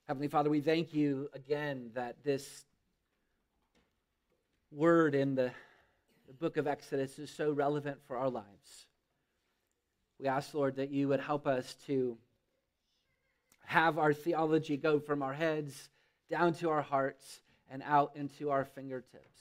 Heavenly 0.06 0.28
Father, 0.28 0.50
we 0.50 0.60
thank 0.60 0.92
you 0.92 1.30
again 1.32 1.92
that 1.94 2.22
this 2.22 2.66
word 4.70 5.14
in 5.14 5.36
the, 5.36 5.52
the 6.26 6.34
book 6.34 6.58
of 6.58 6.66
Exodus 6.66 7.18
is 7.18 7.30
so 7.30 7.50
relevant 7.50 7.96
for 8.06 8.18
our 8.18 8.28
lives. 8.28 8.84
We 10.18 10.26
ask, 10.26 10.52
Lord, 10.52 10.76
that 10.76 10.90
you 10.90 11.08
would 11.08 11.20
help 11.20 11.46
us 11.46 11.76
to 11.86 12.18
have 13.70 13.98
our 13.98 14.12
theology 14.12 14.76
go 14.76 14.98
from 14.98 15.22
our 15.22 15.32
heads 15.32 15.90
down 16.28 16.52
to 16.52 16.68
our 16.70 16.82
hearts 16.82 17.40
and 17.70 17.84
out 17.86 18.10
into 18.16 18.50
our 18.50 18.64
fingertips. 18.64 19.38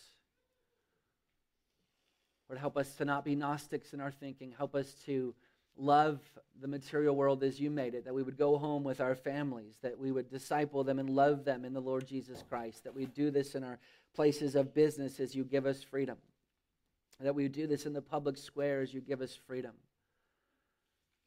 Lord, 2.48 2.60
help 2.60 2.78
us 2.78 2.94
to 2.98 3.06
not 3.06 3.26
be 3.26 3.34
Gnostics 3.34 3.92
in 3.92 4.00
our 4.00 4.12
thinking. 4.12 4.54
Help 4.56 4.76
us 4.76 4.94
to 5.08 5.34
love 5.76 6.20
the 6.62 6.68
material 6.68 7.16
world 7.16 7.42
as 7.42 7.60
you 7.60 7.72
made 7.72 7.96
it, 7.96 8.06
that 8.06 8.14
we 8.14 8.22
would 8.22 8.38
go 8.38 8.60
home 8.60 8.84
with 8.84 9.02
our 9.02 9.16
families, 9.16 9.80
that 9.82 9.98
we 9.98 10.12
would 10.12 10.30
disciple 10.30 10.84
them 10.84 11.00
and 11.00 11.10
love 11.10 11.44
them 11.44 11.66
in 11.66 11.74
the 11.74 11.82
Lord 11.82 12.06
Jesus 12.06 12.44
Christ, 12.48 12.84
that 12.84 12.94
we 12.94 13.08
do 13.08 13.32
this 13.32 13.56
in 13.56 13.64
our 13.64 13.80
places 14.14 14.54
of 14.56 14.76
business 14.76 15.20
as 15.20 15.34
you 15.34 15.44
give 15.44 15.66
us 15.66 15.82
freedom, 15.82 16.18
that 17.20 17.34
we 17.34 17.48
do 17.48 17.66
this 17.66 17.88
in 17.88 17.94
the 17.94 18.02
public 18.02 18.38
square 18.38 18.82
as 18.82 18.94
you 18.94 19.02
give 19.02 19.22
us 19.22 19.40
freedom, 19.48 19.74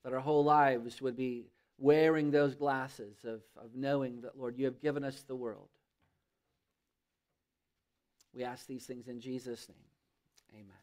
that 0.05 0.13
our 0.13 0.21
whole 0.21 0.45
lives 0.45 1.03
would 1.03 1.17
be 1.17 1.47
wearing 1.79 2.31
those 2.31 2.55
glasses 2.55 3.17
of, 3.25 3.41
of 3.57 3.75
knowing 3.75 4.21
that, 4.23 4.39
Lord, 4.39 4.59
you 4.59 4.65
have 4.67 4.81
given 4.81 5.05
us 5.05 5.23
the 5.23 5.37
world. 5.37 5.69
We 8.35 8.45
ask 8.45 8.67
these 8.67 8.85
things 8.85 9.09
in 9.09 9.21
Jesus' 9.21 9.69
name. 9.69 10.63
Amen. 10.63 10.82